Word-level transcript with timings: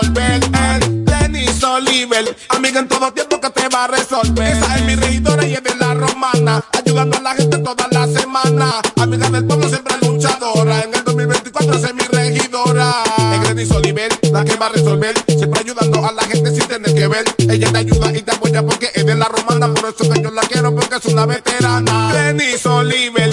resolver. 0.00 0.40
El 0.54 1.04
Denis 1.04 1.62
Oliver, 1.62 2.36
amiga 2.48 2.80
en 2.80 2.88
todo 2.88 3.12
tiempo 3.12 3.40
que 3.40 3.50
te 3.50 3.68
va 3.68 3.84
a 3.84 3.88
resolver. 3.88 4.56
Esa 4.56 4.76
es 4.76 4.84
mi 4.84 4.94
regidora 4.96 5.46
y 5.46 5.54
es 5.54 5.62
de 5.62 5.74
la 5.76 5.94
romana, 5.94 6.64
ayudando 6.72 7.18
a 7.18 7.20
la 7.20 7.34
gente 7.34 7.58
toda 7.58 7.86
la 7.90 8.06
semana. 8.06 8.80
Amiga 9.00 9.30
del 9.30 9.44
pueblo 9.44 9.68
siempre 9.68 9.94
luchadora, 10.02 10.80
en 10.82 10.94
el 10.94 11.04
2024 11.04 11.74
es 11.74 11.94
mi 11.94 12.02
regidora. 12.02 12.94
Es 13.34 13.48
Denis 13.48 13.70
Oliver, 13.70 14.18
la 14.32 14.44
que 14.44 14.56
va 14.56 14.66
a 14.66 14.70
resolver, 14.70 15.14
siempre 15.28 15.60
ayudando 15.60 16.06
a 16.06 16.12
la 16.12 16.22
gente 16.24 16.50
sin 16.50 16.66
tener 16.66 16.94
que 16.94 17.06
ver. 17.06 17.24
Ella 17.38 17.70
te 17.70 17.78
ayuda 17.78 18.12
y 18.12 18.22
te 18.22 18.32
apoya 18.32 18.62
porque 18.62 18.90
es 18.94 19.06
de 19.06 19.14
la 19.14 19.26
romana, 19.26 19.72
por 19.72 19.90
eso 19.90 20.12
que 20.12 20.20
yo 20.20 20.30
la 20.30 20.42
quiero 20.42 20.74
porque 20.74 20.96
es 20.96 21.04
una 21.06 21.26
veterana. 21.26 22.12
Denis 22.12 22.66
Oliver, 22.66 23.23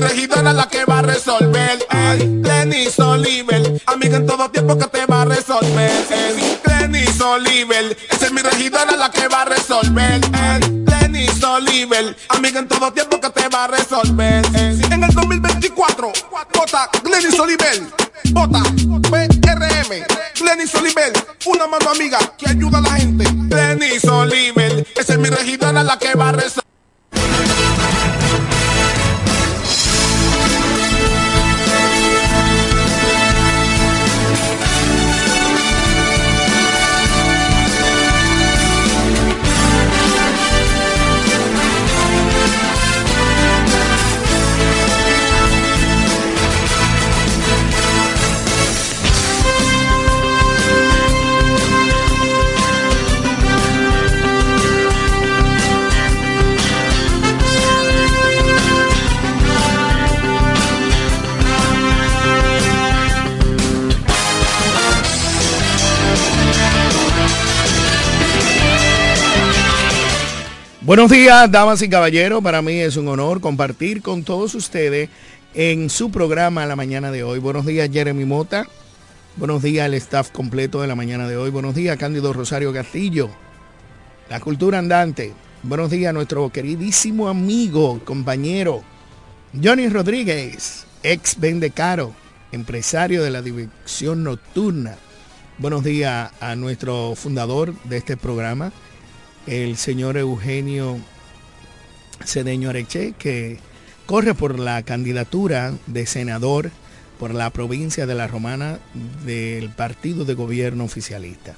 mi 0.00 0.08
regidora 0.08 0.52
la 0.52 0.68
que 0.68 0.84
va 0.84 0.98
a 0.98 1.02
resolver. 1.02 1.86
El 1.90 2.42
Denis 2.42 2.98
Oliver, 2.98 3.80
amiga 3.86 4.16
en 4.18 4.26
todo 4.26 4.50
tiempo 4.50 4.76
que 4.76 4.86
te 4.86 5.06
va 5.06 5.22
a 5.22 5.24
resolver. 5.24 5.90
El 6.10 6.60
Denis 6.64 7.20
Oliver, 7.20 7.96
esa 8.10 8.26
es 8.26 8.32
mi 8.32 8.42
regidora 8.42 8.96
la 8.96 9.10
que 9.10 9.26
va 9.28 9.42
a 9.42 9.44
resolver. 9.46 10.20
El 10.22 10.84
Denis 10.84 11.42
Oliver, 11.42 12.16
amiga 12.28 12.60
en 12.60 12.68
todo 12.68 12.92
tiempo 12.92 13.20
que 13.20 13.30
te 13.30 13.48
va 13.48 13.64
a 13.64 13.68
resolver. 13.68 14.44
En 14.54 15.02
el 15.02 15.14
2024, 15.14 16.12
vota 16.54 16.90
Glenis 17.02 17.38
Oliver, 17.38 17.82
vota 18.32 18.62
PRM, 19.10 20.04
Glenis 20.38 20.74
Oliver, 20.74 21.12
una 21.46 21.66
mano 21.66 21.90
amiga 21.90 22.18
que 22.36 22.50
ayuda 22.50 22.78
a 22.78 22.82
la 22.82 22.92
gente. 22.92 23.24
Glenis 23.32 24.04
Oliver, 24.04 24.86
esa 24.94 25.12
es 25.14 25.18
mi 25.18 25.30
regidora 25.30 25.82
la 25.82 25.98
que 25.98 26.14
va 26.14 26.28
a 26.28 26.32
resolver. 26.32 26.75
Buenos 70.86 71.10
días, 71.10 71.50
damas 71.50 71.82
y 71.82 71.88
caballeros. 71.88 72.44
Para 72.44 72.62
mí 72.62 72.74
es 72.74 72.96
un 72.96 73.08
honor 73.08 73.40
compartir 73.40 74.02
con 74.02 74.22
todos 74.22 74.54
ustedes 74.54 75.10
en 75.52 75.90
su 75.90 76.12
programa 76.12 76.64
la 76.64 76.76
mañana 76.76 77.10
de 77.10 77.24
hoy. 77.24 77.40
Buenos 77.40 77.66
días, 77.66 77.90
Jeremy 77.92 78.24
Mota. 78.24 78.68
Buenos 79.34 79.64
días 79.64 79.84
al 79.84 79.94
staff 79.94 80.30
completo 80.30 80.80
de 80.80 80.86
la 80.86 80.94
mañana 80.94 81.26
de 81.26 81.36
hoy. 81.36 81.50
Buenos 81.50 81.74
días, 81.74 81.96
Cándido 81.96 82.32
Rosario 82.32 82.72
Castillo. 82.72 83.30
La 84.30 84.38
cultura 84.38 84.78
andante. 84.78 85.32
Buenos 85.64 85.90
días, 85.90 86.14
nuestro 86.14 86.50
queridísimo 86.50 87.26
amigo, 87.26 88.00
compañero, 88.04 88.84
Johnny 89.60 89.88
Rodríguez, 89.88 90.86
ex 91.02 91.40
Vendecaro, 91.40 92.14
empresario 92.52 93.24
de 93.24 93.30
la 93.32 93.42
dirección 93.42 94.22
nocturna. 94.22 94.94
Buenos 95.58 95.82
días 95.82 96.30
a 96.38 96.54
nuestro 96.54 97.16
fundador 97.16 97.74
de 97.82 97.96
este 97.96 98.16
programa, 98.16 98.70
el 99.46 99.76
señor 99.76 100.16
Eugenio 100.16 100.98
Cedeño 102.24 102.70
Areche, 102.70 103.14
que 103.18 103.58
corre 104.06 104.34
por 104.34 104.58
la 104.58 104.82
candidatura 104.82 105.74
de 105.86 106.06
senador 106.06 106.70
por 107.18 107.34
la 107.34 107.50
provincia 107.50 108.06
de 108.06 108.14
La 108.14 108.26
Romana 108.26 108.78
del 109.24 109.70
partido 109.70 110.24
de 110.24 110.34
gobierno 110.34 110.84
oficialista. 110.84 111.54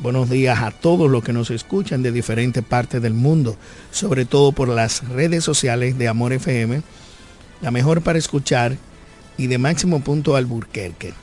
Buenos 0.00 0.30
días 0.30 0.60
a 0.60 0.70
todos 0.70 1.10
los 1.10 1.24
que 1.24 1.32
nos 1.32 1.50
escuchan 1.50 2.02
de 2.02 2.12
diferentes 2.12 2.62
partes 2.62 3.02
del 3.02 3.14
mundo, 3.14 3.56
sobre 3.90 4.26
todo 4.26 4.52
por 4.52 4.68
las 4.68 5.08
redes 5.08 5.42
sociales 5.42 5.98
de 5.98 6.08
Amor 6.08 6.32
FM, 6.32 6.82
la 7.62 7.70
mejor 7.70 8.02
para 8.02 8.18
escuchar 8.18 8.76
y 9.36 9.48
de 9.48 9.58
máximo 9.58 10.00
punto 10.00 10.36
Alburquerque. 10.36 11.14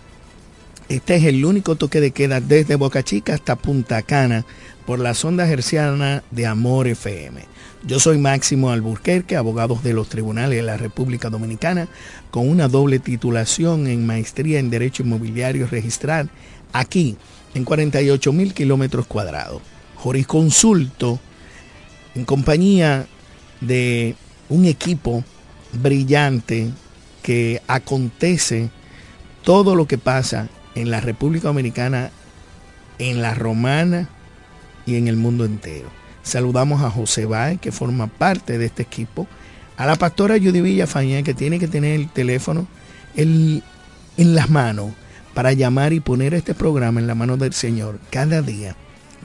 Este 0.90 1.16
es 1.16 1.24
el 1.24 1.46
único 1.46 1.76
toque 1.76 2.00
de 2.00 2.12
queda 2.12 2.42
desde 2.42 2.76
Boca 2.76 3.02
Chica 3.02 3.34
hasta 3.34 3.56
Punta 3.56 4.02
Cana 4.02 4.46
por 4.86 5.00
la 5.00 5.14
sonda 5.14 5.50
herciana 5.50 6.24
de 6.32 6.46
Amor 6.46 6.88
FM. 6.88 7.42
Yo 7.84 8.00
soy 8.00 8.18
Máximo 8.18 8.70
Alburquerque, 8.70 9.36
abogado 9.36 9.80
de 9.84 9.94
los 9.94 10.10
tribunales 10.10 10.58
de 10.58 10.64
la 10.64 10.78
República 10.78 11.30
Dominicana, 11.30 11.88
con 12.32 12.48
una 12.48 12.68
doble 12.68 13.00
titulación 13.00 13.88
en 13.88 14.06
maestría 14.06 14.60
en 14.60 14.70
Derecho 14.70 15.04
Inmobiliario 15.04 15.68
Registral, 15.68 16.30
aquí 16.74 17.18
en 17.54 17.64
48 17.64 18.32
mil 18.34 18.54
kilómetros 18.54 19.08
cuadrados. 19.08 19.62
Jurisconsulto 19.96 21.20
en 22.14 22.26
compañía 22.26 23.08
de 23.62 24.16
un 24.50 24.66
equipo 24.66 25.24
brillante 25.74 26.70
que 27.24 27.62
acontece 27.68 28.70
todo 29.44 29.76
lo 29.76 29.88
que 29.88 29.98
pasa 29.98 30.48
en 30.76 30.92
la 30.92 31.02
República 31.02 31.48
Dominicana, 31.48 32.12
en 33.00 33.22
la 33.22 33.34
Romana, 33.34 34.10
y 34.86 34.96
en 34.96 35.08
el 35.08 35.16
mundo 35.16 35.46
entero. 35.46 35.90
Saludamos 36.24 36.82
a 36.82 36.90
José 36.90 37.26
Báez, 37.26 37.60
que 37.60 37.72
forma 37.72 38.08
parte 38.08 38.58
de 38.58 38.66
este 38.66 38.84
equipo, 38.84 39.28
a 39.78 39.86
la 39.86 39.96
pastora 39.96 40.38
Judy 40.38 40.62
Villafaña, 40.62 41.24
que 41.24 41.34
tiene 41.34 41.60
que 41.60 41.68
tener 41.68 42.00
el 42.00 42.10
teléfono 42.10 42.68
en 43.16 43.62
las 44.18 44.50
manos 44.50 44.94
para 45.34 45.52
llamar 45.54 45.94
y 45.94 46.00
poner 46.00 46.34
este 46.34 46.56
programa 46.56 47.00
en 47.00 47.08
la 47.08 47.14
mano 47.14 47.36
del 47.38 47.54
Señor 47.54 48.00
cada 48.10 48.42
día, 48.42 48.76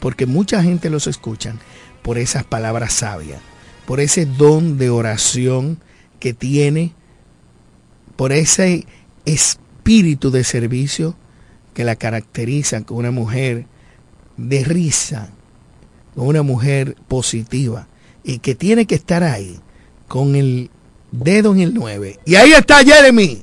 porque 0.01 0.27
mucha 0.27 0.63
gente 0.63 0.91
los 0.91 1.07
escucha 1.07 1.55
por 2.03 2.19
esas 2.19 2.45
palabras 2.45 2.93
sabias, 2.93 3.41
por 3.87 4.01
ese 4.01 4.27
don 4.27 4.77
de 4.77 4.91
oración 4.91 5.79
que 6.19 6.35
tiene, 6.35 6.95
por 8.17 8.33
ese 8.33 8.87
espíritu 9.25 10.31
de 10.31 10.43
servicio 10.43 11.15
que 11.75 11.85
la 11.85 11.95
caracteriza 11.95 12.83
como 12.83 13.01
una 13.01 13.13
mujer 13.13 13.67
de 14.37 14.65
risa, 14.65 15.31
una 16.17 16.43
mujer 16.43 16.97
positiva 17.09 17.89
y 18.23 18.39
que 18.39 18.55
tiene 18.55 18.87
que 18.87 18.95
estar 18.95 19.23
ahí 19.23 19.59
con 20.09 20.35
el 20.37 20.71
dedo 21.11 21.53
en 21.53 21.61
el 21.61 21.75
9. 21.75 22.19
Y 22.25 22.35
ahí 22.35 22.53
está 22.53 22.79
Jeremy. 22.79 23.43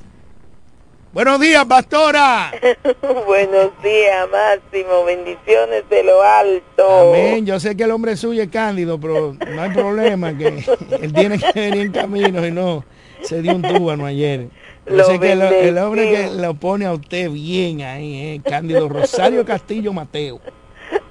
Buenos 1.12 1.40
días, 1.40 1.64
pastora. 1.64 2.52
Buenos 3.26 3.70
días, 3.82 4.28
Máximo. 4.30 5.04
Bendiciones 5.04 5.88
de 5.88 6.04
lo 6.04 6.22
alto. 6.22 7.08
Amén. 7.08 7.46
Yo 7.46 7.58
sé 7.58 7.76
que 7.76 7.84
el 7.84 7.90
hombre 7.90 8.16
suyo 8.16 8.42
es 8.42 8.50
cándido, 8.50 9.00
pero 9.00 9.34
no 9.34 9.62
hay 9.62 9.70
problema, 9.70 10.36
que 10.36 10.64
él 11.00 11.12
tiene 11.12 11.38
que 11.38 11.60
venir 11.60 11.86
en 11.86 11.92
camino 11.92 12.46
y 12.46 12.52
no 12.52 12.84
se 13.22 13.40
dio 13.42 13.54
un 13.54 13.62
túbano 13.62 14.04
ayer. 14.04 14.48
Yo 14.86 15.04
sé 15.04 15.18
que 15.18 15.32
el, 15.32 15.78
hombre 15.78 16.10
que 16.10 16.30
lo 16.30 16.54
pone 16.54 16.86
a 16.86 16.92
usted 16.92 17.30
bien 17.30 17.82
ahí, 17.82 18.14
eh, 18.14 18.40
Cándido 18.44 18.88
Rosario 18.88 19.44
Castillo 19.44 19.92
Mateo. 19.92 20.40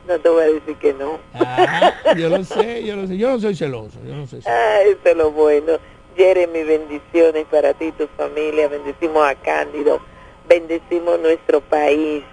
No 0.08 0.18
te 0.20 0.30
voy 0.30 0.44
a 0.44 0.48
decir 0.48 0.76
que 0.78 0.94
no. 0.94 1.20
Ah, 1.34 1.94
yo 2.16 2.30
lo 2.30 2.42
sé, 2.44 2.86
yo 2.86 2.96
lo 2.96 3.08
sé. 3.08 3.18
Yo 3.18 3.30
no 3.30 3.40
soy 3.40 3.56
celoso, 3.56 4.00
yo 4.06 4.16
no 4.16 4.26
soy 4.26 4.42
celoso. 4.42 4.50
Ah, 4.50 4.82
eso 4.84 5.00
es 5.04 5.18
lo 5.18 5.32
bueno. 5.32 5.74
Jeremy, 6.16 6.64
bendiciones 6.64 7.46
para 7.52 7.74
ti 7.74 7.86
y 7.86 7.92
tu 7.92 8.08
familia. 8.16 8.70
Bendecimos 8.70 9.28
a 9.28 9.36
Cándido. 9.36 10.00
Bendecimos 10.48 11.20
nuestro 11.20 11.60
país. 11.60 12.24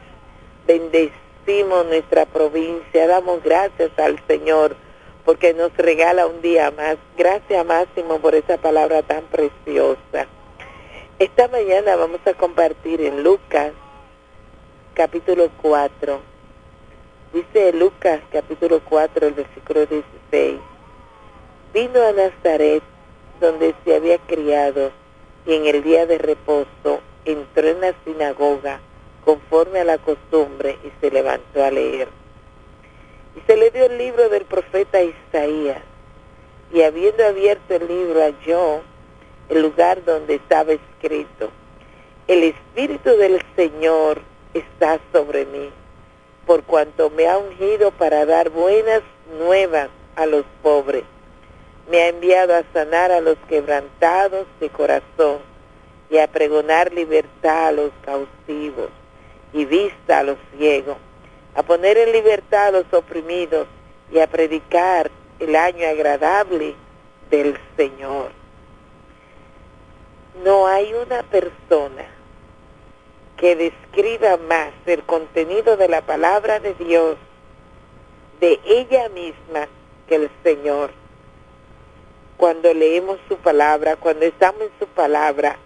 Bendecimos 0.68 1.84
nuestra 1.86 2.26
provincia. 2.26 3.08
Damos 3.08 3.42
gracias 3.42 3.90
al 3.98 4.24
Señor 4.28 4.76
porque 5.24 5.52
nos 5.52 5.76
regala 5.76 6.28
un 6.28 6.40
día 6.42 6.70
más. 6.70 6.96
Gracias, 7.18 7.66
Máximo, 7.66 8.20
por 8.20 8.36
esa 8.36 8.56
palabra 8.56 9.02
tan 9.02 9.24
preciosa. 9.24 10.28
Esta 11.18 11.48
mañana 11.48 11.96
vamos 11.96 12.20
a 12.24 12.34
compartir 12.34 13.00
en 13.00 13.24
Lucas, 13.24 13.72
capítulo 14.94 15.50
4 15.60 16.33
Dice 17.34 17.72
Lucas 17.72 18.20
capítulo 18.30 18.80
4, 18.88 19.26
el 19.26 19.34
versículo 19.34 19.86
16. 19.86 20.54
Vino 21.72 22.00
a 22.00 22.12
Nazaret, 22.12 22.80
donde 23.40 23.74
se 23.84 23.96
había 23.96 24.18
criado, 24.18 24.92
y 25.44 25.54
en 25.54 25.66
el 25.66 25.82
día 25.82 26.06
de 26.06 26.18
reposo 26.18 27.00
entró 27.24 27.66
en 27.66 27.80
la 27.80 27.92
sinagoga 28.04 28.78
conforme 29.24 29.80
a 29.80 29.84
la 29.84 29.98
costumbre 29.98 30.78
y 30.84 30.92
se 31.00 31.10
levantó 31.10 31.64
a 31.64 31.72
leer. 31.72 32.06
Y 33.36 33.40
se 33.48 33.56
le 33.56 33.72
dio 33.72 33.86
el 33.86 33.98
libro 33.98 34.28
del 34.28 34.44
profeta 34.44 35.02
Isaías, 35.02 35.82
y 36.72 36.82
habiendo 36.82 37.26
abierto 37.26 37.74
el 37.74 37.88
libro 37.88 38.20
halló 38.20 38.82
el 39.48 39.60
lugar 39.60 40.04
donde 40.04 40.36
estaba 40.36 40.70
escrito, 40.72 41.50
el 42.28 42.44
Espíritu 42.44 43.10
del 43.16 43.42
Señor 43.56 44.20
está 44.54 45.00
sobre 45.12 45.46
mí 45.46 45.72
por 46.46 46.62
cuanto 46.64 47.10
me 47.10 47.26
ha 47.28 47.38
ungido 47.38 47.90
para 47.92 48.26
dar 48.26 48.50
buenas 48.50 49.02
nuevas 49.38 49.88
a 50.16 50.26
los 50.26 50.44
pobres. 50.62 51.04
Me 51.90 52.02
ha 52.02 52.08
enviado 52.08 52.54
a 52.54 52.62
sanar 52.72 53.12
a 53.12 53.20
los 53.20 53.36
quebrantados 53.48 54.46
de 54.60 54.70
corazón 54.70 55.38
y 56.10 56.18
a 56.18 56.26
pregonar 56.26 56.92
libertad 56.92 57.68
a 57.68 57.72
los 57.72 57.90
cautivos 58.04 58.88
y 59.52 59.64
vista 59.64 60.20
a 60.20 60.22
los 60.22 60.38
ciegos, 60.56 60.96
a 61.54 61.62
poner 61.62 61.96
en 61.98 62.12
libertad 62.12 62.68
a 62.68 62.70
los 62.70 62.92
oprimidos 62.92 63.66
y 64.10 64.18
a 64.18 64.26
predicar 64.26 65.10
el 65.38 65.56
año 65.56 65.86
agradable 65.86 66.74
del 67.30 67.58
Señor. 67.76 68.30
No 70.42 70.66
hay 70.66 70.92
una 70.94 71.22
persona 71.22 72.13
que 73.44 73.56
describa 73.56 74.38
más 74.38 74.72
el 74.86 75.02
contenido 75.02 75.76
de 75.76 75.86
la 75.86 76.00
palabra 76.00 76.60
de 76.60 76.72
Dios 76.72 77.18
de 78.40 78.58
ella 78.64 79.10
misma 79.10 79.68
que 80.08 80.14
el 80.14 80.30
Señor. 80.42 80.90
Cuando 82.38 82.72
leemos 82.72 83.18
su 83.28 83.36
palabra, 83.36 83.96
cuando 83.96 84.24
estamos 84.24 84.62
en 84.62 84.70
su 84.78 84.86
palabra, 84.86 85.58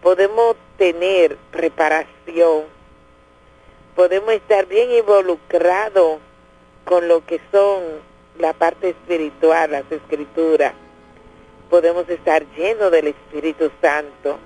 podemos 0.00 0.56
tener 0.78 1.36
reparación, 1.52 2.62
podemos 3.94 4.32
estar 4.32 4.64
bien 4.64 4.90
involucrados 4.92 6.20
con 6.86 7.06
lo 7.06 7.22
que 7.26 7.38
son 7.52 7.82
la 8.38 8.54
parte 8.54 8.88
espiritual, 8.88 9.72
las 9.72 9.92
escrituras, 9.92 10.72
podemos 11.68 12.08
estar 12.08 12.46
llenos 12.56 12.90
del 12.90 13.08
Espíritu 13.08 13.70
Santo 13.82 14.38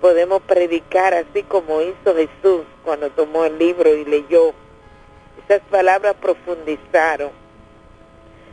podemos 0.00 0.42
predicar 0.42 1.14
así 1.14 1.42
como 1.42 1.80
hizo 1.80 2.14
Jesús 2.14 2.62
cuando 2.84 3.10
tomó 3.10 3.44
el 3.44 3.58
libro 3.58 3.94
y 3.94 4.04
leyó. 4.04 4.52
Esas 5.44 5.60
palabras 5.70 6.14
profundizaron. 6.20 7.30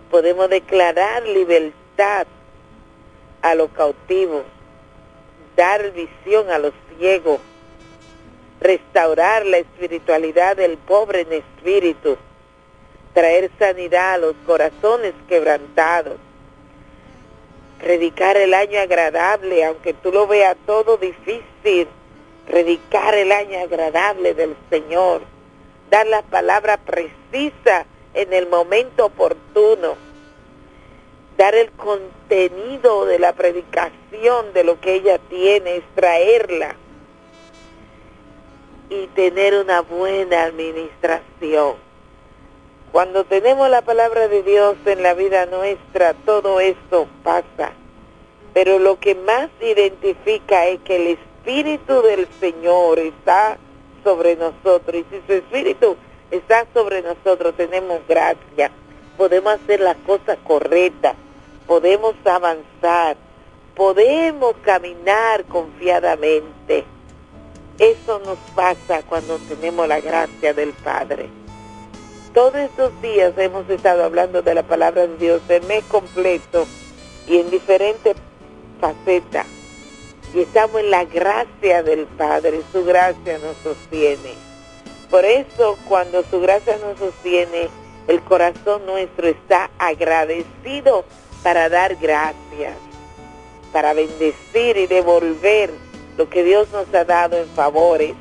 Podemos 0.09 0.49
declarar 0.49 1.23
libertad 1.23 2.27
a 3.41 3.55
los 3.55 3.69
cautivos, 3.71 4.43
dar 5.55 5.91
visión 5.91 6.49
a 6.49 6.57
los 6.57 6.73
ciegos, 6.97 7.39
restaurar 8.59 9.45
la 9.45 9.57
espiritualidad 9.57 10.55
del 10.57 10.77
pobre 10.77 11.21
en 11.21 11.33
espíritu, 11.33 12.17
traer 13.13 13.51
sanidad 13.59 14.15
a 14.15 14.17
los 14.17 14.35
corazones 14.45 15.13
quebrantados, 15.27 16.17
predicar 17.79 18.37
el 18.37 18.53
año 18.53 18.79
agradable, 18.79 19.65
aunque 19.65 19.93
tú 19.93 20.11
lo 20.11 20.27
veas 20.27 20.55
todo 20.65 20.97
difícil, 20.97 21.87
predicar 22.45 23.15
el 23.15 23.31
año 23.31 23.59
agradable 23.59 24.33
del 24.33 24.55
Señor, 24.69 25.21
dar 25.89 26.07
la 26.07 26.21
palabra 26.21 26.77
precisa 26.77 27.85
en 28.13 28.33
el 28.33 28.47
momento 28.47 29.05
oportuno, 29.05 29.95
dar 31.37 31.53
el 31.55 31.71
contenido 31.71 33.05
de 33.05 33.19
la 33.19 33.33
predicación 33.33 34.53
de 34.53 34.63
lo 34.63 34.79
que 34.79 34.95
ella 34.95 35.19
tiene, 35.29 35.77
extraerla. 35.77 36.75
Y 38.87 39.07
tener 39.07 39.55
una 39.55 39.81
buena 39.81 40.43
administración. 40.43 41.84
Cuando 42.95 43.25
tenemos 43.25 43.69
la 43.69 43.81
palabra 43.81 44.29
de 44.29 44.41
Dios 44.41 44.77
en 44.85 45.03
la 45.03 45.13
vida 45.13 45.45
nuestra, 45.47 46.13
todo 46.13 46.61
esto 46.61 47.09
pasa. 47.25 47.73
Pero 48.53 48.79
lo 48.79 49.01
que 49.01 49.15
más 49.15 49.49
identifica 49.59 50.65
es 50.67 50.79
que 50.79 50.95
el 50.95 51.07
Espíritu 51.07 52.01
del 52.01 52.25
Señor 52.39 52.99
está 52.99 53.57
sobre 54.01 54.37
nosotros. 54.37 54.95
Y 54.95 55.05
si 55.11 55.21
su 55.27 55.33
Espíritu 55.33 55.97
está 56.31 56.65
sobre 56.73 57.01
nosotros, 57.01 57.53
tenemos 57.57 57.99
gracia. 58.07 58.71
Podemos 59.17 59.55
hacer 59.55 59.81
las 59.81 59.97
cosas 59.97 60.37
correctas. 60.45 61.17
Podemos 61.67 62.15
avanzar. 62.23 63.17
Podemos 63.75 64.55
caminar 64.63 65.43
confiadamente. 65.47 66.85
Eso 67.77 68.19
nos 68.19 68.37
pasa 68.55 69.03
cuando 69.03 69.37
tenemos 69.49 69.85
la 69.85 69.99
gracia 69.99 70.53
del 70.53 70.71
Padre. 70.71 71.44
Todos 72.35 72.55
estos 72.55 73.01
días 73.01 73.31
hemos 73.37 73.69
estado 73.69 74.03
hablando 74.03 74.41
de 74.41 74.53
la 74.53 74.63
palabra 74.63 75.07
de 75.07 75.15
Dios, 75.15 75.41
el 75.47 75.63
mes 75.67 75.85
completo 75.85 76.65
y 77.29 77.37
en 77.37 77.49
diferentes 77.49 78.17
facetas. 78.81 79.45
Y 80.33 80.41
estamos 80.41 80.81
en 80.81 80.91
la 80.91 81.05
gracia 81.05 81.81
del 81.81 82.05
Padre, 82.05 82.59
su 82.73 82.83
gracia 82.83 83.37
nos 83.37 83.55
sostiene. 83.63 84.33
Por 85.09 85.23
eso 85.23 85.77
cuando 85.87 86.25
su 86.29 86.41
gracia 86.41 86.77
nos 86.79 86.99
sostiene, 86.99 87.69
el 88.09 88.19
corazón 88.19 88.85
nuestro 88.85 89.29
está 89.29 89.69
agradecido 89.79 91.05
para 91.41 91.69
dar 91.69 91.95
gracias, 91.95 92.75
para 93.71 93.93
bendecir 93.93 94.75
y 94.75 94.87
devolver 94.87 95.69
lo 96.17 96.29
que 96.29 96.43
Dios 96.43 96.67
nos 96.73 96.93
ha 96.93 97.05
dado 97.05 97.37
en 97.37 97.47
favores 97.47 98.13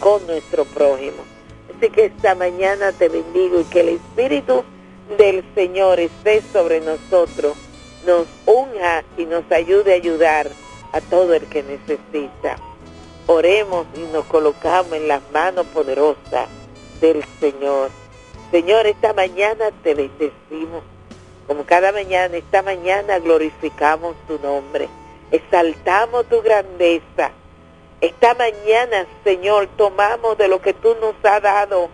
con 0.00 0.26
nuestro 0.26 0.64
prójimo 0.64 1.31
que 1.90 2.06
esta 2.06 2.34
mañana 2.34 2.92
te 2.92 3.08
bendigo 3.08 3.60
y 3.60 3.64
que 3.64 3.80
el 3.80 3.88
Espíritu 3.90 4.64
del 5.18 5.44
Señor 5.54 6.00
esté 6.00 6.42
sobre 6.52 6.80
nosotros, 6.80 7.56
nos 8.06 8.26
unja 8.46 9.04
y 9.16 9.26
nos 9.26 9.50
ayude 9.50 9.92
a 9.92 9.96
ayudar 9.96 10.48
a 10.92 11.00
todo 11.00 11.34
el 11.34 11.46
que 11.46 11.62
necesita. 11.62 12.56
Oremos 13.26 13.86
y 13.96 14.00
nos 14.12 14.24
colocamos 14.26 14.92
en 14.92 15.08
las 15.08 15.22
manos 15.32 15.66
poderosas 15.66 16.48
del 17.00 17.24
Señor. 17.40 17.90
Señor, 18.50 18.86
esta 18.86 19.12
mañana 19.12 19.70
te 19.82 19.94
bendecimos. 19.94 20.82
Como 21.46 21.64
cada 21.64 21.92
mañana, 21.92 22.36
esta 22.36 22.62
mañana 22.62 23.18
glorificamos 23.18 24.14
tu 24.26 24.38
nombre. 24.38 24.88
Exaltamos 25.30 26.26
tu 26.26 26.42
grandeza 26.42 27.32
esta 28.02 28.34
mañana, 28.34 29.06
Señor, 29.22 29.68
tomamos 29.76 30.36
de 30.36 30.48
lo 30.48 30.60
que 30.60 30.74
tú 30.74 30.96
nos 31.00 31.14
has 31.22 31.40
dado 31.40 31.88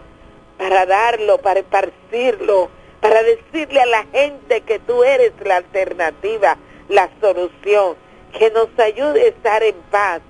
para 0.57 0.87
darlo, 0.87 1.37
para 1.37 1.61
esparcirlo, 1.61 2.71
para 3.03 3.23
decirle 3.23 3.83
a 3.83 3.87
la 3.87 4.05
gente 4.07 4.63
que 4.63 4.79
tú 4.79 5.05
eres 5.05 5.33
la 5.45 5.57
alternativa, 5.57 6.57
la 6.89 7.11
solución, 7.21 7.97
que 8.33 8.51
nos 8.51 8.71
ayude 8.79 9.23
a 9.23 9.29
estar 9.29 9.63
en 9.63 9.77
paz, 9.91 10.23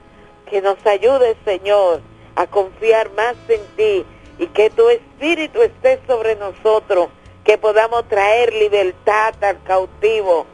que 0.51 0.61
nos 0.61 0.85
ayude, 0.85 1.37
Señor, 1.45 2.01
a 2.35 2.49
confiar 2.49 3.13
más 3.13 3.37
en 3.49 3.65
ti 3.77 4.05
y 4.41 4.49
que 4.49 4.71
tu 4.71 4.89
espíritu 4.89 5.63
esté 5.63 6.01
sobre 6.09 6.35
nosotros, 6.35 7.09
que 7.45 7.57
podamos 7.57 8.09
traer 8.09 8.53
libertad 8.53 9.33
al 9.45 9.63
cautivo, 9.63 10.45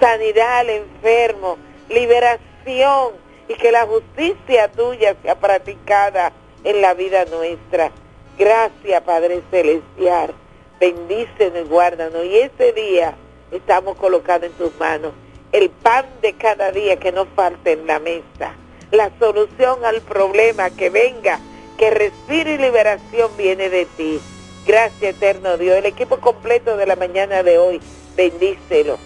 sanidad 0.00 0.60
al 0.60 0.70
enfermo, 0.70 1.58
liberación 1.90 3.21
y 3.52 3.54
que 3.56 3.72
la 3.72 3.86
justicia 3.86 4.68
tuya 4.72 5.14
sea 5.22 5.34
practicada 5.34 6.32
en 6.64 6.80
la 6.80 6.94
vida 6.94 7.24
nuestra. 7.26 7.90
Gracias, 8.38 9.02
Padre 9.02 9.42
Celestial. 9.50 10.34
Bendícenos 10.80 11.66
y 11.66 11.68
guárdanos. 11.68 12.24
Y 12.24 12.38
ese 12.38 12.72
día 12.72 13.14
estamos 13.50 13.96
colocados 13.96 14.44
en 14.44 14.52
tus 14.52 14.74
manos 14.78 15.12
el 15.52 15.68
pan 15.68 16.06
de 16.22 16.32
cada 16.32 16.72
día 16.72 16.98
que 16.98 17.12
nos 17.12 17.28
falte 17.36 17.72
en 17.72 17.86
la 17.86 17.98
mesa. 17.98 18.54
La 18.90 19.10
solución 19.18 19.84
al 19.84 20.00
problema 20.00 20.70
que 20.70 20.88
venga, 20.88 21.38
que 21.76 21.90
respiro 21.90 22.50
y 22.50 22.58
liberación 22.58 23.30
viene 23.36 23.68
de 23.68 23.84
ti. 23.84 24.18
Gracias, 24.66 25.14
eterno 25.16 25.58
Dios. 25.58 25.76
El 25.76 25.86
equipo 25.86 26.18
completo 26.18 26.76
de 26.76 26.86
la 26.86 26.96
mañana 26.96 27.42
de 27.42 27.58
hoy, 27.58 27.80
bendícelo. 28.16 28.98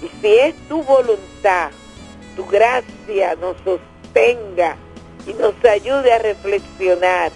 Y 0.00 0.08
si 0.20 0.34
es 0.38 0.54
tu 0.68 0.82
voluntad, 0.84 1.70
tu 2.36 2.46
gracia 2.46 3.34
nos 3.34 3.56
sostenga 4.08 4.76
y 5.26 5.32
nos 5.34 5.54
ayude 5.64 6.12
a 6.12 6.18
reflexionar 6.18 7.32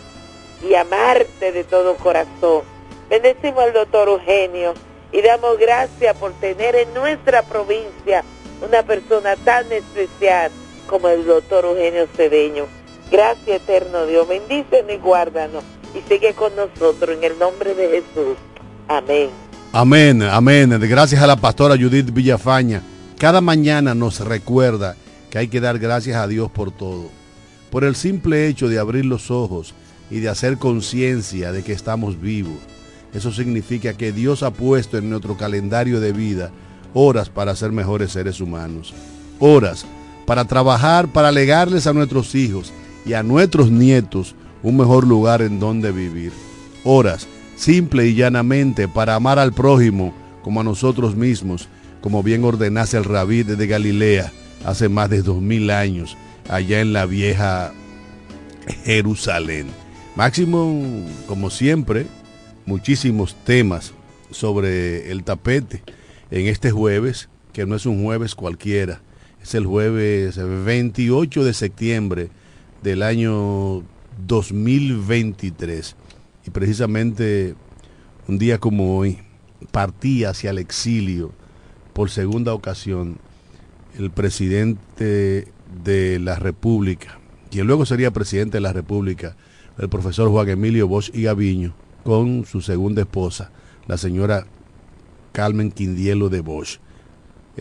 y 0.68 0.74
amarte 0.74 1.52
de 1.52 1.64
todo 1.64 1.96
corazón. 1.96 2.62
Bendecimos 3.10 3.64
al 3.64 3.72
doctor 3.72 4.08
Eugenio 4.08 4.74
y 5.12 5.20
damos 5.20 5.58
gracias 5.58 6.16
por 6.16 6.32
tener 6.34 6.74
en 6.76 6.94
nuestra 6.94 7.42
provincia 7.42 8.24
una 8.66 8.82
persona 8.82 9.36
tan 9.36 9.70
especial 9.72 10.50
como 10.86 11.08
el 11.08 11.26
doctor 11.26 11.64
Eugenio 11.64 12.06
Cedeño. 12.16 12.66
Gracias 13.10 13.62
eterno 13.62 14.06
Dios, 14.06 14.26
bendícenos 14.26 14.92
y 14.92 14.96
guárdanos 14.96 15.64
y 15.94 16.08
sigue 16.08 16.32
con 16.32 16.54
nosotros 16.56 17.16
en 17.16 17.24
el 17.24 17.38
nombre 17.38 17.74
de 17.74 17.88
Jesús. 17.88 18.36
Amén. 18.88 19.30
Amén, 19.72 20.22
amén. 20.22 20.78
Gracias 20.80 21.20
a 21.22 21.26
la 21.26 21.36
pastora 21.36 21.76
Judith 21.76 22.12
Villafaña 22.12 22.82
cada 23.22 23.40
mañana 23.40 23.94
nos 23.94 24.18
recuerda 24.18 24.96
que 25.32 25.38
hay 25.38 25.48
que 25.48 25.62
dar 25.62 25.78
gracias 25.78 26.18
a 26.18 26.28
Dios 26.28 26.50
por 26.50 26.70
todo. 26.72 27.08
Por 27.70 27.84
el 27.84 27.96
simple 27.96 28.48
hecho 28.48 28.68
de 28.68 28.78
abrir 28.78 29.06
los 29.06 29.30
ojos 29.30 29.72
y 30.10 30.20
de 30.20 30.28
hacer 30.28 30.58
conciencia 30.58 31.52
de 31.52 31.62
que 31.62 31.72
estamos 31.72 32.20
vivos. 32.20 32.58
Eso 33.14 33.32
significa 33.32 33.94
que 33.94 34.12
Dios 34.12 34.42
ha 34.42 34.50
puesto 34.50 34.98
en 34.98 35.08
nuestro 35.08 35.38
calendario 35.38 36.00
de 36.00 36.12
vida 36.12 36.50
horas 36.92 37.30
para 37.30 37.56
ser 37.56 37.72
mejores 37.72 38.12
seres 38.12 38.42
humanos. 38.42 38.92
Horas 39.38 39.86
para 40.26 40.44
trabajar, 40.44 41.08
para 41.08 41.32
legarles 41.32 41.86
a 41.86 41.94
nuestros 41.94 42.34
hijos 42.34 42.70
y 43.06 43.14
a 43.14 43.22
nuestros 43.22 43.70
nietos 43.70 44.34
un 44.62 44.76
mejor 44.76 45.06
lugar 45.06 45.40
en 45.40 45.58
donde 45.58 45.92
vivir. 45.92 46.32
Horas 46.84 47.26
simple 47.56 48.06
y 48.06 48.14
llanamente 48.14 48.86
para 48.86 49.14
amar 49.14 49.38
al 49.38 49.54
prójimo 49.54 50.12
como 50.42 50.60
a 50.60 50.64
nosotros 50.64 51.16
mismos, 51.16 51.68
como 52.02 52.22
bien 52.22 52.44
ordenase 52.44 52.98
el 52.98 53.04
rabí 53.04 53.44
de 53.44 53.66
Galilea 53.66 54.30
hace 54.64 54.88
más 54.88 55.10
de 55.10 55.22
dos 55.22 55.40
mil 55.40 55.70
años, 55.70 56.16
allá 56.48 56.80
en 56.80 56.92
la 56.92 57.06
vieja 57.06 57.72
Jerusalén. 58.84 59.66
Máximo, 60.16 61.06
como 61.26 61.50
siempre, 61.50 62.06
muchísimos 62.66 63.34
temas 63.44 63.92
sobre 64.30 65.10
el 65.10 65.24
tapete 65.24 65.82
en 66.30 66.46
este 66.46 66.70
jueves, 66.70 67.28
que 67.52 67.66
no 67.66 67.76
es 67.76 67.86
un 67.86 68.02
jueves 68.02 68.34
cualquiera, 68.34 69.00
es 69.42 69.54
el 69.54 69.66
jueves 69.66 70.36
28 70.36 71.44
de 71.44 71.54
septiembre 71.54 72.30
del 72.82 73.02
año 73.02 73.82
2023. 74.26 75.96
Y 76.46 76.50
precisamente 76.50 77.54
un 78.28 78.38
día 78.38 78.58
como 78.58 78.96
hoy 78.96 79.18
partía 79.70 80.30
hacia 80.30 80.50
el 80.50 80.58
exilio 80.58 81.32
por 81.92 82.10
segunda 82.10 82.54
ocasión 82.54 83.18
el 83.98 84.10
presidente 84.10 85.48
de 85.84 86.18
la 86.18 86.36
República, 86.36 87.18
quien 87.50 87.66
luego 87.66 87.86
sería 87.86 88.10
presidente 88.10 88.58
de 88.58 88.62
la 88.62 88.72
República, 88.72 89.36
el 89.78 89.88
profesor 89.88 90.30
Juan 90.30 90.48
Emilio 90.48 90.88
Bosch 90.88 91.10
y 91.14 91.22
Gaviño, 91.22 91.74
con 92.04 92.44
su 92.44 92.60
segunda 92.60 93.02
esposa, 93.02 93.50
la 93.86 93.96
señora 93.96 94.46
Carmen 95.32 95.70
Quindielo 95.70 96.28
de 96.28 96.40
Bosch. 96.40 96.78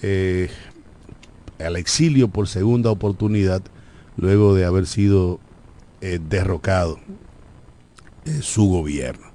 Eh, 0.01 0.49
al 1.59 1.75
exilio 1.75 2.27
por 2.27 2.47
segunda 2.47 2.89
oportunidad, 2.89 3.61
luego 4.17 4.55
de 4.55 4.65
haber 4.65 4.87
sido 4.87 5.39
eh, 6.01 6.19
derrocado 6.29 6.99
eh, 8.25 8.39
su 8.41 8.67
gobierno. 8.67 9.27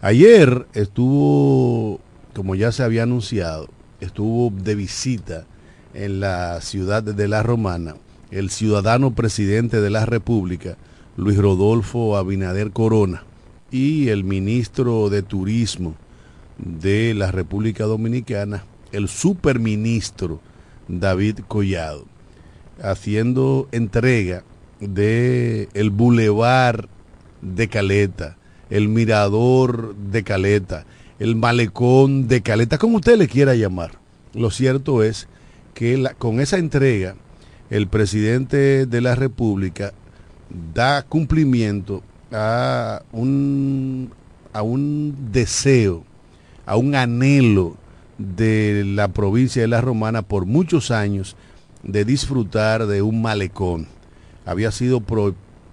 Ayer 0.00 0.66
estuvo, 0.74 2.00
como 2.34 2.54
ya 2.54 2.72
se 2.72 2.82
había 2.82 3.04
anunciado, 3.04 3.68
estuvo 4.00 4.50
de 4.50 4.74
visita 4.74 5.46
en 5.94 6.20
la 6.20 6.60
ciudad 6.60 7.02
de 7.02 7.28
La 7.28 7.42
Romana 7.42 7.94
el 8.32 8.48
ciudadano 8.48 9.14
presidente 9.14 9.80
de 9.80 9.90
la 9.90 10.06
República, 10.06 10.76
Luis 11.16 11.36
Rodolfo 11.36 12.16
Abinader 12.16 12.70
Corona, 12.70 13.24
y 13.70 14.08
el 14.08 14.24
ministro 14.24 15.10
de 15.10 15.22
Turismo 15.22 15.94
de 16.58 17.12
la 17.14 17.30
República 17.30 17.84
Dominicana, 17.84 18.64
el 18.90 19.08
superministro 19.08 20.40
David 20.88 21.40
Collado, 21.46 22.06
haciendo 22.82 23.68
entrega 23.70 24.44
de 24.80 25.68
el 25.74 25.90
bulevar 25.90 26.88
de 27.42 27.68
Caleta, 27.68 28.36
el 28.70 28.88
mirador 28.88 29.94
de 29.94 30.24
Caleta, 30.24 30.86
el 31.18 31.36
malecón 31.36 32.28
de 32.28 32.40
Caleta, 32.40 32.78
como 32.78 32.96
usted 32.96 33.18
le 33.18 33.28
quiera 33.28 33.54
llamar. 33.54 33.92
Lo 34.32 34.50
cierto 34.50 35.02
es 35.02 35.28
que 35.74 36.04
con 36.18 36.40
esa 36.40 36.58
entrega 36.58 37.16
el 37.70 37.88
presidente 37.88 38.86
de 38.86 39.00
la 39.00 39.14
República 39.14 39.92
da 40.74 41.02
cumplimiento 41.02 42.02
a 42.30 43.02
un, 43.12 44.12
a 44.52 44.62
un 44.62 45.32
deseo, 45.32 46.04
a 46.66 46.76
un 46.76 46.94
anhelo 46.94 47.76
de 48.18 48.84
la 48.86 49.08
provincia 49.08 49.62
de 49.62 49.68
La 49.68 49.80
Romana 49.80 50.22
por 50.22 50.46
muchos 50.46 50.90
años 50.90 51.36
de 51.82 52.04
disfrutar 52.04 52.86
de 52.86 53.02
un 53.02 53.22
malecón. 53.22 53.88
Había 54.44 54.70
sido 54.70 55.00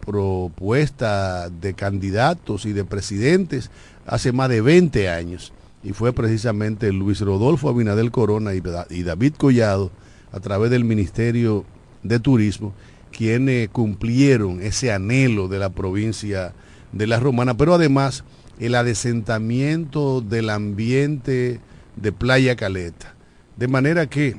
propuesta 0.05 1.49
de 1.49 1.73
candidatos 1.73 2.65
y 2.65 2.73
de 2.73 2.85
presidentes 2.85 3.69
hace 4.05 4.31
más 4.31 4.49
de 4.49 4.61
20 4.61 5.09
años 5.09 5.51
y 5.83 5.93
fue 5.93 6.13
precisamente 6.13 6.91
Luis 6.91 7.21
Rodolfo 7.21 7.69
Abinadel 7.69 8.11
Corona 8.11 8.51
y, 8.53 9.03
David 9.03 9.33
Collado 9.37 9.91
a 10.31 10.39
través 10.39 10.71
del 10.71 10.83
Ministerio 10.83 11.65
de 12.03 12.19
Turismo 12.19 12.73
quienes 13.11 13.69
cumplieron 13.69 14.61
ese 14.61 14.91
anhelo 14.91 15.47
de 15.47 15.59
la 15.59 15.69
provincia 15.69 16.53
de 16.91 17.07
La 17.07 17.19
Romana, 17.19 17.57
pero 17.57 17.73
además 17.73 18.23
el 18.59 18.75
adesentamiento 18.75 20.21
del 20.21 20.49
ambiente 20.49 21.59
de 21.95 22.11
Playa 22.11 22.55
Caleta. 22.55 23.15
De 23.57 23.67
manera 23.67 24.07
que, 24.07 24.35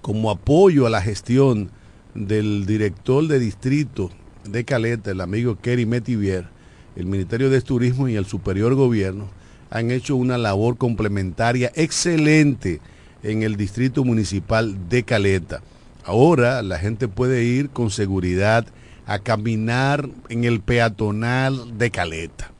como 0.00 0.30
apoyo 0.30 0.86
a 0.86 0.90
la 0.90 1.02
gestión 1.02 1.70
del 2.14 2.64
director 2.64 3.28
de 3.28 3.38
distrito 3.38 4.10
de 4.44 4.64
Caleta, 4.64 5.10
el 5.10 5.20
amigo 5.20 5.58
Kerry 5.60 5.84
Metivier, 5.84 6.48
el 6.96 7.06
Ministerio 7.06 7.50
de 7.50 7.60
Turismo 7.60 8.08
y 8.08 8.16
el 8.16 8.24
Superior 8.24 8.74
Gobierno 8.74 9.28
han 9.70 9.90
hecho 9.90 10.16
una 10.16 10.38
labor 10.38 10.76
complementaria 10.76 11.70
excelente 11.74 12.80
en 13.22 13.42
el 13.42 13.56
distrito 13.56 14.04
municipal 14.04 14.88
de 14.88 15.02
Caleta. 15.02 15.62
Ahora 16.04 16.62
la 16.62 16.78
gente 16.78 17.08
puede 17.08 17.44
ir 17.44 17.70
con 17.70 17.90
seguridad 17.90 18.66
a 19.06 19.18
caminar 19.18 20.08
en 20.28 20.44
el 20.44 20.60
peatonal 20.60 21.78
de 21.78 21.90
Caleta 21.90 22.50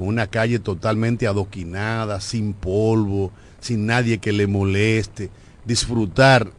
con 0.00 0.08
una 0.08 0.28
calle 0.28 0.58
totalmente 0.58 1.26
adoquinada, 1.26 2.22
sin 2.22 2.54
polvo, 2.54 3.32
sin 3.60 3.84
nadie 3.84 4.16
que 4.16 4.32
le 4.32 4.46
moleste, 4.46 5.28
disfrutar 5.66 6.52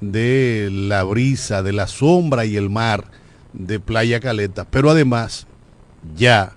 de 0.00 0.68
la 0.72 1.04
brisa, 1.04 1.62
de 1.62 1.72
la 1.72 1.86
sombra 1.86 2.44
y 2.44 2.56
el 2.56 2.70
mar 2.70 3.04
de 3.52 3.78
Playa 3.78 4.18
Caleta, 4.18 4.64
pero 4.64 4.90
además 4.90 5.46
ya 6.16 6.56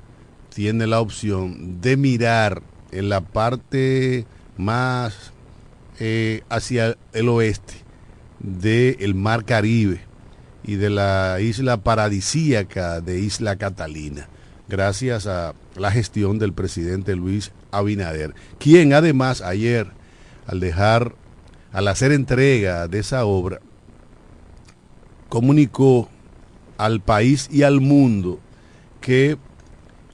tiene 0.54 0.88
la 0.88 1.00
opción 1.00 1.82
de 1.82 1.98
mirar 1.98 2.62
en 2.92 3.10
la 3.10 3.22
parte 3.22 4.26
más 4.58 5.32
eh, 6.00 6.44
hacia 6.50 6.98
el 7.14 7.30
oeste 7.30 7.76
del 8.40 9.16
mar 9.16 9.46
Caribe 9.46 10.02
y 10.64 10.76
de 10.76 10.90
la 10.90 11.38
isla 11.42 11.78
paradisíaca 11.78 13.02
de 13.02 13.20
Isla 13.20 13.56
Catalina 13.56 14.28
gracias 14.72 15.28
a 15.28 15.54
la 15.76 15.92
gestión 15.92 16.40
del 16.40 16.54
presidente 16.54 17.16
Luis 17.16 17.52
Abinader, 17.72 18.34
quien 18.58 18.94
además 18.94 19.42
ayer, 19.42 19.88
al 20.48 20.62
dejar, 20.62 21.14
al 21.74 21.90
hacer 21.90 22.14
entrega 22.14 22.88
de 22.88 23.00
esa 23.00 23.26
obra, 23.26 23.60
comunicó 25.28 26.10
al 26.78 27.02
país 27.02 27.50
y 27.52 27.64
al 27.64 27.82
mundo 27.82 28.40
que 29.02 29.38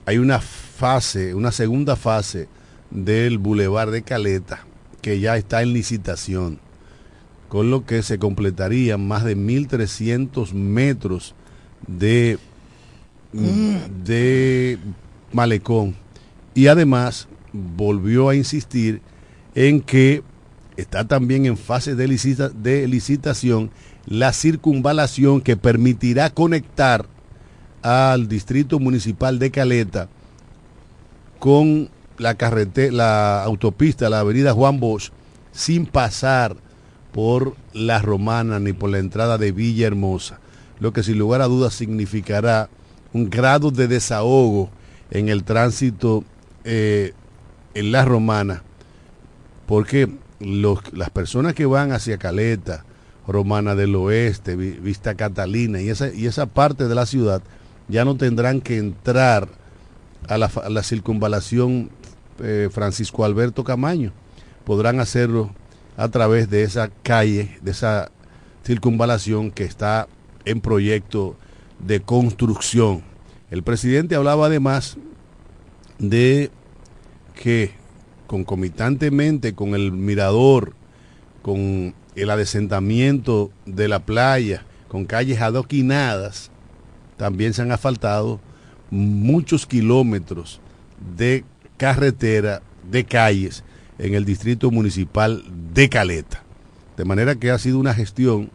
hay 0.08 0.20
una 0.20 0.40
fase, 0.40 1.36
una 1.36 1.52
segunda 1.52 1.98
fase 1.98 2.48
del 2.92 3.40
Boulevard 3.40 3.92
de 3.92 4.04
Caleta 4.04 4.66
que 5.02 5.20
ya 5.20 5.36
está 5.36 5.62
en 5.62 5.74
licitación, 5.74 6.60
con 7.50 7.70
lo 7.70 7.86
que 7.86 8.02
se 8.02 8.18
completarían 8.18 9.06
más 9.06 9.26
de 9.26 9.36
1.300 9.36 10.54
metros 10.54 11.36
de 11.88 12.40
de 14.06 14.80
Malecón. 15.34 15.94
Y 16.56 16.68
además 16.68 17.28
volvió 17.52 18.30
a 18.30 18.36
insistir 18.36 19.02
en 19.56 19.82
que 19.82 20.24
está 20.78 21.06
también 21.06 21.46
en 21.46 21.58
fase 21.58 21.96
de, 21.96 22.08
de 22.56 22.88
licitación 22.88 23.72
la 24.06 24.32
circunvalación 24.32 25.42
que 25.42 25.58
permitirá 25.58 26.30
conectar 26.30 27.06
al 27.88 28.28
distrito 28.28 28.80
municipal 28.80 29.40
de 29.40 29.50
Caleta 29.50 30.10
con 31.40 31.90
la 32.18 32.36
carretera, 32.36 32.92
la 32.92 33.44
autopista, 33.44 34.10
la 34.10 34.20
avenida 34.20 34.52
Juan 34.52 34.82
Bosch, 34.82 35.12
sin 35.54 35.86
pasar 35.86 36.58
por 37.14 37.56
la 37.72 38.02
Romana 38.02 38.60
ni 38.60 38.74
por 38.74 38.90
la 38.90 39.00
entrada 39.00 39.38
de 39.38 39.54
Villahermosa, 39.54 40.42
lo 40.82 40.92
que 40.92 41.02
sin 41.02 41.18
lugar 41.18 41.42
a 41.42 41.46
dudas 41.46 41.76
significará 41.76 42.70
un 43.14 43.30
grado 43.30 43.72
de 43.72 43.88
desahogo 43.88 44.70
en 45.10 45.30
el 45.30 45.46
tránsito 45.46 46.26
eh, 46.66 47.14
en 47.74 47.94
la 47.94 48.04
romana, 48.04 48.64
porque 49.66 50.12
las 50.42 51.10
personas 51.12 51.54
que 51.54 51.66
van 51.66 51.94
hacia 51.94 52.18
Caleta, 52.18 52.84
Romana 53.26 53.76
del 53.76 53.96
Oeste, 53.96 54.58
Vista 54.58 55.16
Catalina 55.16 55.82
y 55.82 55.90
esa, 55.90 56.14
y 56.14 56.26
esa 56.26 56.48
parte 56.48 56.90
de 56.90 56.96
la 56.96 57.06
ciudad 57.06 57.42
ya 57.88 58.06
no 58.06 58.18
tendrán 58.18 58.62
que 58.62 58.78
entrar 58.78 59.48
a 60.28 60.38
la, 60.38 60.84
circunvalación 60.84 61.90
eh, 62.44 62.70
Francisco 62.72 63.24
Alberto 63.24 63.64
Camaño. 63.64 64.12
Podrán 64.66 65.00
hacerlo 65.00 65.52
a 65.96 66.10
través 66.10 66.50
de 66.50 66.64
esa 66.64 66.90
calle, 67.04 67.58
de 67.62 67.72
esa 67.72 68.12
circunvalación 68.66 69.52
que 69.52 69.64
está 69.64 70.08
en 70.46 70.60
proyecto 70.60 71.36
de 71.80 72.02
construcción. 72.02 73.04
El 73.50 73.64
presidente 73.64 74.16
hablaba 74.16 74.48
además 74.48 74.98
de 76.00 76.52
que 77.42 77.72
concomitantemente 78.28 79.56
con 79.56 79.74
el 79.74 79.92
mirador, 79.94 80.74
con 81.42 81.94
el 82.16 82.30
adesentamiento 82.30 83.52
de 83.66 83.88
la 83.88 84.00
playa, 84.00 84.66
con 84.90 85.06
calles 85.06 85.40
adoquinadas, 85.40 86.52
también 87.18 87.54
se 87.54 87.62
han 87.62 87.72
asfaltado 87.72 88.40
muchos 88.90 89.66
kilómetros 89.66 90.62
de 91.18 91.44
carretera 91.78 92.62
de 92.90 93.06
calles 93.06 93.64
en 94.00 94.14
el 94.14 94.26
distrito 94.26 94.72
municipal 94.72 95.44
de 95.74 95.90
Caleta. 95.90 96.44
De 96.96 97.06
manera 97.06 97.36
que 97.36 97.52
ha 97.52 97.60
sido 97.60 97.80
una 97.80 97.94
gestión 97.94 98.50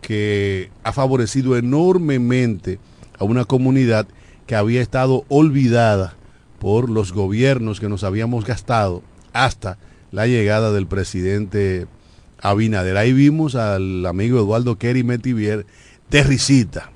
que 0.00 0.70
ha 0.84 0.92
favorecido 0.92 1.56
enormemente 1.56 2.78
a 3.18 3.24
una 3.24 3.44
comunidad 3.44 4.06
que 4.46 4.56
había 4.56 4.80
estado 4.80 5.24
olvidada 5.28 6.16
por 6.58 6.90
los 6.90 7.12
gobiernos 7.12 7.80
que 7.80 7.88
nos 7.88 8.04
habíamos 8.04 8.44
gastado 8.44 9.02
hasta 9.32 9.78
la 10.10 10.26
llegada 10.26 10.72
del 10.72 10.86
presidente 10.86 11.86
Abinader. 12.40 12.96
Ahí 12.96 13.12
vimos 13.12 13.54
al 13.54 14.04
amigo 14.06 14.38
Eduardo 14.38 14.76
Kerry 14.78 15.04
Metivier 15.04 15.66
de 16.10 16.22
risita, 16.22 16.90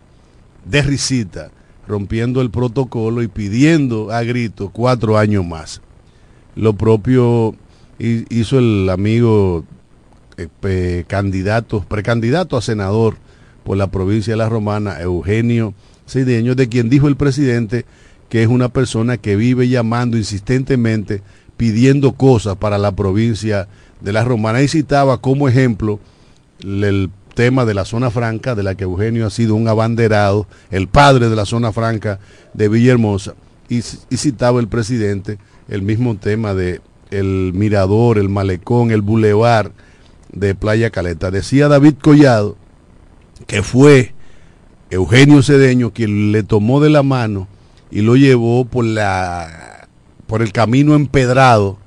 de 0.64 0.82
risita, 0.82 1.50
rompiendo 1.86 2.40
el 2.40 2.50
protocolo 2.50 3.22
y 3.22 3.28
pidiendo 3.28 4.10
a 4.10 4.22
grito 4.22 4.70
cuatro 4.70 5.18
años 5.18 5.44
más. 5.44 5.80
Lo 6.56 6.74
propio 6.74 7.54
hizo 7.98 8.58
el 8.58 8.88
amigo 8.90 9.64
eh, 10.36 11.04
candidato, 11.06 11.84
precandidato 11.88 12.56
a 12.56 12.62
senador 12.62 13.16
por 13.64 13.76
la 13.76 13.88
provincia 13.88 14.32
de 14.32 14.36
La 14.38 14.48
Romana, 14.48 15.00
Eugenio 15.00 15.74
Cideño, 16.08 16.54
de 16.54 16.68
quien 16.68 16.88
dijo 16.90 17.08
el 17.08 17.16
presidente 17.16 17.86
que 18.28 18.42
es 18.42 18.48
una 18.48 18.68
persona 18.68 19.16
que 19.16 19.36
vive 19.36 19.68
llamando 19.68 20.16
insistentemente, 20.16 21.22
pidiendo 21.56 22.12
cosas 22.12 22.56
para 22.56 22.78
la 22.78 22.92
provincia 22.92 23.68
de 24.00 24.12
La 24.12 24.24
Romana. 24.24 24.60
Y 24.62 24.68
citaba 24.68 25.20
como 25.20 25.48
ejemplo 25.48 26.00
el 26.60 27.10
tema 27.34 27.64
de 27.64 27.74
la 27.74 27.84
zona 27.84 28.10
franca, 28.10 28.54
de 28.54 28.62
la 28.62 28.74
que 28.74 28.84
Eugenio 28.84 29.26
ha 29.26 29.30
sido 29.30 29.54
un 29.54 29.68
abanderado, 29.68 30.46
el 30.70 30.88
padre 30.88 31.28
de 31.28 31.36
la 31.36 31.44
zona 31.44 31.72
franca 31.72 32.18
de 32.54 32.68
Villahermosa, 32.68 33.34
y, 33.68 33.78
y 33.78 34.16
citaba 34.16 34.60
el 34.60 34.68
presidente 34.68 35.38
el 35.68 35.82
mismo 35.82 36.16
tema 36.16 36.54
de 36.54 36.80
el 37.10 37.52
mirador, 37.54 38.18
el 38.18 38.28
malecón, 38.28 38.90
el 38.90 39.00
bulevar 39.00 39.72
de 40.32 40.54
Playa 40.54 40.90
Caleta. 40.90 41.30
Decía 41.30 41.68
David 41.68 41.94
Collado 42.00 42.56
que 43.46 43.62
fue 43.62 44.14
Eugenio 44.90 45.42
Cedeño 45.42 45.92
quien 45.92 46.32
le 46.32 46.42
tomó 46.42 46.80
de 46.80 46.90
la 46.90 47.02
mano 47.02 47.48
y 47.90 48.02
lo 48.02 48.16
llevó 48.16 48.64
por 48.64 48.84
la 48.84 49.88
por 50.26 50.42
el 50.42 50.52
camino 50.52 50.94
empedrado 50.94 51.78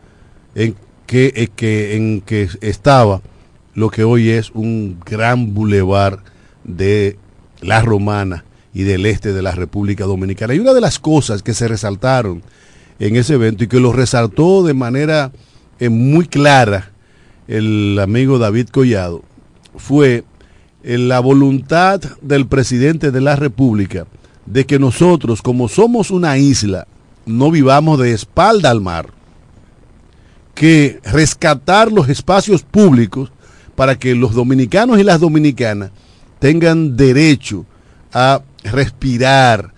en 0.56 0.75
que, 1.06 1.50
que, 1.56 1.96
en 1.96 2.22
que 2.22 2.50
estaba 2.62 3.22
lo 3.78 3.92
que 3.92 4.04
hoy 4.04 4.32
es 4.32 4.50
un 4.56 4.98
gran 5.06 5.54
bulevar 5.54 6.24
de 6.64 7.16
la 7.62 7.80
Romana 7.80 8.44
y 8.74 8.82
del 8.82 9.06
este 9.06 9.34
de 9.34 9.44
la 9.44 9.52
República 9.52 10.06
Dominicana. 10.06 10.56
Y 10.56 10.60
una 10.60 10.74
de 10.74 10.82
las 10.82 10.98
cosas 10.98 11.44
que 11.44 11.54
se 11.54 11.68
resaltaron 11.68 12.42
en 12.98 13.16
ese 13.16 13.36
evento 13.36 13.64
y 13.64 13.68
que 13.68 13.80
lo 13.80 13.94
resaltó 13.94 14.64
de 14.64 14.74
manera 14.74 15.32
eh, 15.80 15.90
muy 15.90 16.26
clara 16.28 16.90
el 17.48 18.00
amigo 18.02 18.40
David 18.40 18.70
Collado 18.70 19.22
fue 19.76 20.24
eh, 20.84 20.98
la 20.98 21.20
voluntad 21.20 22.02
del 22.24 22.48
presidente 22.48 23.12
de 23.12 23.22
la 23.22 23.36
República 23.36 24.08
de 24.48 24.66
que 24.66 24.80
nosotros, 24.80 25.44
como 25.44 25.68
somos 25.68 26.10
una 26.10 26.40
isla, 26.40 26.88
no 27.28 27.52
vivamos 27.52 28.00
de 28.00 28.14
espalda 28.14 28.72
al 28.72 28.82
mar, 28.82 29.12
que 30.56 31.00
rescatar 31.04 31.92
los 31.92 32.10
espacios 32.10 32.64
públicos 32.64 33.32
para 33.78 34.00
que 34.00 34.16
los 34.16 34.34
dominicanos 34.34 34.98
y 34.98 35.04
las 35.04 35.20
dominicanas 35.20 35.92
tengan 36.40 36.98
derecho 36.98 37.64
a 38.12 38.42
respirar, 38.64 39.72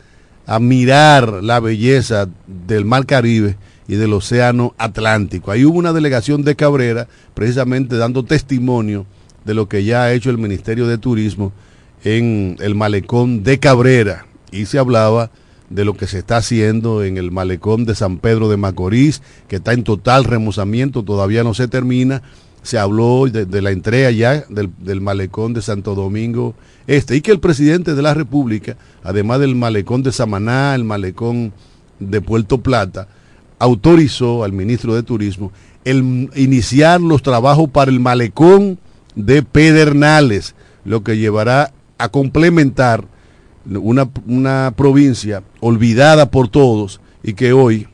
a 0.46 0.58
mirar 0.60 1.44
la 1.44 1.60
belleza 1.60 2.30
del 2.48 2.86
Mar 2.86 3.06
Caribe 3.06 3.58
y 3.90 3.96
del 3.96 4.14
Océano 4.14 4.74
Atlántico. 4.78 5.52
Ahí 5.52 5.66
hubo 5.66 5.78
una 5.78 5.92
delegación 5.92 6.44
de 6.44 6.56
Cabrera 6.56 7.10
precisamente 7.34 7.98
dando 7.98 8.24
testimonio 8.24 9.06
de 9.44 9.54
lo 9.54 9.68
que 9.68 9.84
ya 9.84 10.04
ha 10.04 10.14
hecho 10.14 10.30
el 10.30 10.38
Ministerio 10.38 10.88
de 10.88 10.98
Turismo 10.98 11.52
en 12.06 12.56
el 12.62 12.76
malecón 12.76 13.44
de 13.44 13.60
Cabrera 13.60 14.28
y 14.50 14.68
se 14.68 14.80
hablaba 14.80 15.30
de 15.70 15.84
lo 15.84 15.98
que 15.98 16.08
se 16.08 16.20
está 16.20 16.38
haciendo 16.38 17.04
en 17.04 17.18
el 17.18 17.32
malecón 17.32 17.84
de 17.84 17.96
San 17.96 18.18
Pedro 18.18 18.48
de 18.48 18.56
Macorís, 18.56 19.22
que 19.50 19.58
está 19.58 19.74
en 19.74 19.84
total 19.84 20.24
remozamiento, 20.24 21.04
todavía 21.04 21.44
no 21.44 21.54
se 21.54 21.68
termina, 21.68 22.22
se 22.62 22.78
habló 22.78 23.26
de, 23.28 23.62
la 23.62 23.72
entrega 23.72 24.12
ya 24.12 24.44
del, 24.50 25.02
malecón 25.02 25.54
de 25.54 25.62
Santo 25.62 25.96
Domingo 25.96 26.56
Este 26.88 27.16
y 27.16 27.22
que 27.22 27.32
el 27.32 27.40
presidente 27.40 27.96
de 27.96 28.02
la 28.02 28.14
República, 28.14 28.76
además 29.04 29.40
del 29.40 29.56
malecón 29.56 30.04
de 30.04 30.12
Samaná, 30.12 30.76
el 30.76 30.84
malecón 30.84 31.54
de 32.00 32.22
Puerto 32.22 32.60
Plata, 32.60 33.08
autorizó 33.60 34.44
al 34.44 34.54
ministro 34.54 34.96
de 34.96 35.04
Turismo 35.04 35.52
el 35.86 36.30
iniciar 36.36 37.02
los 37.02 37.22
trabajos 37.22 37.70
para 37.70 37.92
el 37.92 38.00
malecón 38.00 38.80
de 39.16 39.44
Pedernales, 39.44 40.56
lo 40.86 41.04
que 41.04 41.18
llevará 41.18 41.72
a 41.98 42.10
complementar 42.10 43.06
una, 43.66 44.10
una 44.26 44.74
provincia 44.76 45.44
olvidada 45.60 46.30
por 46.30 46.50
todos 46.50 47.02
y 47.24 47.34
que 47.34 47.54
hoy 47.54 47.88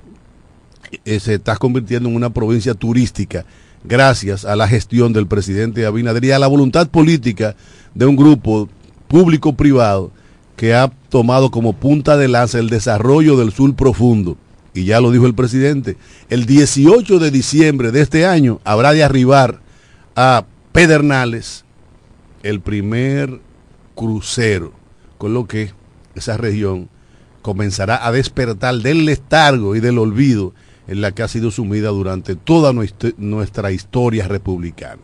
eh, 1.04 1.20
se 1.20 1.36
está 1.36 1.58
convirtiendo 1.58 2.10
en 2.10 2.16
una 2.16 2.30
provincia 2.32 2.74
turística 2.74 3.46
gracias 3.88 4.46
a 4.46 4.56
la 4.56 4.68
gestión 4.68 5.14
del 5.14 5.28
presidente 5.28 5.86
Abinader 5.86 6.26
y 6.26 6.32
a 6.32 6.40
la 6.40 6.48
voluntad 6.48 6.90
política 6.90 7.56
de 7.94 8.06
un 8.06 8.16
grupo 8.16 8.70
público-privado 9.08 10.12
que 10.56 10.74
ha 10.74 10.92
tomado 11.10 11.52
como 11.52 11.74
punta 11.74 12.18
de 12.18 12.28
lanza 12.28 12.60
el 12.60 12.70
desarrollo 12.70 13.38
del 13.38 13.52
sur 13.52 13.76
profundo. 13.76 14.38
Y 14.74 14.86
ya 14.86 15.00
lo 15.00 15.12
dijo 15.12 15.26
el 15.26 15.36
presidente, 15.36 15.98
el 16.30 16.46
18 16.46 17.20
de 17.20 17.32
diciembre 17.32 17.92
de 17.92 18.02
este 18.02 18.26
año 18.26 18.60
habrá 18.64 18.92
de 18.92 19.04
arribar 19.04 19.62
a 20.16 20.46
Pedernales 20.72 21.64
el 22.44 22.60
primer 22.60 23.40
crucero, 23.96 24.74
con 25.18 25.34
lo 25.34 25.48
que 25.48 25.72
esa 26.16 26.36
región 26.38 26.90
comenzará 27.42 28.06
a 28.06 28.12
despertar 28.12 28.76
del 28.76 29.06
letargo 29.06 29.76
y 29.76 29.80
del 29.80 29.98
olvido 29.98 30.54
en 30.88 31.02
la 31.02 31.12
que 31.12 31.24
ha 31.24 31.28
sido 31.28 31.52
sumida 31.52 31.90
durante 31.90 32.36
toda 32.36 32.74
nuestra 32.74 33.72
historia 33.72 34.28
republicana. 34.28 35.02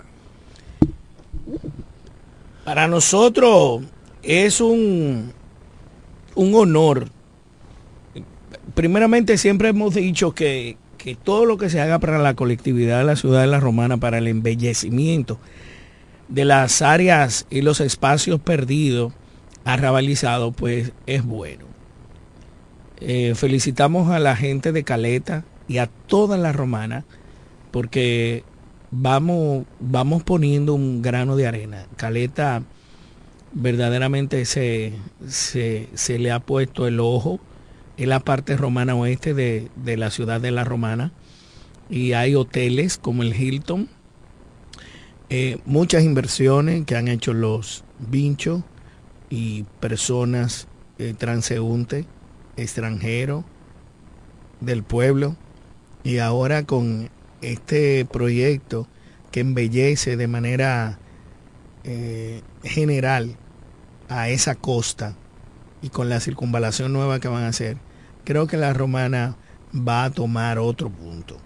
Para 2.66 2.88
nosotros 2.88 3.84
es 4.22 4.62
un, 4.62 5.32
un 6.36 6.56
honor. 6.56 7.08
Primeramente 8.76 9.38
siempre 9.38 9.70
hemos 9.70 9.96
dicho 9.96 10.34
que, 10.34 10.78
que 10.98 11.16
todo 11.16 11.46
lo 11.46 11.58
que 11.58 11.70
se 11.70 11.82
haga 11.82 12.00
para 12.00 12.20
la 12.20 12.36
colectividad 12.36 13.00
de 13.00 13.06
la 13.06 13.16
ciudad 13.16 13.42
de 13.42 13.48
la 13.48 13.60
Romana, 13.60 13.98
para 13.98 14.20
el 14.20 14.28
embellecimiento 14.28 15.40
de 16.30 16.46
las 16.46 16.82
áreas 16.82 17.46
y 17.50 17.62
los 17.62 17.82
espacios 17.82 18.40
perdidos, 18.40 19.12
arrabalizados, 19.66 20.56
pues 20.56 20.94
es 21.08 21.26
bueno. 21.26 21.66
Eh, 23.00 23.34
felicitamos 23.36 24.12
a 24.12 24.20
la 24.20 24.36
gente 24.36 24.72
de 24.72 24.84
Caleta, 24.84 25.44
y 25.72 25.78
a 25.78 25.88
toda 25.88 26.38
la 26.38 26.52
romana, 26.52 27.06
porque 27.72 28.44
vamos, 28.92 29.66
vamos 29.80 30.22
poniendo 30.24 30.74
un 30.74 31.02
grano 31.02 31.38
de 31.38 31.48
arena. 31.48 31.86
Caleta 31.96 32.64
verdaderamente 33.54 34.44
se, 34.44 34.94
se, 35.26 36.20
le 36.20 36.32
ha 36.32 36.40
puesto 36.42 36.88
el 36.88 37.00
ojo 37.00 37.40
en 37.96 38.10
la 38.10 38.20
parte 38.20 38.58
romana 38.58 38.96
oeste 38.96 39.34
de, 39.34 39.70
de 39.78 39.96
la 39.96 40.12
ciudad 40.12 40.42
de 40.42 40.52
la 40.52 40.66
romana 40.66 41.14
y 41.90 42.12
hay 42.12 42.36
hoteles 42.36 42.98
como 42.98 43.24
el 43.24 43.34
Hilton, 43.34 43.88
eh, 45.30 45.60
muchas 45.64 46.04
inversiones 46.04 46.86
que 46.86 46.98
han 46.98 47.08
hecho 47.08 47.34
los 47.34 47.86
vinchos 47.98 48.64
y 49.30 49.64
personas 49.80 50.68
eh, 50.98 51.14
transeúntes, 51.18 52.06
del 54.60 54.84
pueblo, 54.84 55.36
y 56.04 56.18
ahora 56.18 56.64
con 56.64 57.10
este 57.42 58.06
proyecto 58.06 58.88
que 59.32 59.42
embellece 59.42 60.18
de 60.18 60.28
manera 60.28 61.00
eh, 61.84 62.42
general 62.64 63.38
a 64.10 64.30
esa 64.30 64.56
costa 64.56 65.16
y 65.82 65.90
con 65.90 66.10
la 66.10 66.20
circunvalación 66.20 66.94
nueva 66.94 67.20
que 67.20 67.28
van 67.28 67.44
a 67.44 67.50
hacer, 67.50 67.78
creo 68.24 68.48
que 68.48 68.58
la 68.58 68.74
romana 68.74 69.36
va 69.76 70.04
a 70.04 70.12
tomar 70.12 70.60
otro 70.60 70.90
punto. 70.90 71.40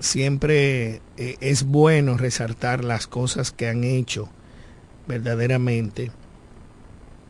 Siempre 0.00 1.00
eh, 1.16 1.36
es 1.40 1.64
bueno 1.64 2.18
resaltar 2.18 2.84
las 2.84 3.06
cosas 3.06 3.52
que 3.52 3.68
han 3.68 3.84
hecho 3.84 4.28
verdaderamente, 5.06 6.10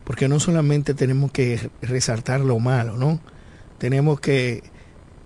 porque 0.03 0.27
no 0.27 0.39
solamente 0.39 0.93
tenemos 0.93 1.31
que 1.31 1.69
resaltar 1.81 2.41
lo 2.41 2.59
malo, 2.59 2.97
¿no? 2.97 3.19
Tenemos 3.77 4.19
que 4.19 4.63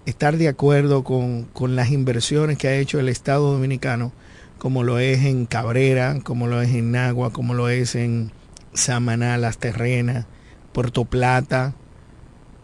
estar 0.09 0.37
de 0.37 0.47
acuerdo 0.47 1.03
con, 1.03 1.47
las 1.75 1.91
inversiones 1.91 2.57
que 2.57 2.67
ha 2.67 2.75
hecho 2.75 2.99
el 2.99 3.09
Estado 3.09 3.53
Dominicano, 3.53 4.11
como 4.57 4.83
lo 4.83 4.99
es 4.99 5.23
en 5.23 5.45
Cabrera, 5.45 6.19
como 6.23 6.47
lo 6.47 6.61
es 6.61 6.71
en 6.71 6.91
Nagua, 6.91 7.31
como 7.31 7.53
lo 7.53 7.69
es 7.69 7.95
en 7.95 8.31
Samaná, 8.73 9.37
Las 9.37 9.59
Terrenas, 9.59 10.25
Puerto 10.73 11.05
Plata, 11.05 11.75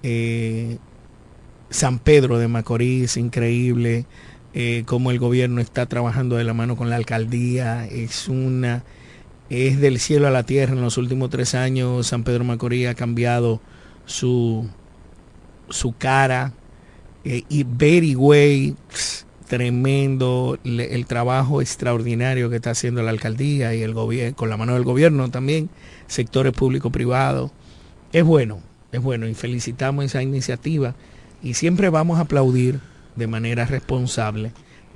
eh, 0.04 0.78
San 1.70 2.00
Pedro 2.00 2.40
de 2.40 2.48
Macorís, 2.48 3.16
increíble, 3.16 4.06
eh, 4.54 4.84
cómo 4.86 5.12
el 5.12 5.20
gobierno 5.20 5.62
está 5.62 5.86
trabajando 5.86 6.36
de 6.36 6.44
la 6.44 6.54
mano 6.54 6.76
con 6.76 6.90
la 6.90 6.96
alcaldía, 6.96 7.86
es 7.86 8.28
una, 8.28 8.84
es 9.50 9.80
del 9.80 10.00
cielo 10.00 10.28
a 10.28 10.32
la 10.32 10.44
tierra. 10.44 10.74
En 10.74 10.82
los 10.82 10.98
últimos 10.98 11.30
tres 11.30 11.54
años 11.54 12.08
San 12.08 12.24
Pedro 12.24 12.40
de 12.40 12.46
Macorís 12.46 12.88
ha 12.88 12.96
cambiado 12.96 13.62
su, 14.06 14.68
su 15.70 15.94
cara 15.94 16.54
eh, 17.26 17.44
y 17.50 17.64
very 17.64 18.16
way, 18.16 18.76
tremendo 19.48 20.60
el 20.64 21.06
trabajo 21.08 21.60
extraordinario 21.60 22.52
que 22.52 22.58
está 22.58 22.70
haciendo 22.70 23.02
la 23.02 23.10
alcaldía 23.10 23.74
y 23.74 23.82
el 23.82 23.94
gobierno, 23.94 24.36
con 24.36 24.50
la 24.50 24.58
mano 24.58 24.76
del 24.76 24.84
gobierno 24.84 25.30
también, 25.32 25.70
sectores 26.08 26.54
público 26.54 26.92
privados. 26.92 27.52
Es 28.14 28.24
bueno, 28.24 28.62
es 28.92 29.02
bueno 29.02 29.28
y 29.28 29.34
felicitamos 29.34 30.06
esa 30.06 30.22
iniciativa 30.22 30.96
y 31.42 31.56
siempre 31.56 31.90
vamos 31.90 32.20
a 32.20 32.22
aplaudir 32.22 32.80
de 33.16 33.28
manera 33.28 33.66
responsable, 33.66 34.52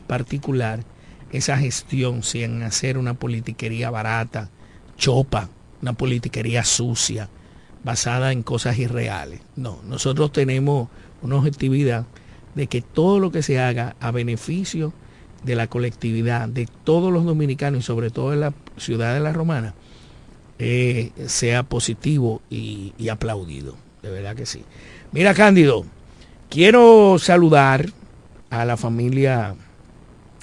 particular, 0.07 0.83
esa 1.31 1.57
gestión 1.57 2.23
sin 2.23 2.61
hacer 2.61 2.97
una 2.97 3.15
politiquería 3.15 3.89
barata, 3.89 4.49
chopa, 4.97 5.49
una 5.81 5.93
politiquería 5.93 6.63
sucia, 6.63 7.29
basada 7.83 8.31
en 8.31 8.43
cosas 8.43 8.77
irreales. 8.77 9.41
No, 9.55 9.79
nosotros 9.87 10.31
tenemos 10.31 10.89
una 11.21 11.35
objetividad 11.35 12.05
de 12.55 12.67
que 12.67 12.81
todo 12.81 13.19
lo 13.19 13.31
que 13.31 13.43
se 13.43 13.59
haga 13.59 13.95
a 13.99 14.11
beneficio 14.11 14.93
de 15.43 15.55
la 15.55 15.67
colectividad, 15.67 16.49
de 16.49 16.67
todos 16.83 17.11
los 17.11 17.25
dominicanos 17.25 17.79
y 17.79 17.83
sobre 17.83 18.09
todo 18.09 18.33
en 18.33 18.41
la 18.41 18.53
ciudad 18.77 19.13
de 19.13 19.19
la 19.19 19.33
Romana, 19.33 19.73
eh, 20.57 21.11
sea 21.27 21.63
positivo 21.63 22.41
y, 22.49 22.93
y 22.97 23.09
aplaudido. 23.09 23.75
De 24.01 24.09
verdad 24.09 24.35
que 24.35 24.45
sí. 24.45 24.63
Mira, 25.11 25.33
Cándido, 25.33 25.85
quiero 26.49 27.17
saludar 27.19 27.89
a 28.49 28.65
la 28.65 28.77
familia, 28.77 29.55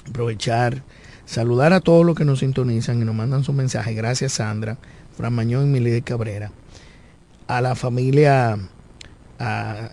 aprovechar, 0.08 0.82
saludar 1.24 1.72
a 1.72 1.80
todos 1.80 2.06
los 2.06 2.16
que 2.16 2.24
nos 2.24 2.38
sintonizan 2.38 3.02
y 3.02 3.04
nos 3.04 3.14
mandan 3.14 3.44
su 3.44 3.52
mensaje. 3.52 3.94
Gracias, 3.94 4.32
Sandra, 4.32 4.78
Fran 5.16 5.34
Mañón 5.34 5.64
y 5.64 5.70
Milide 5.70 6.02
Cabrera. 6.02 6.52
A 7.48 7.60
la 7.60 7.74
familia 7.74 8.58
a, 9.38 9.90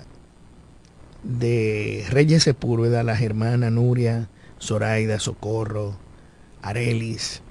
de 1.24 2.06
Reyes 2.10 2.44
Sepúlveda, 2.44 3.04
las 3.04 3.22
hermanas 3.22 3.72
Nuria, 3.72 4.30
Zoraida, 4.60 5.20
Socorro, 5.20 5.96
Arelis, 6.62 7.42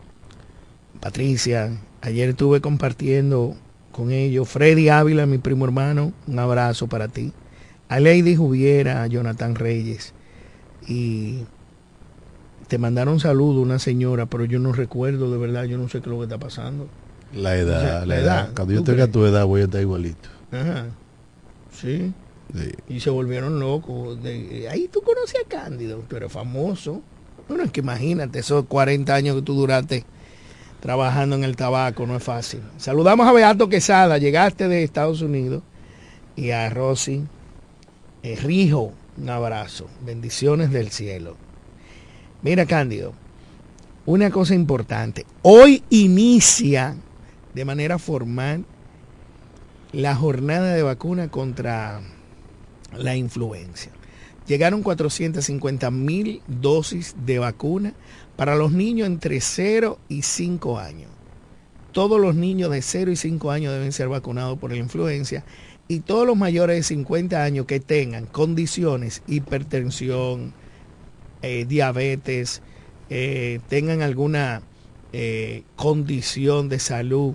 Patricia. 1.00 1.78
Ayer 2.00 2.30
estuve 2.30 2.60
compartiendo 2.60 3.56
con 3.92 4.10
ellos. 4.10 4.48
Freddy 4.48 4.88
Ávila, 4.88 5.26
mi 5.26 5.38
primo 5.38 5.64
hermano, 5.64 6.12
un 6.26 6.38
abrazo 6.38 6.88
para 6.88 7.08
ti. 7.08 7.32
A 7.88 8.00
Lady 8.00 8.36
Juviera, 8.36 9.02
a 9.02 9.06
Jonathan 9.06 9.54
Reyes. 9.54 10.14
Y 10.86 11.44
te 12.68 12.78
mandaron 12.78 13.20
saludo 13.20 13.60
una 13.60 13.78
señora, 13.78 14.26
pero 14.26 14.44
yo 14.44 14.58
no 14.58 14.72
recuerdo 14.72 15.30
de 15.30 15.38
verdad, 15.38 15.64
yo 15.64 15.78
no 15.78 15.88
sé 15.88 16.00
qué 16.00 16.06
es 16.08 16.12
lo 16.12 16.18
que 16.18 16.24
está 16.24 16.38
pasando. 16.38 16.88
La 17.34 17.56
edad, 17.56 18.04
la, 18.04 18.18
edad. 18.18 18.50
Cuando 18.54 18.74
yo 18.74 18.82
tenga 18.82 19.06
tu 19.06 19.24
edad 19.24 19.46
voy 19.46 19.62
a 19.62 19.64
estar 19.64 19.80
igualito. 19.80 20.28
Ajá. 20.50 20.86
Sí. 21.70 22.12
Y 22.88 23.00
se 23.00 23.10
volvieron 23.10 23.60
locos. 23.60 24.22
De, 24.22 24.68
ahí 24.70 24.88
tú 24.88 25.00
conoces 25.02 25.40
a 25.44 25.48
Cándido, 25.48 26.04
pero 26.08 26.28
famoso. 26.28 27.02
Bueno, 27.48 27.64
es 27.64 27.72
que 27.72 27.80
imagínate, 27.80 28.38
esos 28.38 28.66
40 28.66 29.14
años 29.14 29.36
que 29.36 29.42
tú 29.42 29.54
duraste 29.54 30.04
trabajando 30.80 31.36
en 31.36 31.44
el 31.44 31.56
tabaco, 31.56 32.06
no 32.06 32.16
es 32.16 32.22
fácil. 32.22 32.60
Saludamos 32.76 33.26
a 33.26 33.32
Beato 33.32 33.68
Quesada, 33.68 34.18
llegaste 34.18 34.68
de 34.68 34.82
Estados 34.82 35.22
Unidos, 35.22 35.62
y 36.34 36.50
a 36.50 36.68
Rosy 36.70 37.24
eh, 38.22 38.36
Rijo, 38.36 38.92
un 39.16 39.30
abrazo, 39.30 39.88
bendiciones 40.04 40.70
del 40.70 40.90
cielo. 40.90 41.36
Mira, 42.42 42.66
Cándido, 42.66 43.12
una 44.06 44.30
cosa 44.30 44.54
importante, 44.54 45.24
hoy 45.42 45.84
inicia 45.90 46.96
de 47.54 47.64
manera 47.64 47.98
formal 47.98 48.64
la 49.92 50.16
jornada 50.16 50.74
de 50.74 50.82
vacuna 50.82 51.28
contra 51.28 52.00
la 52.96 53.16
influencia. 53.16 53.92
Llegaron 54.46 54.82
450 54.82 55.90
mil 55.90 56.42
dosis 56.46 57.14
de 57.24 57.38
vacuna 57.38 57.94
para 58.36 58.56
los 58.56 58.72
niños 58.72 59.06
entre 59.06 59.40
0 59.40 59.98
y 60.08 60.22
5 60.22 60.78
años. 60.78 61.10
Todos 61.92 62.20
los 62.20 62.34
niños 62.34 62.70
de 62.70 62.82
0 62.82 63.12
y 63.12 63.16
5 63.16 63.50
años 63.50 63.72
deben 63.72 63.92
ser 63.92 64.08
vacunados 64.08 64.58
por 64.58 64.70
la 64.70 64.78
influencia 64.78 65.44
y 65.88 66.00
todos 66.00 66.26
los 66.26 66.36
mayores 66.36 66.76
de 66.76 66.82
50 66.82 67.42
años 67.42 67.66
que 67.66 67.78
tengan 67.78 68.26
condiciones, 68.26 69.22
hipertensión, 69.26 70.54
eh, 71.42 71.66
diabetes, 71.68 72.62
eh, 73.10 73.60
tengan 73.68 74.00
alguna 74.00 74.62
eh, 75.12 75.64
condición 75.76 76.68
de 76.68 76.78
salud, 76.78 77.34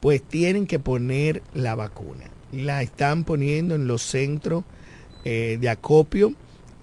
pues 0.00 0.22
tienen 0.22 0.66
que 0.66 0.80
poner 0.80 1.42
la 1.54 1.76
vacuna. 1.76 2.24
La 2.50 2.82
están 2.82 3.24
poniendo 3.24 3.76
en 3.76 3.86
los 3.86 4.02
centros 4.02 4.64
de 5.24 5.68
acopio 5.68 6.34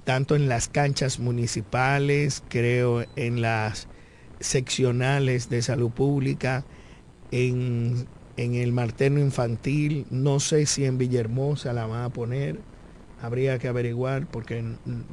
tanto 0.09 0.35
en 0.35 0.49
las 0.49 0.69
canchas 0.69 1.19
municipales, 1.19 2.41
creo 2.49 3.05
en 3.15 3.41
las 3.41 3.87
seccionales 4.39 5.49
de 5.49 5.61
salud 5.61 5.91
pública, 5.91 6.65
en, 7.29 8.07
el 8.35 8.71
materno 8.71 9.19
infantil, 9.19 10.07
no 10.09 10.39
sé 10.39 10.65
si 10.65 10.85
en 10.85 10.97
Villahermosa 10.97 11.73
la 11.73 11.85
van 11.85 12.05
a 12.05 12.09
poner, 12.09 12.59
habría 13.21 13.59
que 13.59 13.67
averiguar 13.67 14.25
porque 14.25 14.63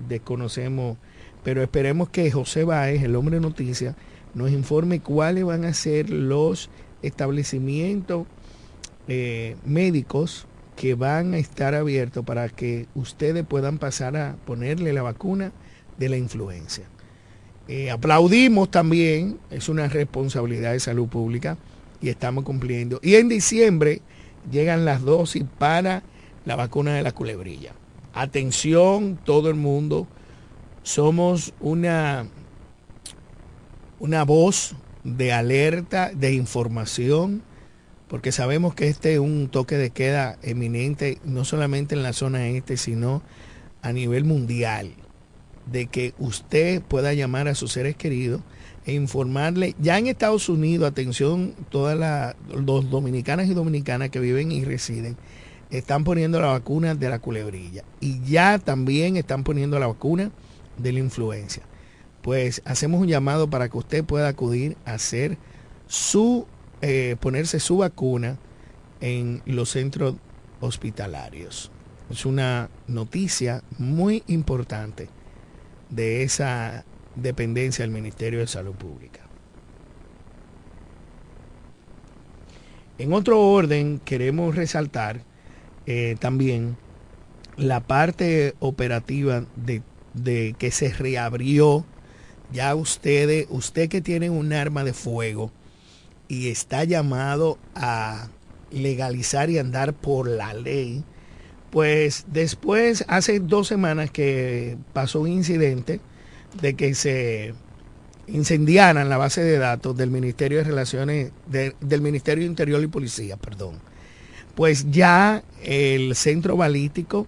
desconocemos, 0.09 0.97
pero 1.45 1.63
esperemos 1.63 2.09
que 2.09 2.31
José 2.31 2.65
Báez, 2.65 3.03
el 3.03 3.17
hombre 3.17 3.37
de 3.37 3.43
noticias, 3.43 3.97
nos 4.33 4.51
informe 4.51 5.01
cuáles 5.01 5.45
van 5.45 5.67
a 5.67 5.75
ser 5.75 6.09
los 6.09 6.71
establecimientos 7.03 8.27
eh, 9.09 9.57
médicos 9.67 10.47
que 10.77 10.95
van 10.95 11.35
a 11.35 11.39
estar 11.39 11.75
abiertos 11.75 12.25
para 12.25 12.49
que 12.49 12.87
ustedes 12.95 13.45
puedan 13.45 13.79
pasar 13.79 14.17
a 14.17 14.37
ponerle 14.45 14.93
la 14.93 15.03
vacuna 15.03 15.53
de 15.99 16.09
la 16.11 16.19
influencia. 16.19 16.85
Eh, 17.67 17.91
aplaudimos 17.91 18.71
también, 18.71 19.39
es 19.51 19.69
una 19.69 19.89
responsabilidad 19.89 20.73
de 20.73 20.81
salud 20.81 21.09
pública 21.09 21.57
y 22.01 22.11
estamos 22.11 22.45
cumpliendo. 22.45 23.01
Y 23.03 23.17
en 23.17 23.29
diciembre 23.29 24.03
llegan 24.51 24.85
las 24.85 25.03
dosis 25.03 25.45
para 25.59 26.03
la 26.45 26.55
vacuna 26.55 26.95
de 26.95 27.03
la 27.03 27.13
culebrilla. 27.13 27.73
Atención, 28.13 29.19
todo 29.25 29.49
el 29.49 29.57
mundo, 29.57 30.07
somos 30.83 31.55
una, 31.59 32.27
una 33.99 34.25
voz 34.25 34.77
de 35.03 35.33
alerta, 35.33 36.13
de 36.15 36.35
información 36.35 37.43
porque 38.09 38.33
sabemos 38.33 38.75
que 38.75 38.89
este 38.89 39.15
es 39.15 39.19
un 39.19 39.49
toque 39.49 39.77
de 39.77 39.91
queda 39.91 40.39
eminente, 40.43 41.19
no 41.25 41.45
solamente 41.45 41.95
en 41.95 42.03
la 42.03 42.13
zona 42.13 42.49
este, 42.49 42.77
sino 42.77 43.23
a 43.83 43.93
nivel 43.93 44.25
mundial, 44.25 44.93
de 45.71 45.87
que 45.87 46.15
usted 46.19 46.83
pueda 46.83 47.13
llamar 47.13 47.49
a 47.49 47.55
sus 47.55 47.73
seres 47.73 47.97
queridos 47.97 48.41
e 48.85 48.95
informarle, 48.95 49.75
ya 49.81 49.99
en 49.99 50.07
Estados 50.07 50.49
Unidos, 50.49 50.89
atención, 50.89 51.55
todas 51.71 51.99
las 51.99 52.37
dominicanas 52.65 53.49
y 53.49 53.55
dominicanas 53.55 54.11
que 54.11 54.21
viven 54.21 54.53
y 54.53 54.65
residen, 54.65 55.17
están 55.71 56.05
poniendo 56.05 56.41
la 56.41 56.49
vacuna 56.49 56.95
de 56.95 57.09
la 57.11 57.19
culebrilla 57.19 57.83
y 58.01 58.21
ya 58.23 58.61
también 58.61 59.17
están 59.17 59.43
poniendo 59.43 59.81
la 59.81 59.89
vacuna 59.89 60.31
de 60.79 60.93
la 60.93 61.01
influencia. 61.01 61.65
Pues 62.23 62.63
hacemos 62.65 63.01
un 63.01 63.09
llamado 63.09 63.51
para 63.51 63.69
que 63.69 63.79
usted 63.79 64.05
pueda 64.05 64.29
acudir 64.29 64.77
a 64.85 64.95
hacer 64.95 65.39
su 65.89 66.47
eh, 66.83 67.17
ponerse 67.21 67.61
su 67.61 67.79
vacuna 67.79 68.39
en 69.01 69.43
los 69.47 69.71
centros 69.71 70.17
hospitalarios. 70.61 71.71
Es 72.11 72.25
una 72.25 72.71
noticia 72.87 73.63
muy 73.79 74.23
importante 74.27 75.09
de 75.91 76.23
esa 76.23 76.85
dependencia 77.15 77.85
del 77.85 77.93
Ministerio 77.93 78.41
de 78.41 78.47
Salud 78.47 78.75
Pública. 78.75 79.21
En 82.99 83.13
otro 83.13 83.41
orden, 83.41 84.01
queremos 84.05 84.55
resaltar 84.55 85.23
eh, 85.87 86.17
también 86.19 86.77
la 87.57 87.81
parte 87.81 88.55
operativa 88.59 89.45
de, 89.57 89.83
de, 90.15 90.55
que 90.59 90.71
se 90.71 90.93
reabrió. 90.93 91.85
Ya 92.53 92.75
ustedes, 92.75 93.47
usted 93.51 93.89
que 93.89 94.01
tiene 94.01 94.31
un 94.31 94.53
arma 94.53 94.85
de 94.85 94.93
fuego, 94.93 95.51
y 96.29 96.49
está 96.49 96.85
llamado 96.85 97.59
a 97.75 98.29
legalizar 98.71 99.51
y 99.51 99.59
andar 99.59 99.95
por 99.95 100.29
la 100.29 100.55
ley, 100.55 101.05
pues 101.71 102.25
después, 102.29 103.05
hace 103.09 103.41
dos 103.41 103.69
semanas 103.69 104.11
que 104.11 104.77
pasó 104.93 105.21
un 105.21 105.29
incidente 105.29 106.01
de 106.61 106.75
que 106.75 106.95
se 106.95 107.55
incendiaran 108.27 109.09
la 109.09 109.17
base 109.19 109.43
de 109.43 109.59
datos 109.59 109.97
del 109.97 110.11
Ministerio 110.11 110.59
de 110.59 110.65
Relaciones, 110.65 111.33
del 111.47 112.01
Ministerio 112.01 112.45
de 112.45 112.51
Interior 112.51 112.83
y 112.83 112.87
Policía, 112.87 113.37
perdón. 113.37 113.79
Pues 114.55 114.91
ya 114.91 115.45
el 115.63 116.15
centro 116.15 116.57
balístico 116.57 117.27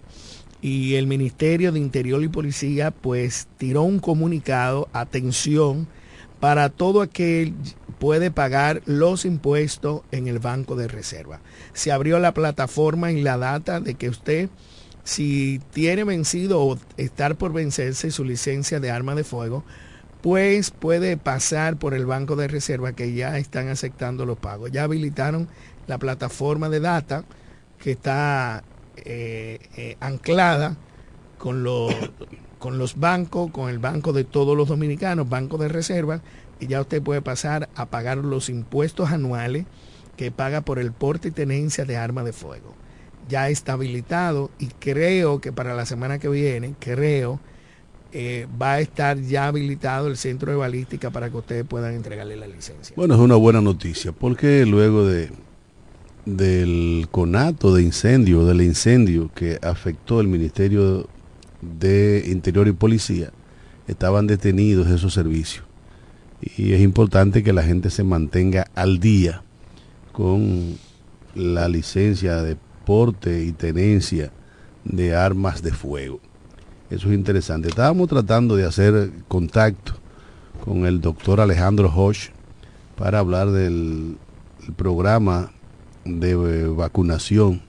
y 0.61 0.95
el 0.95 1.07
Ministerio 1.07 1.71
de 1.71 1.79
Interior 1.79 2.23
y 2.23 2.27
Policía 2.27 2.91
pues 2.91 3.47
tiró 3.57 3.83
un 3.83 3.99
comunicado, 3.99 4.89
atención, 4.93 5.87
para 6.39 6.69
todo 6.69 7.01
aquel 7.01 7.53
puede 7.99 8.31
pagar 8.31 8.81
los 8.85 9.25
impuestos 9.25 10.01
en 10.11 10.27
el 10.27 10.39
Banco 10.39 10.75
de 10.75 10.87
Reserva. 10.87 11.41
Se 11.73 11.91
abrió 11.91 12.19
la 12.19 12.33
plataforma 12.33 13.11
y 13.11 13.21
la 13.21 13.37
data 13.37 13.81
de 13.81 13.95
que 13.95 14.09
usted, 14.09 14.49
si 15.03 15.59
tiene 15.71 16.05
vencido 16.05 16.61
o 16.61 16.77
estar 16.97 17.35
por 17.35 17.51
vencerse 17.51 18.11
su 18.11 18.23
licencia 18.23 18.79
de 18.79 18.89
arma 18.89 19.15
de 19.15 19.25
fuego, 19.25 19.65
pues 20.21 20.71
puede 20.71 21.17
pasar 21.17 21.77
por 21.77 21.93
el 21.93 22.05
Banco 22.05 22.35
de 22.35 22.47
Reserva 22.47 22.93
que 22.93 23.13
ya 23.13 23.37
están 23.37 23.67
aceptando 23.67 24.25
los 24.25 24.37
pagos. 24.37 24.71
Ya 24.71 24.83
habilitaron 24.83 25.47
la 25.87 25.97
plataforma 25.97 26.69
de 26.69 26.79
data 26.79 27.25
que 27.79 27.91
está 27.91 28.63
eh, 28.97 29.59
eh, 29.75 29.97
anclada 29.99 30.75
con, 31.37 31.63
con 32.59 32.77
los 32.77 32.99
bancos, 32.99 33.51
con 33.51 33.69
el 33.69 33.79
banco 33.79 34.13
de 34.13 34.25
todos 34.25 34.55
los 34.55 34.67
dominicanos, 34.67 35.29
Banco 35.29 35.57
de 35.57 35.69
Reserva, 35.69 36.21
y 36.59 36.67
ya 36.67 36.81
usted 36.81 37.01
puede 37.01 37.21
pasar 37.21 37.69
a 37.75 37.85
pagar 37.87 38.17
los 38.17 38.49
impuestos 38.49 39.09
anuales 39.09 39.65
que 40.17 40.31
paga 40.31 40.61
por 40.61 40.77
el 40.77 40.91
porte 40.91 41.29
y 41.29 41.31
tenencia 41.31 41.85
de 41.85 41.97
armas 41.97 42.25
de 42.25 42.33
fuego. 42.33 42.75
Ya 43.29 43.49
está 43.49 43.73
habilitado 43.73 44.51
y 44.59 44.67
creo 44.67 45.39
que 45.39 45.51
para 45.53 45.73
la 45.73 45.85
semana 45.85 46.19
que 46.19 46.27
viene, 46.27 46.75
creo, 46.79 47.39
eh, 48.11 48.47
va 48.61 48.73
a 48.73 48.79
estar 48.81 49.19
ya 49.21 49.47
habilitado 49.47 50.07
el 50.07 50.17
centro 50.17 50.51
de 50.51 50.57
balística 50.57 51.11
para 51.11 51.29
que 51.29 51.37
ustedes 51.37 51.63
puedan 51.65 51.93
entregarle 51.93 52.35
la 52.35 52.47
licencia. 52.47 52.93
Bueno, 52.97 53.13
es 53.13 53.19
una 53.21 53.35
buena 53.35 53.61
noticia, 53.61 54.11
porque 54.11 54.65
luego 54.65 55.05
de 55.05 55.29
del 56.25 57.07
conato 57.09 57.73
de 57.73 57.81
incendio, 57.81 58.45
del 58.45 58.61
incendio 58.61 59.31
que 59.33 59.57
afectó 59.61 60.19
el 60.21 60.27
Ministerio 60.27 61.07
de 61.61 62.23
Interior 62.27 62.67
y 62.67 62.71
Policía, 62.71 63.31
estaban 63.87 64.27
detenidos 64.27 64.87
esos 64.87 65.13
servicios. 65.13 65.65
Y 66.57 66.73
es 66.73 66.81
importante 66.81 67.43
que 67.43 67.53
la 67.53 67.63
gente 67.63 67.89
se 67.89 68.03
mantenga 68.03 68.67
al 68.75 68.99
día 68.99 69.43
con 70.11 70.77
la 71.35 71.67
licencia 71.67 72.41
de 72.41 72.57
porte 72.85 73.43
y 73.43 73.51
tenencia 73.51 74.31
de 74.85 75.15
armas 75.15 75.61
de 75.61 75.71
fuego. 75.71 76.19
Eso 76.89 77.09
es 77.09 77.13
interesante. 77.13 77.67
Estábamos 77.67 78.07
tratando 78.07 78.55
de 78.55 78.65
hacer 78.65 79.11
contacto 79.27 79.93
con 80.63 80.85
el 80.85 81.01
doctor 81.01 81.39
Alejandro 81.39 81.91
Hosch 81.93 82.29
para 82.95 83.19
hablar 83.19 83.51
del 83.51 84.17
programa 84.75 85.51
de 86.05 86.67
vacunación 86.67 87.68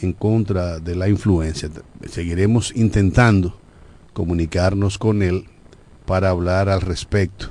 en 0.00 0.12
contra 0.12 0.78
de 0.78 0.96
la 0.96 1.08
influencia. 1.08 1.68
Seguiremos 2.08 2.72
intentando 2.74 3.58
comunicarnos 4.12 4.98
con 4.98 5.22
él 5.22 5.46
para 6.06 6.30
hablar 6.30 6.68
al 6.68 6.80
respecto, 6.80 7.46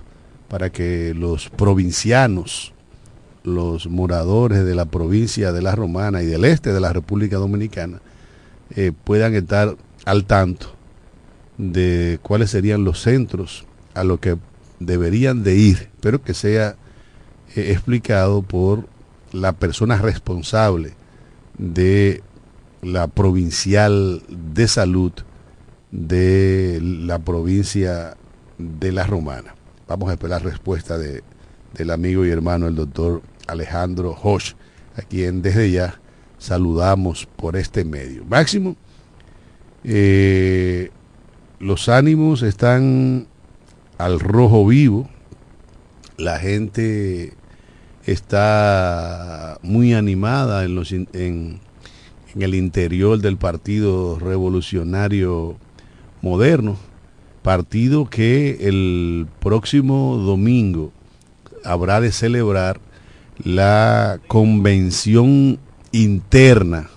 para 0.47 0.71
que 0.71 1.13
los 1.15 1.49
provincianos, 1.49 2.73
los 3.43 3.87
moradores 3.87 4.65
de 4.65 4.75
la 4.75 4.85
provincia 4.85 5.51
de 5.51 5.61
La 5.61 5.75
Romana 5.75 6.21
y 6.21 6.25
del 6.25 6.45
este 6.45 6.73
de 6.73 6.79
la 6.79 6.91
República 6.91 7.37
Dominicana 7.37 8.01
eh, 8.75 8.91
puedan 9.03 9.33
estar 9.33 9.75
al 10.05 10.25
tanto 10.25 10.75
de 11.57 12.19
cuáles 12.21 12.51
serían 12.51 12.83
los 12.83 13.01
centros 13.01 13.65
a 13.93 14.03
los 14.03 14.19
que 14.19 14.37
deberían 14.79 15.43
de 15.43 15.55
ir, 15.55 15.89
pero 16.01 16.21
que 16.21 16.33
sea 16.33 16.75
eh, 17.55 17.71
explicado 17.71 18.41
por 18.41 18.87
la 19.31 19.53
persona 19.53 19.97
responsable 19.97 20.93
de 21.57 22.23
la 22.81 23.07
provincial 23.07 24.23
de 24.29 24.67
salud 24.67 25.11
de 25.91 26.79
la 26.81 27.19
provincia 27.19 28.15
de 28.57 28.91
La 28.91 29.05
Romana. 29.05 29.55
Vamos 29.87 30.09
a 30.09 30.13
esperar 30.13 30.43
respuesta 30.43 30.97
de, 30.97 31.23
del 31.73 31.91
amigo 31.91 32.25
y 32.25 32.29
hermano, 32.29 32.67
el 32.67 32.75
doctor 32.75 33.21
Alejandro 33.47 34.15
Hosch, 34.21 34.53
a 34.95 35.01
quien 35.01 35.41
desde 35.41 35.71
ya 35.71 35.99
saludamos 36.37 37.27
por 37.35 37.55
este 37.55 37.83
medio. 37.83 38.23
Máximo, 38.25 38.75
eh, 39.83 40.91
los 41.59 41.89
ánimos 41.89 42.41
están 42.41 43.27
al 43.97 44.19
rojo 44.19 44.65
vivo, 44.65 45.09
la 46.17 46.39
gente 46.39 47.33
está 48.05 49.57
muy 49.61 49.93
animada 49.93 50.65
en, 50.65 50.75
los, 50.75 50.91
en, 50.91 51.59
el 52.37 52.55
interior 52.55 53.19
del 53.19 53.37
Partido 53.37 54.19
Revolucionario 54.19 55.57
Moderno, 56.21 56.77
partido 57.41 58.09
que 58.09 58.67
el 58.67 59.27
próximo 59.39 60.17
domingo 60.17 60.91
habrá 61.63 62.01
de 62.01 62.11
celebrar 62.11 62.79
la 63.43 64.19
convención 64.27 65.59
interna 65.91 66.89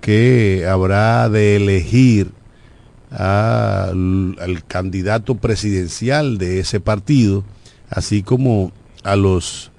que 0.00 0.66
habrá 0.68 1.28
de 1.28 1.56
elegir 1.56 2.30
al 3.10 4.62
candidato 4.68 5.36
presidencial 5.36 6.38
de 6.38 6.60
ese 6.60 6.80
partido, 6.80 7.44
así 7.90 8.22
como 8.22 8.72
a 9.02 9.16
los 9.16 9.72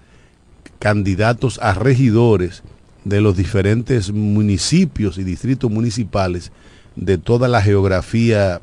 candidatos 0.79 1.59
a 1.61 1.73
regidores 1.73 2.63
de 3.07 3.21
los 3.21 3.37
diferentes 3.37 4.11
municipios 4.11 5.17
y 5.17 5.23
distritos 5.23 5.71
municipales 5.71 6.51
de 6.95 7.17
toda 7.17 7.47
la 7.47 7.61
geografía 7.61 8.61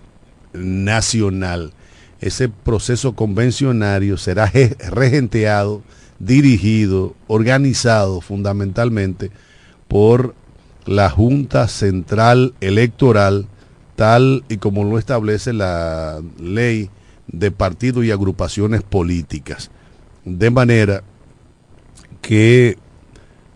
nacional. 0.53 1.73
Ese 2.21 2.49
proceso 2.49 3.15
convencionario 3.15 4.17
será 4.17 4.51
regenteado, 4.91 5.83
dirigido, 6.19 7.15
organizado 7.27 8.21
fundamentalmente 8.21 9.31
por 9.89 10.35
la 10.87 11.09
Junta 11.11 11.69
Central 11.69 12.55
Electoral, 12.61 13.47
tal 13.97 14.45
y 14.49 14.59
como 14.59 14.85
lo 14.85 14.99
establece 14.99 15.53
la 15.53 16.21
ley 16.39 16.91
de 17.29 17.51
partidos 17.51 18.05
y 18.05 18.11
agrupaciones 18.11 18.83
políticas. 18.83 19.71
De 20.25 20.51
manera 20.51 21.03
que 22.21 22.77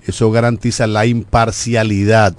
eso 0.08 0.30
garantiza 0.30 0.86
la 0.86 1.04
imparcialidad 1.06 2.34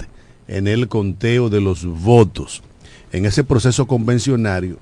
en 0.48 0.68
el 0.68 0.88
conteo 0.88 1.50
de 1.50 1.62
los 1.62 1.86
votos. 1.86 2.64
En 3.12 3.26
ese 3.26 3.44
proceso 3.44 3.86
convencionario, 3.86 4.78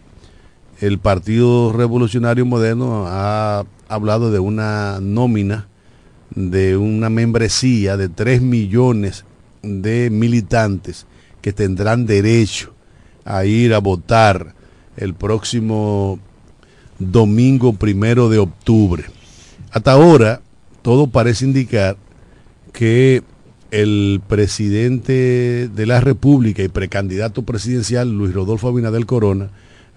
el 0.80 0.98
Partido 0.98 1.74
Revolucionario 1.74 2.46
Moderno 2.46 3.06
ha 3.08 3.66
hablado 3.90 4.32
de 4.32 4.40
una 4.40 5.00
nómina, 5.02 5.68
de 6.34 6.78
una 6.78 7.10
membresía 7.10 7.98
de 7.98 8.10
3 8.10 8.42
millones 8.42 9.26
de 9.64 10.10
militantes 10.10 11.08
que 11.42 11.52
tendrán 11.52 12.06
derecho 12.06 12.74
a 13.26 13.44
ir 13.44 13.74
a 13.74 13.80
votar 13.80 14.56
el 14.96 15.14
próximo 15.14 16.20
domingo 17.00 17.74
primero 17.74 18.30
de 18.30 18.38
octubre. 18.38 19.06
Hasta 19.72 19.92
ahora, 19.92 20.42
todo 20.82 21.08
parece 21.08 21.44
indicar 21.44 21.98
que 22.78 23.24
el 23.72 24.22
presidente 24.28 25.68
de 25.68 25.86
la 25.88 26.00
República 26.00 26.62
y 26.62 26.68
precandidato 26.68 27.42
presidencial, 27.42 28.16
Luis 28.16 28.36
Rodolfo 28.36 28.68
Abinadel 28.68 29.08
Corona, 29.08 29.50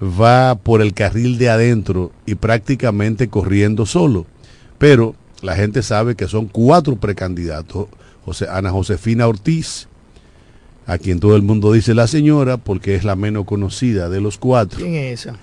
va 0.02 0.54
por 0.54 0.80
el 0.80 0.94
carril 0.94 1.36
de 1.36 1.50
adentro 1.50 2.10
y 2.24 2.36
prácticamente 2.36 3.28
corriendo 3.28 3.84
solo. 3.84 4.24
Pero 4.78 5.14
la 5.42 5.56
gente 5.56 5.82
sabe 5.82 6.14
que 6.14 6.26
son 6.26 6.46
cuatro 6.46 6.96
precandidatos. 6.96 7.88
José, 8.24 8.46
Ana 8.50 8.70
Josefina 8.70 9.28
Ortiz, 9.28 9.86
a 10.86 10.96
quien 10.96 11.20
todo 11.20 11.36
el 11.36 11.42
mundo 11.42 11.74
dice 11.74 11.92
la 11.92 12.06
señora, 12.06 12.56
porque 12.56 12.94
es 12.94 13.04
la 13.04 13.14
menos 13.14 13.44
conocida 13.44 14.08
de 14.08 14.22
los 14.22 14.38
cuatro. 14.38 14.78
¿Quién 14.78 14.94
es 14.94 15.20
esa? 15.20 15.36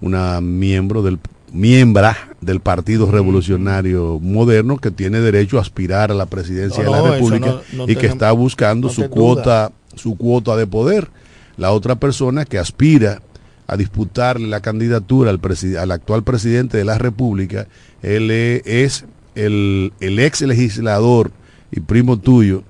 Una 0.00 0.40
miembro 0.40 1.02
del 1.02 1.18
miembra 1.52 2.35
del 2.46 2.60
Partido 2.60 3.10
Revolucionario 3.10 4.20
Moderno 4.22 4.78
que 4.78 4.92
tiene 4.92 5.20
derecho 5.20 5.58
a 5.58 5.62
aspirar 5.62 6.12
a 6.12 6.14
la 6.14 6.26
presidencia 6.26 6.84
de 6.84 6.90
la 6.90 7.02
República 7.02 7.60
y 7.88 7.96
que 7.96 8.06
está 8.06 8.30
buscando 8.30 8.88
su 8.88 9.10
cuota, 9.10 9.72
su 9.96 10.16
cuota 10.16 10.56
de 10.56 10.66
poder. 10.66 11.10
La 11.56 11.72
otra 11.72 11.96
persona 11.96 12.44
que 12.44 12.58
aspira 12.58 13.20
a 13.66 13.76
disputarle 13.76 14.46
la 14.46 14.60
candidatura 14.60 15.30
al, 15.30 15.40
al 15.78 15.90
actual 15.90 16.22
presidente 16.22 16.78
de 16.78 16.84
la 16.84 16.98
República, 16.98 17.66
él 18.00 18.30
es 18.30 19.04
el, 19.34 19.92
el 19.98 20.18
ex 20.20 20.42
legislador 20.42 21.32
y 21.72 21.80
primo 21.80 22.16
tuyo, 22.16 22.62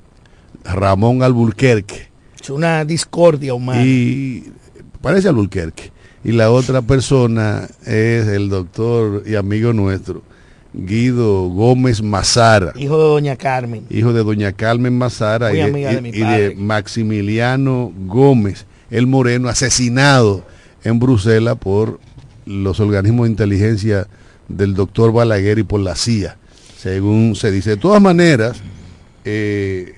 Ramón 0.65 1.23
Alburquerque. 1.23 2.09
Es 2.41 2.49
una 2.49 2.83
discordia 2.87 3.53
humana. 3.53 3.85
Y 3.85 4.51
parece 5.03 5.29
Alburquerque 5.29 5.96
y 6.27 6.33
la 6.33 6.51
otra 6.51 6.83
persona 6.83 7.69
es 7.83 8.27
el 8.27 8.49
doctor 8.49 9.23
y 9.27 9.37
amigo 9.37 9.73
nuestro, 9.73 10.23
Guido 10.73 11.49
Gómez 11.51 12.03
Mazara. 12.03 12.73
Hijo 12.75 12.99
de 12.99 13.05
doña 13.05 13.37
Carmen. 13.37 13.85
Hijo 13.91 14.13
de 14.13 14.25
doña 14.25 14.53
Carmen 14.53 14.99
Mazara 14.99 15.55
y, 15.55 15.59
de, 15.71 16.57
Maximiliano 16.59 17.93
Gómez, 18.07 18.67
el 18.91 19.07
Moreno, 19.07 19.49
asesinado 19.49 20.43
en 20.83 20.99
Bruselas 20.99 21.59
por 21.61 22.01
los 22.45 22.81
organismos 22.81 23.27
de 23.27 23.31
inteligencia 23.31 24.09
del 24.49 24.75
doctor 24.75 25.13
Balaguer 25.13 25.61
y 25.61 25.63
por 25.63 25.79
la 25.79 25.95
CIA, 25.95 26.39
según 26.77 27.37
se 27.37 27.53
dice. 27.53 27.71
De 27.71 27.77
todas 27.77 28.03
maneras, 28.03 28.61
eh, 29.25 29.95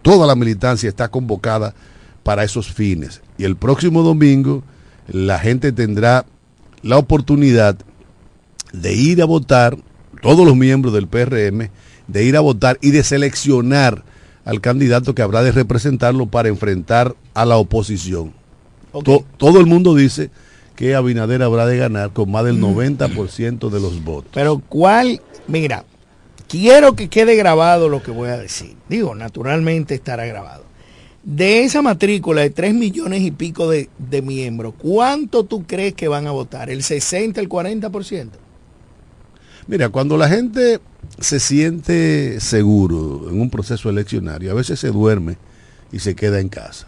toda 0.00 0.26
la 0.26 0.36
militancia 0.36 0.88
está 0.88 1.08
convocada 1.08 1.74
para 2.22 2.44
esos 2.44 2.72
fines. 2.72 3.20
Y 3.36 3.44
el 3.44 3.56
próximo 3.56 4.02
domingo 4.02 4.64
la 5.10 5.38
gente 5.38 5.72
tendrá 5.72 6.24
la 6.82 6.96
oportunidad 6.96 7.76
de 8.72 8.94
ir 8.94 9.20
a 9.22 9.24
votar, 9.26 9.76
todos 10.22 10.46
los 10.46 10.56
miembros 10.56 10.94
del 10.94 11.08
PRM, 11.08 11.70
de 12.06 12.24
ir 12.24 12.36
a 12.36 12.40
votar 12.40 12.78
y 12.80 12.92
de 12.92 13.02
seleccionar 13.02 14.04
al 14.44 14.60
candidato 14.60 15.14
que 15.14 15.22
habrá 15.22 15.42
de 15.42 15.52
representarlo 15.52 16.26
para 16.26 16.48
enfrentar 16.48 17.14
a 17.34 17.44
la 17.44 17.56
oposición. 17.56 18.32
todo 19.36 19.60
el 19.60 19.66
mundo 19.66 19.94
dice 19.94 20.30
que 20.76 20.94
Abinader 20.94 21.42
habrá 21.42 21.66
de 21.66 21.76
ganar 21.76 22.10
con 22.12 22.30
más 22.30 22.44
del 22.44 22.60
90% 22.60 23.68
de 23.68 23.80
los 23.80 24.02
votos. 24.02 24.30
Pero 24.32 24.62
¿cuál? 24.68 25.20
Mira, 25.46 25.84
quiero 26.48 26.94
que 26.94 27.08
quede 27.08 27.36
grabado 27.36 27.88
lo 27.88 28.02
que 28.02 28.10
voy 28.10 28.28
a 28.30 28.38
decir. 28.38 28.76
Digo, 28.88 29.14
naturalmente 29.14 29.94
estará 29.94 30.24
grabado. 30.24 30.69
De 31.22 31.64
esa 31.64 31.82
matrícula 31.82 32.42
de 32.42 32.50
3 32.50 32.74
millones 32.74 33.20
y 33.22 33.30
pico 33.30 33.68
de, 33.68 33.90
de 33.98 34.22
miembros, 34.22 34.74
¿cuánto 34.78 35.44
tú 35.44 35.66
crees 35.66 35.94
que 35.94 36.08
van 36.08 36.26
a 36.26 36.30
votar? 36.30 36.70
¿El 36.70 36.82
60, 36.82 37.40
el 37.40 37.48
40%? 37.48 38.28
Mira, 39.66 39.90
cuando 39.90 40.16
la 40.16 40.28
gente 40.28 40.80
se 41.18 41.38
siente 41.38 42.40
seguro 42.40 43.28
en 43.30 43.40
un 43.40 43.50
proceso 43.50 43.90
eleccionario, 43.90 44.50
a 44.50 44.54
veces 44.54 44.80
se 44.80 44.88
duerme 44.88 45.36
y 45.92 45.98
se 45.98 46.14
queda 46.14 46.40
en 46.40 46.48
casa. 46.48 46.86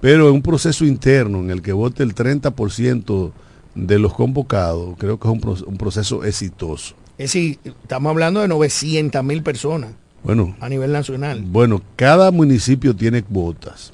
Pero 0.00 0.28
en 0.28 0.34
un 0.34 0.42
proceso 0.42 0.84
interno 0.84 1.40
en 1.40 1.50
el 1.50 1.62
que 1.62 1.72
vote 1.72 2.02
el 2.02 2.14
30% 2.14 3.32
de 3.74 3.98
los 3.98 4.14
convocados, 4.14 4.96
creo 4.98 5.18
que 5.18 5.28
es 5.28 5.62
un, 5.62 5.76
proceso 5.76 6.24
exitoso. 6.24 6.94
Es 7.18 7.32
decir, 7.32 7.58
estamos 7.64 8.10
hablando 8.10 8.40
de 8.40 8.48
900 8.48 9.22
mil 9.24 9.42
personas. 9.42 9.92
Bueno. 10.22 10.54
A 10.60 10.68
nivel 10.68 10.92
nacional. 10.92 11.42
Bueno, 11.42 11.82
cada 11.96 12.30
municipio 12.30 12.94
tiene 12.94 13.22
cuotas. 13.22 13.92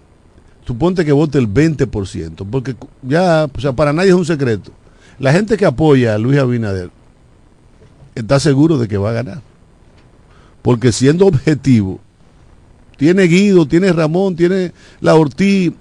Suponte 0.67 1.05
que 1.05 1.13
vote 1.13 1.39
el 1.39 1.49
20%, 1.49 2.45
porque 2.51 2.75
ya, 3.03 3.49
o 3.53 3.61
sea, 3.61 3.73
para 3.73 3.93
nadie 3.93 4.09
es 4.09 4.17
un 4.17 4.25
secreto. 4.25 4.73
La 5.19 5.33
gente 5.33 5.57
que 5.57 5.65
apoya 5.65 6.15
a 6.15 6.19
Luis 6.19 6.39
Abinader 6.39 6.91
está 8.15 8.41
seguro 8.41 8.77
de 8.77 8.89
que 8.89 8.99
va 8.99 9.11
a 9.11 9.15
ganar. 9.15 9.43
Porque 10.63 10.91
siendo 10.91 11.27
objetivo, 11.27 12.01
tiene 12.97 13.25
Guido, 13.25 13.67
tiene 13.69 13.93
Ramón, 13.93 14.35
tiene 14.35 14.73
la 15.01 15.15
Ortiz, 15.15 15.73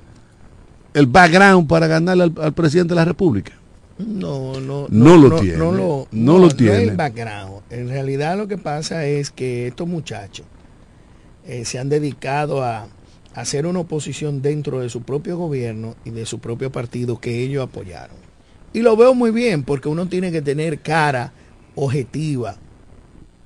el 0.93 1.07
background 1.07 1.67
para 1.67 1.87
ganarle 1.87 2.31
al, 2.39 2.53
presidente 2.53 2.93
de 2.93 2.99
la 2.99 3.05
República. 3.05 3.53
No, 3.97 4.59
no, 4.59 4.87
no, 4.89 5.17
lo 5.17 5.39
tiene. 5.39 5.57
No, 5.57 5.71
lo, 5.71 6.07
no, 6.11 6.37
lo 6.37 6.49
tiene. 6.49 6.83
el 6.83 6.95
background. 6.95 7.54
En 7.69 7.89
realidad 7.89 8.37
lo 8.37 8.47
que 8.47 8.57
pasa 8.57 9.05
es 9.05 9.31
que 9.31 9.67
estos 9.67 9.87
muchachos 9.87 10.45
eh, 11.47 11.65
se 11.65 11.79
han 11.79 11.89
dedicado 11.89 12.63
a, 12.63 12.87
hacer 13.35 13.65
una 13.65 13.79
oposición 13.79 14.41
dentro 14.41 14.79
de 14.79 14.89
su 14.89 15.03
propio 15.03 15.37
gobierno 15.37 15.95
y 16.05 16.11
de 16.11 16.25
su 16.25 16.39
propio 16.39 16.71
partido 16.71 17.19
que 17.19 17.43
ellos 17.43 17.63
apoyaron. 17.63 18.15
Y 18.73 18.81
lo 18.81 18.95
veo 18.95 19.13
muy 19.13 19.31
bien 19.31 19.63
porque 19.63 19.89
uno 19.89 20.07
tiene 20.07 20.31
que 20.31 20.41
tener 20.41 20.79
cara 20.79 21.33
objetiva 21.75 22.55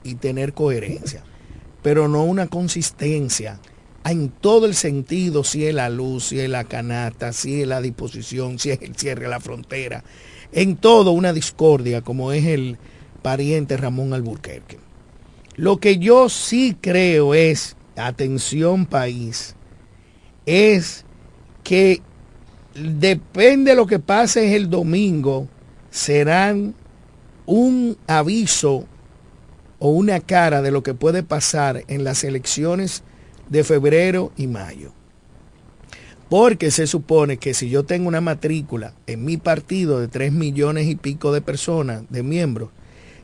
y 0.03 0.15
tener 0.15 0.53
coherencia, 0.53 1.23
pero 1.81 2.07
no 2.07 2.23
una 2.23 2.47
consistencia 2.47 3.59
en 4.05 4.29
todo 4.29 4.67
el 4.67 4.75
sentido, 4.75 5.43
si 5.43 5.65
es 5.65 5.73
la 5.73 5.89
luz, 5.89 6.25
si 6.25 6.39
es 6.39 6.49
la 6.49 6.63
canasta, 6.63 7.33
si 7.33 7.61
es 7.61 7.67
la 7.67 7.81
disposición, 7.81 8.59
si 8.59 8.71
es 8.71 8.81
el 8.81 8.95
cierre 8.95 9.23
de 9.23 9.29
la 9.29 9.39
frontera, 9.39 10.03
en 10.51 10.77
todo 10.77 11.11
una 11.11 11.33
discordia 11.33 12.01
como 12.01 12.31
es 12.31 12.45
el 12.45 12.77
pariente 13.21 13.77
Ramón 13.77 14.13
Alburquerque. 14.13 14.79
Lo 15.55 15.77
que 15.77 15.97
yo 15.97 16.29
sí 16.29 16.75
creo 16.79 17.33
es, 17.33 17.75
atención 17.95 18.85
país, 18.85 19.55
es 20.45 21.05
que 21.63 22.01
depende 22.73 23.71
de 23.71 23.77
lo 23.77 23.85
que 23.87 23.99
pase 23.99 24.55
el 24.55 24.69
domingo, 24.69 25.47
serán 25.89 26.75
un 27.45 27.97
aviso 28.07 28.85
o 29.79 29.89
una 29.89 30.19
cara 30.19 30.61
de 30.61 30.71
lo 30.71 30.83
que 30.83 30.93
puede 30.93 31.23
pasar 31.23 31.83
en 31.87 32.03
las 32.03 32.23
elecciones 32.23 33.03
de 33.49 33.63
febrero 33.63 34.31
y 34.37 34.47
mayo. 34.47 34.91
Porque 36.29 36.69
se 36.69 36.85
supone 36.85 37.37
que 37.37 37.55
si 37.55 37.69
yo 37.69 37.83
tengo 37.83 38.07
una 38.07 38.21
matrícula 38.21 38.93
en 39.07 39.25
mi 39.25 39.37
partido 39.37 39.99
de 39.99 40.07
3 40.07 40.31
millones 40.31 40.87
y 40.87 40.95
pico 40.95 41.31
de 41.31 41.41
personas, 41.41 42.03
de 42.09 42.21
miembros, 42.21 42.69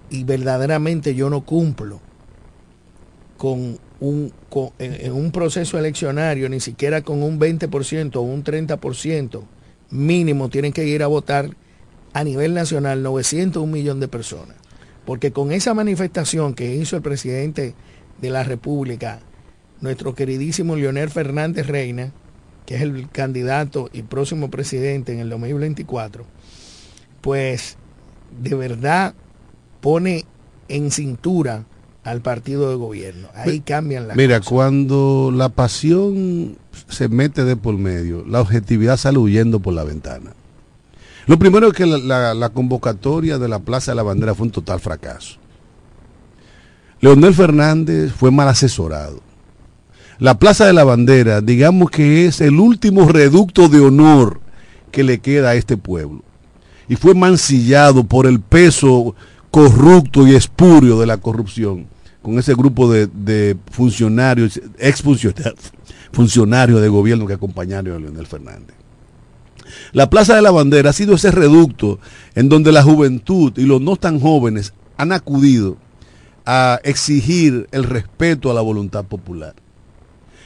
y 0.10 0.24
verdaderamente 0.24 1.16
yo 1.16 1.30
no 1.30 1.42
cumplo 1.42 2.02
con 3.38 3.80
un, 4.00 4.34
en, 4.80 5.12
un 5.12 5.32
proceso 5.32 5.78
eleccionario, 5.78 6.50
ni 6.50 6.60
siquiera 6.60 7.02
con 7.02 7.24
un 7.24 7.40
20% 7.40 8.16
o 8.16 8.22
un 8.22 8.44
30% 8.44 9.44
mínimo, 9.90 10.50
tienen 10.50 10.74
que 10.74 10.86
ir 10.86 11.04
a 11.04 11.08
votar 11.08 11.56
a 12.14 12.24
nivel 12.24 12.54
nacional 12.54 13.04
901 13.04 13.72
millón 13.72 14.00
de 14.00 14.08
personas. 14.08 14.56
Porque 15.06 15.32
con 15.32 15.52
esa 15.52 15.74
manifestación 15.74 16.56
que 16.56 16.76
hizo 16.76 16.96
el 16.96 17.02
presidente 17.02 17.76
de 18.20 18.30
la 18.30 18.44
República, 18.44 19.20
nuestro 19.82 20.16
queridísimo 20.16 20.76
Leonel 20.76 21.10
Fernández 21.10 21.68
Reina, 21.68 22.12
que 22.66 22.76
es 22.76 22.82
el 22.82 23.10
candidato 23.10 23.90
y 23.94 24.02
próximo 24.02 24.50
presidente 24.50 25.14
en 25.14 25.20
el 25.20 25.30
2024, 25.30 26.26
pues 27.22 27.78
de 28.42 28.56
verdad 28.56 29.14
pone 29.86 30.26
en 30.68 30.90
cintura 30.90 31.66
al 32.04 32.22
partido 32.22 32.72
de 32.72 32.76
gobierno. 32.76 33.28
Ahí 33.36 33.60
cambian 33.60 34.08
las 34.08 34.18
Mira, 34.18 34.42
cuando 34.42 35.32
la 35.32 35.50
pasión 35.50 36.58
se 36.90 37.08
mete 37.08 37.44
de 37.44 37.56
por 37.56 37.78
medio, 37.78 38.26
la 38.28 38.42
objetividad 38.42 38.98
sale 38.98 39.20
huyendo 39.20 39.60
por 39.60 39.76
la 39.76 39.84
ventana. 39.84 40.32
Lo 41.28 41.38
primero 41.38 41.68
es 41.68 41.74
que 41.74 41.86
la, 41.86 42.50
convocatoria 42.50 43.38
de 43.38 43.48
la 43.48 43.60
Plaza 43.60 43.92
de 43.92 43.96
la 43.98 44.02
Bandera 44.02 44.34
fue 44.34 44.48
un 44.48 44.52
total 44.52 44.80
fracaso. 44.80 45.36
Leonel 47.00 47.36
Fernández 47.36 48.12
fue 48.12 48.32
mal 48.32 48.48
asesorado. 48.48 49.20
La 50.18 50.40
Plaza 50.40 50.66
de 50.66 50.74
la 50.74 50.84
Bandera, 50.84 51.42
digamos 51.42 51.92
que 51.92 52.26
es 52.26 52.42
el 52.42 52.60
último 52.60 53.08
reducto 53.08 53.70
de 53.70 53.82
honor 53.82 54.40
que 54.92 55.04
le 55.04 55.20
queda 55.20 55.50
a 55.50 55.56
este 55.56 55.78
pueblo. 55.78 56.24
Y 56.88 56.96
fue 56.96 57.14
mancillado 57.14 58.04
por 58.04 58.26
el 58.26 58.40
peso 58.40 59.14
corrupto 59.56 60.28
y 60.28 60.36
espurio 60.36 61.00
de 61.00 61.06
la 61.06 61.16
corrupción, 61.16 61.88
con 62.22 62.38
ese 62.38 62.54
grupo 62.56 62.92
de, 62.92 63.56
funcionarios, 63.72 64.60
exfuncionarios 64.78 65.72
funcionarios 66.12 66.82
de 66.82 66.90
gobierno 66.90 67.26
que 67.26 67.36
acompañaron 67.36 67.96
a 67.96 68.00
Leonel 68.00 68.28
Fernández. 68.28 68.76
La 69.94 70.10
Plaza 70.10 70.36
de 70.36 70.42
la 70.42 70.52
Bandera 70.52 70.90
ha 70.90 70.94
sido 70.94 71.16
ese 71.16 71.32
reducto 71.32 72.00
en 72.36 72.50
donde 72.50 72.74
la 72.74 72.84
juventud 72.84 73.54
y 73.56 73.62
los 73.62 73.80
no 73.80 73.96
tan 73.96 74.20
jóvenes 74.20 74.74
han 74.98 75.14
acudido 75.14 75.78
a 76.46 76.82
exigir 76.84 77.70
el 77.72 77.86
respeto 77.86 78.52
a 78.52 78.54
la 78.54 78.62
voluntad 78.62 79.06
popular. 79.06 79.56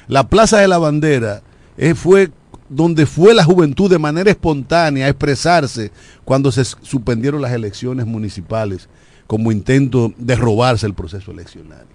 La 0.07 0.29
Plaza 0.29 0.59
de 0.59 0.67
la 0.67 0.77
Bandera 0.77 1.41
eh, 1.79 1.95
fue 1.95 2.29
donde 2.69 3.07
fue 3.07 3.33
la 3.33 3.43
juventud 3.43 3.89
de 3.89 3.97
manera 3.97 4.29
espontánea 4.29 5.07
a 5.07 5.09
expresarse 5.09 5.91
cuando 6.23 6.51
se 6.51 6.63
suspendieron 6.63 7.41
las 7.41 7.53
elecciones 7.53 8.05
municipales 8.05 8.87
como 9.29 9.51
intento 9.51 10.11
de 10.17 10.35
robarse 10.35 10.87
el 10.87 10.95
proceso 10.95 11.29
eleccionario. 11.29 11.85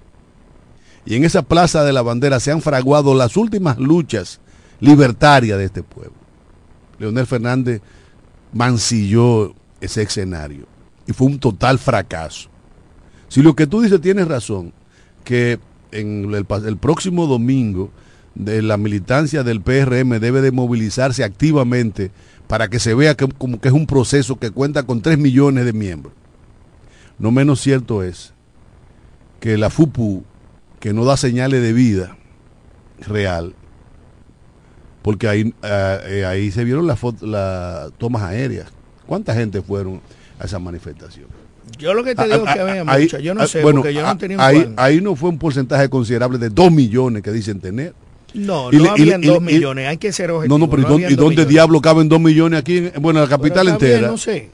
Y 1.05 1.17
en 1.17 1.25
esa 1.25 1.43
Plaza 1.43 1.83
de 1.83 1.93
la 1.93 2.01
Bandera 2.01 2.39
se 2.39 2.53
han 2.53 2.63
fraguado 2.63 3.13
las 3.13 3.37
últimas 3.37 3.77
luchas 3.77 4.39
libertarias 4.79 5.59
de 5.59 5.65
este 5.65 5.83
pueblo. 5.83 6.15
Leonel 6.97 7.27
Fernández 7.27 7.83
mancilló 8.53 9.53
ese 9.81 10.03
escenario 10.03 10.67
y 11.09 11.13
fue 11.13 11.27
un 11.27 11.41
total 11.41 11.81
fracaso. 11.81 12.51
Si 13.27 13.43
lo 13.43 13.57
que 13.57 13.67
tú 13.67 13.83
dices 13.83 14.01
tienes 14.01 14.29
razón, 14.29 14.73
que 15.25 15.59
en 15.91 16.33
el, 16.33 16.77
próximo 16.77 17.27
domingo 17.27 17.91
de 18.37 18.63
la 18.63 18.77
militancia 18.77 19.43
del 19.43 19.61
PRM 19.61 20.21
debe 20.21 20.41
de 20.41 20.53
movilizarse 20.53 21.25
activamente 21.25 22.13
para 22.47 22.69
que 22.69 22.79
se 22.79 22.95
vea 22.95 23.17
que, 23.17 23.27
como 23.27 23.61
que 23.61 23.67
es 23.67 23.75
un 23.75 23.89
proceso 23.89 24.37
que 24.37 24.53
cuenta 24.53 24.85
con 24.85 25.03
3 25.03 25.19
millones 25.19 25.65
de 25.65 25.73
miembros. 25.73 26.15
No 27.19 27.31
menos 27.31 27.61
cierto 27.61 28.03
es 28.03 28.33
que 29.41 29.57
la 29.59 29.71
FUPU, 29.71 30.25
que 30.81 30.93
no 30.93 31.05
da 31.05 31.17
señales 31.17 31.63
de 31.63 31.73
vida 31.73 32.17
real, 33.07 33.55
porque 35.03 35.29
ahí, 35.29 35.55
eh, 35.63 35.99
eh, 36.07 36.25
ahí 36.27 36.51
se 36.51 36.65
vieron 36.65 36.87
las 36.87 36.99
las 37.23 37.93
tomas 37.99 38.23
aéreas. 38.23 38.69
¿Cuánta 39.07 39.35
gente 39.35 39.61
fueron 39.63 40.01
a 40.39 40.45
esa 40.45 40.59
manifestación? 40.59 41.27
Yo 41.79 41.95
lo 41.95 42.05
que 42.05 42.15
te 42.15 42.25
digo 42.25 42.45
que 42.45 42.61
había 42.61 42.85
mucha, 42.85 43.19
yo 43.21 43.35
no 43.35 43.47
sé, 43.47 43.61
porque 43.63 43.93
yo 43.95 44.03
no 44.03 44.17
tenía 44.19 44.37
un 44.37 44.43
ahí, 44.43 44.73
ahí 44.77 45.01
no 45.01 45.17
fue 45.17 45.31
un 45.31 45.39
porcentaje 45.39 45.89
considerable 45.89 46.39
de 46.39 46.51
2 46.51 46.71
millones 46.71 47.23
que 47.23 47.33
dicen 47.33 47.59
tener 47.61 47.95
No, 48.35 48.71
Y 48.73 48.77
no 48.77 48.85
le- 48.85 48.91
habían 48.91 49.23
y- 49.25 49.27
dos 49.29 49.39
y- 49.39 49.41
millones, 49.41 49.87
hay 49.89 49.97
que 49.97 50.13
ser 50.13 50.31
objetivo. 50.31 50.59
No, 50.59 50.67
no, 50.67 50.71
pero 50.71 50.83
¿y 50.83 51.15
dónde, 51.15 51.43
y 51.43 51.45
diablo 51.45 51.81
caben 51.81 52.09
dos 52.09 52.21
millones 52.21 52.61
aquí? 52.61 52.79
En, 52.79 52.93
bueno, 53.01 53.21
en 53.23 53.25
la 53.25 53.37
capital 53.37 53.69
entera. 53.69 54.09
no 54.09 54.17
sé. 54.19 54.51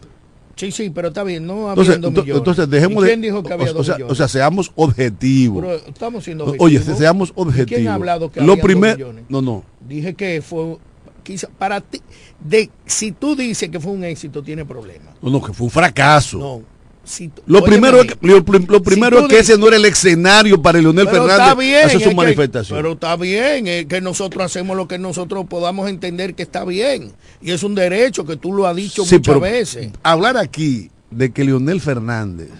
Sí, 0.61 0.71
sí, 0.73 0.91
pero 0.91 1.09
está 1.09 1.25
bien, 1.25 1.47
no 1.47 1.71
Entonces, 1.71 1.99
dos 2.01 2.13
millones. 2.13 2.37
entonces 2.37 2.69
dejemos 2.69 3.03
¿Y 3.03 3.07
de. 3.07 3.13
¿Quién 3.13 3.23
dijo 3.23 3.43
que 3.43 3.53
había 3.55 3.71
o, 3.71 3.73
dos 3.73 3.87
sea, 3.87 3.95
millones? 3.95 4.13
o 4.13 4.15
sea, 4.15 4.29
seamos 4.29 4.71
objetivos. 4.75 5.65
Pero 5.65 5.77
estamos 5.89 6.23
siendo 6.23 6.45
Oye, 6.45 6.77
objetivos. 6.77 6.99
seamos 6.99 7.29
¿Y 7.31 7.33
objetivos. 7.41 7.69
¿Quién 7.79 7.89
ha 7.89 7.95
hablado 7.95 8.31
que 8.31 8.41
Lo 8.41 8.45
habían 8.53 8.57
dos 8.59 8.65
primero. 8.65 8.97
millones? 8.97 9.25
No, 9.31 9.41
no. 9.41 9.65
Dije 9.89 10.13
que 10.15 10.43
fue, 10.43 10.77
quizá, 11.23 11.49
para 11.49 11.81
ti, 11.81 12.03
de, 12.45 12.69
si 12.85 13.13
tú 13.13 13.35
dices 13.35 13.71
que 13.71 13.81
fue 13.81 13.93
un 13.93 14.05
éxito, 14.05 14.43
tiene 14.43 14.67
problemas. 14.67 15.15
No, 15.23 15.31
no, 15.31 15.41
que 15.43 15.55
fue 15.55 15.65
un 15.65 15.71
fracaso. 15.71 16.39
No. 16.39 16.63
Si 17.03 17.31
Lo 17.47 17.65
primero, 17.65 18.01
es 18.03 18.07
bien. 18.07 18.19
que, 18.21 18.27
lo, 18.29 18.45
prim- 18.45 18.67
lo 18.69 18.83
primero 18.83 19.21
es 19.21 19.27
que 19.29 19.37
dices- 19.39 19.51
ese 19.51 19.59
no 19.59 19.67
era 19.69 19.77
el 19.77 19.85
escenario 19.87 20.61
para 20.63 20.79
Leonel 20.81 21.09
Fernández 21.09 21.57
bien, 21.57 21.87
hacer 21.87 22.01
su 22.03 22.09
que- 22.11 22.15
manifestación. 22.15 22.79
pero 22.79 22.93
está 22.93 23.17
bien, 23.17 23.67
es 23.67 23.87
que 23.87 24.01
nosotros 24.01 24.45
hacemos 24.45 24.77
lo 24.77 24.87
que 24.87 24.99
nosotros 24.99 25.47
podamos 25.49 25.89
entender 25.89 26.35
que 26.35 26.43
está 26.43 26.65
bien. 26.65 27.13
Y 27.41 27.51
es 27.53 27.63
un 27.63 27.75
derecho 27.75 28.25
que 28.27 28.37
tú 28.37 28.53
lo 28.53 28.67
has 28.67 28.77
dicho 28.77 29.05
Sí, 29.05 29.17
muchas 29.17 29.41
veces. 29.41 29.91
Hablar 30.03 30.37
aquí 30.37 30.91
de 31.11 31.33
que 31.33 31.43
Leonel 31.43 31.81
Fernández 31.81 32.51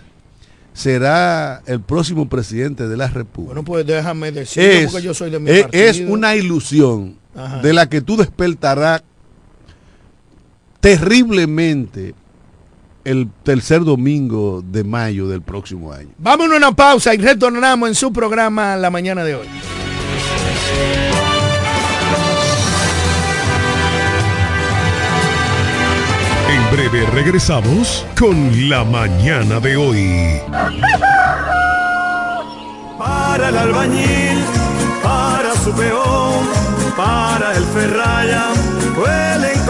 será 0.73 1.63
el 1.67 1.81
próximo 1.81 2.29
presidente 2.29 2.89
de 2.89 2.97
la 2.97 3.09
República 3.09 3.55
Bueno, 3.55 3.65
pues 3.65 3.87
déjame 3.87 4.33
decirlo 4.33 4.69
es, 4.71 4.91
porque 4.91 5.05
yo 5.05 5.15
soy 5.15 5.31
de 5.31 5.39
mi 5.39 5.51
es, 5.51 5.63
partido. 5.63 5.85
es 5.85 6.01
una 6.01 6.35
ilusión 6.35 7.17
Ajá. 7.37 7.59
de 7.61 7.73
la 7.73 7.89
que 7.89 8.01
tú 8.01 8.17
despertarás 8.17 9.03
terriblemente 10.81 12.15
el 13.11 13.29
tercer 13.43 13.83
domingo 13.83 14.63
de 14.65 14.85
mayo 14.85 15.27
del 15.27 15.43
próximo 15.43 15.93
año. 15.93 16.11
Vámonos 16.19 16.55
a 16.55 16.57
una 16.59 16.73
pausa 16.73 17.13
y 17.13 17.19
retornamos 17.19 17.89
en 17.89 17.95
su 17.95 18.13
programa 18.13 18.77
la 18.77 18.89
mañana 18.89 19.25
de 19.25 19.35
hoy. 19.35 19.47
En 26.49 26.77
breve 26.77 27.07
regresamos 27.13 28.07
con 28.19 28.69
la 28.69 28.85
mañana 28.85 29.59
de 29.59 29.77
hoy. 29.77 30.41
Para 32.97 33.49
el 33.49 33.57
albañil, 33.57 34.39
para 35.03 35.55
su 35.57 35.73
peón, 35.73 36.47
para 36.97 37.57
el 37.57 37.65
ferraya, 37.65 38.51
encofrado. 39.61 39.70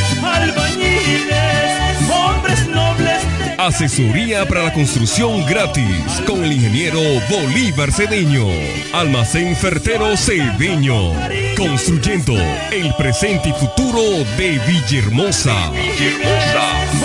Asesoría 3.61 4.43
para 4.47 4.63
la 4.63 4.73
construcción 4.73 5.45
gratis 5.45 5.85
con 6.25 6.43
el 6.43 6.51
ingeniero 6.53 6.99
Bolívar 7.29 7.91
Cedeño. 7.91 8.47
Almacén 8.91 9.55
Fertero 9.55 10.17
Cedeño. 10.17 11.13
Construyendo 11.55 12.33
el 12.71 12.91
presente 12.95 13.49
y 13.49 13.53
futuro 13.53 14.01
de 14.35 14.59
Villahermosa. 14.65 15.69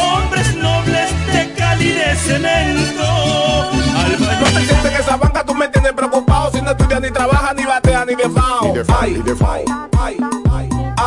hombres 0.00 0.56
nobles 0.56 1.10
de 1.30 1.52
Cali 1.58 1.88
de 1.92 2.16
cemento. 2.16 3.70
No 4.18 4.58
te 4.58 4.66
sientes 4.66 4.84
en 4.86 5.00
esa 5.00 5.16
banca, 5.18 5.44
tú 5.44 5.54
me 5.54 5.68
tienes 5.68 5.92
preocupado. 5.92 6.52
Si 6.52 6.62
no 6.62 6.70
estudias 6.70 7.02
ni 7.02 7.10
trabajas, 7.10 7.54
ni 7.54 7.64
bateas, 7.64 8.06
ni 8.06 8.14
de 8.14 8.24
ay, 9.98 10.16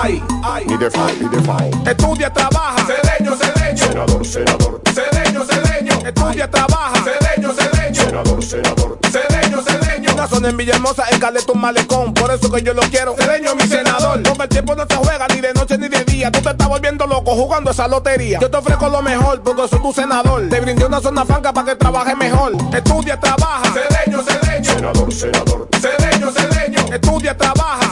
ay, 0.02 0.24
ay. 0.44 0.66
De 0.78 0.90
FAO, 0.90 1.08
de 1.30 1.42
FAO. 1.42 1.70
Estudia, 1.86 2.32
trabaja. 2.34 2.86
Cedeño, 2.86 3.36
cedeño. 3.36 3.78
Senador, 3.78 4.26
senador, 4.26 4.82
Cedeño, 4.94 5.44
cedeño. 5.46 5.94
Estudia, 6.08 6.50
trabaja. 6.50 7.04
Cedeño, 7.04 7.54
cedeño. 7.54 8.02
senador, 8.04 8.44
senador. 8.44 9.00
Cedeño, 9.12 9.62
cedeño. 9.62 10.14
Una 10.14 10.28
zona 10.28 10.50
en 10.50 10.58
Villahermosa, 10.58 11.06
en 11.12 11.20
Caleta, 11.20 11.52
un 11.52 11.62
malecón. 11.62 12.14
Por 12.14 12.32
eso 12.32 12.52
que 12.52 12.62
yo 12.62 12.74
lo 12.74 12.82
quiero. 12.84 13.16
Cedeño, 13.16 13.56
mi 13.56 13.64
senador. 13.68 14.22
Porque 14.24 14.44
el 14.44 14.50
tiempo 14.50 14.76
no 14.76 14.86
se 14.90 14.96
juega 14.96 15.28
ni 15.28 15.42
de 15.42 15.54
noche 15.54 15.78
ni 15.78 15.88
de 15.88 16.04
día. 16.06 16.32
Tú 16.32 16.42
te 16.42 16.50
estás 16.50 16.68
volviendo 16.68 17.06
loco 17.08 17.32
jugando 17.36 17.72
esa 17.72 17.88
lotería. 17.88 18.40
Yo 18.40 18.50
te 18.50 18.58
ofrezco 18.58 18.90
lo 18.90 19.02
mejor 19.02 19.42
porque 19.42 19.68
soy 19.68 19.82
tu 19.82 19.94
senador. 19.94 20.48
Te 20.50 20.60
brindé 20.60 20.86
una 20.86 21.00
zona 21.02 21.26
franca 21.26 21.54
para 21.54 21.68
que 21.68 21.76
trabaje 21.76 22.16
mejor. 22.16 22.54
Estudia, 22.74 23.20
trabaja. 23.20 23.74
Cedeño, 23.74 24.22
cedeño. 24.24 24.74
Senador, 24.74 25.14
senador, 25.14 25.68
Cedeño, 25.80 26.32
cedeño. 26.32 26.80
Estudia, 26.94 27.38
trabaja. 27.38 27.89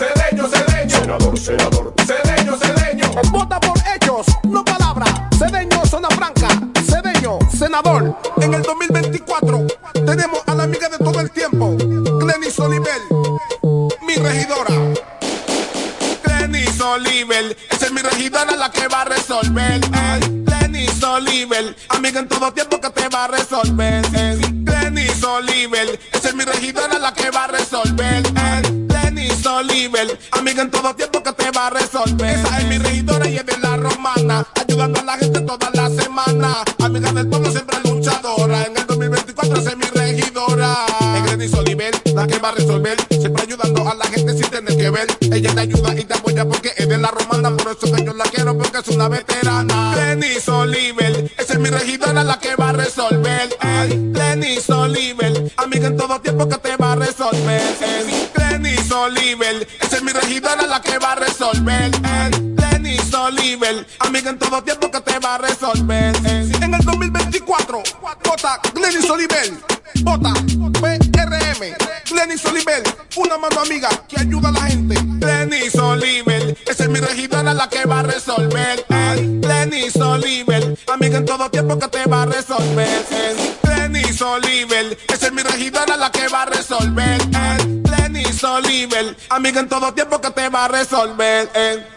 Senador, 1.08 1.40
senador. 1.40 1.94
Cedeño, 2.06 2.58
cedeño. 2.58 3.10
Vota 3.32 3.62
por 3.62 3.78
hechos, 3.96 4.26
no 4.44 4.66
palabras. 4.66 5.10
Cedeño, 5.38 5.86
zona 5.86 6.10
franca. 6.10 6.50
Cedeño, 6.86 7.40
senador. 7.58 8.14
En 8.42 8.54
el 8.54 8.62
2024 8.62 9.68
tenemos 10.06 10.42
a 10.46 10.54
la 10.54 10.64
amiga 10.64 10.90
de 10.90 10.98
todo 10.98 11.22
el 11.22 11.32
tiempo, 11.32 11.78
Glenis 11.78 12.60
Oliver, 12.60 13.00
mi 14.06 14.16
regidora. 14.16 14.76
Glenis 16.26 16.82
Oliver, 16.82 17.58
esa 17.70 17.86
es 17.86 17.92
mi 17.94 18.02
regidora 18.02 18.58
la 18.58 18.70
que 18.70 18.90
va 18.90 19.04
a 19.04 19.06
resolver. 19.06 19.80
Eh. 19.86 20.20
Glenis 20.44 21.02
Oliver, 21.02 21.74
amiga 21.88 22.20
en 22.20 22.28
todo 22.28 22.52
tiempo 22.52 22.82
que 22.82 22.90
te 22.90 23.08
va 23.08 23.24
a 23.24 23.28
resolver. 23.30 24.06
Eh. 24.14 24.42
Glenis 24.52 25.24
Oliver, 25.24 25.98
esa 26.12 26.28
es 26.28 26.36
mi 26.36 26.44
regidora 26.44 27.00
la 27.00 27.14
que 27.14 27.32
va 27.32 27.46
a 27.46 27.48
resolver. 27.48 28.26
Eh. 28.26 28.67
Oliver, 29.58 30.20
amiga 30.34 30.62
en 30.62 30.70
todo 30.70 30.96
tiempo 30.96 31.24
que 31.24 31.34
te 31.34 31.50
va 31.50 31.66
a 31.66 31.70
resolver. 31.72 32.38
Esa 32.38 32.60
es 32.60 32.68
mi 32.68 32.78
regidora 32.78 33.28
y 33.28 33.38
es 33.38 33.46
de 33.46 33.58
la 33.58 33.76
romana, 33.76 34.46
ayudando 34.54 35.00
a 35.00 35.04
la 35.04 35.18
gente 35.18 35.42
toda 35.42 35.72
la 35.74 35.90
semana. 35.90 36.58
Amiga 36.78 37.12
del 37.12 37.28
pueblo 37.28 37.50
siempre 37.50 37.78
luchadora, 37.84 38.66
en 38.66 38.78
el 38.78 38.86
2024 38.86 39.60
esa 39.60 39.70
es 39.72 39.78
mi 39.78 39.86
regidora. 39.86 40.78
Es 41.16 41.24
Glenis 41.24 41.54
Oliver, 41.56 42.02
la 42.14 42.28
que 42.28 42.38
va 42.38 42.50
a 42.50 42.52
resolver, 42.52 42.98
siempre 43.10 43.44
ayudando 43.44 43.90
a 43.90 43.96
la 43.96 44.06
gente 44.06 44.34
sin 44.34 44.48
tener 44.48 44.78
que 44.78 44.90
ver. 44.92 45.08
Ella 45.22 45.56
te 45.56 45.62
ayuda 45.62 45.96
y 45.96 46.04
te 46.04 46.14
apoya 46.14 46.46
porque 46.46 46.74
es 46.78 46.88
de 46.88 46.98
la 47.00 47.10
romana, 47.10 47.50
por 47.58 47.76
eso 47.76 47.92
que 47.96 48.06
yo 48.06 48.14
la 48.14 48.26
quiero 48.26 48.56
porque 48.56 48.78
es 48.78 48.88
una 48.90 49.10
veterana. 49.10 49.94
Glenis 49.96 50.48
Oliver, 50.50 51.32
esa 51.36 51.54
es 51.54 51.60
mi 51.60 51.70
regidora 51.70 52.24
la 52.24 52.38
que 52.38 52.56
va 52.56 52.70
a 52.70 52.74
resolver. 52.74 53.58
Glenis 53.90 54.70
Oliver, 54.70 55.52
amiga 55.58 55.88
en 55.88 55.98
todo 55.98 56.22
tiempo 56.22 56.48
que 56.48 56.58
te 56.58 56.78
va 56.78 56.92
a 56.92 56.96
resolver. 56.96 58.27
Ey, 58.58 58.64
Glenis 58.64 58.92
Oliver, 58.92 59.68
esa 59.82 59.98
es 59.98 60.04
mi 60.04 60.12
regidora 60.12 60.66
la 60.66 60.82
que 60.82 60.98
va 60.98 61.12
a 61.12 61.16
resolver. 61.16 61.92
Ey, 61.94 62.32
Glenis 62.56 63.14
Oliver, 63.14 63.86
amiga 64.00 64.32
en 64.32 64.40
todo 64.40 64.64
tiempo 64.64 64.90
que 64.90 65.00
te 65.02 65.20
va 65.20 65.36
a 65.36 65.38
resolver. 65.38 66.16
Ey, 66.26 66.52
En 66.62 66.74
el 66.74 66.82
2024, 66.84 67.84
vota 68.02 68.60
Glenis 68.74 69.10
Oliver, 69.10 69.54
vota 70.02 70.34
PRM, 70.82 71.76
Glenis 72.10 72.46
Oliver, 72.46 72.84
una 73.16 73.38
mano 73.38 73.62
amiga 73.62 73.90
que 74.08 74.22
ayuda 74.22 74.50
a 74.50 74.52
la 74.54 74.62
gente. 74.62 74.96
Glenis 75.04 75.76
Oliver, 75.76 76.58
esa 76.66 76.84
es 76.84 76.90
mi 76.90 77.00
regidora 77.00 77.54
la 77.54 77.70
que 77.70 77.86
va 77.86 78.00
a 78.00 78.04
resolver. 78.04 78.86
Ey, 78.90 79.40
Glenis 79.40 79.96
Oliver, 79.98 80.78
amiga 80.92 81.18
en 81.18 81.26
todo 81.26 81.50
tiempo 81.52 81.78
que 81.78 81.88
te 81.90 82.06
va 82.06 82.24
a 82.24 82.26
resolver. 82.26 83.06
Ey, 83.12 83.58
Glenis 83.62 84.22
Oliver, 84.22 84.98
esa 85.14 85.28
es 85.28 85.34
mi 85.34 85.44
regidora 85.44 85.96
la 85.96 86.12
que 86.12 86.28
va 86.28 86.42
a 86.44 86.46
resolver. 86.46 87.27
Oliver, 88.58 89.16
amiga 89.30 89.60
en 89.60 89.70
todo 89.70 89.94
tiempo 89.94 90.20
que 90.20 90.32
te 90.32 90.50
va 90.50 90.66
a 90.66 90.68
resolver. 90.68 91.50
Ey. 91.54 91.97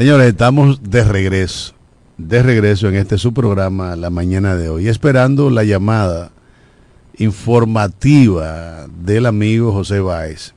Señores, 0.00 0.28
estamos 0.28 0.82
de 0.82 1.04
regreso, 1.04 1.74
de 2.16 2.42
regreso 2.42 2.88
en 2.88 2.94
este 2.94 3.18
su 3.18 3.34
programa 3.34 3.96
la 3.96 4.08
mañana 4.08 4.56
de 4.56 4.70
hoy, 4.70 4.88
esperando 4.88 5.50
la 5.50 5.62
llamada 5.62 6.30
informativa 7.18 8.86
del 8.88 9.26
amigo 9.26 9.72
José 9.72 10.00
Báez. 10.00 10.54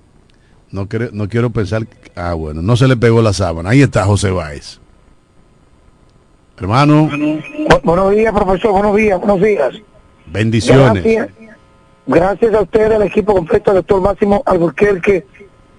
No, 0.72 0.88
quiero- 0.88 1.10
no 1.12 1.28
quiero 1.28 1.50
pensar, 1.50 1.86
ah 2.16 2.36
bueno, 2.36 2.62
no 2.62 2.78
se 2.78 2.88
le 2.88 2.96
pegó 2.96 3.22
la 3.22 3.34
sábana. 3.34 3.72
Ahí 3.72 3.82
está 3.82 4.06
José 4.06 4.32
Báez. 4.32 4.80
Hermano, 6.58 7.10
Bu- 7.10 7.82
buenos 7.84 8.12
días, 8.16 8.34
profesor. 8.34 8.72
Buenos 8.72 8.96
días, 8.96 9.20
buenos 9.20 9.41
días. 9.41 9.74
bendiciones. 10.26 11.04
Gracias, 11.04 11.30
gracias 12.08 12.54
a 12.54 12.62
usted, 12.62 12.94
al 12.94 13.02
equipo 13.04 13.34
completo, 13.34 13.72
al 13.72 13.76
doctor 13.76 14.00
Máximo 14.00 14.41
Alburquerque, 14.46 15.28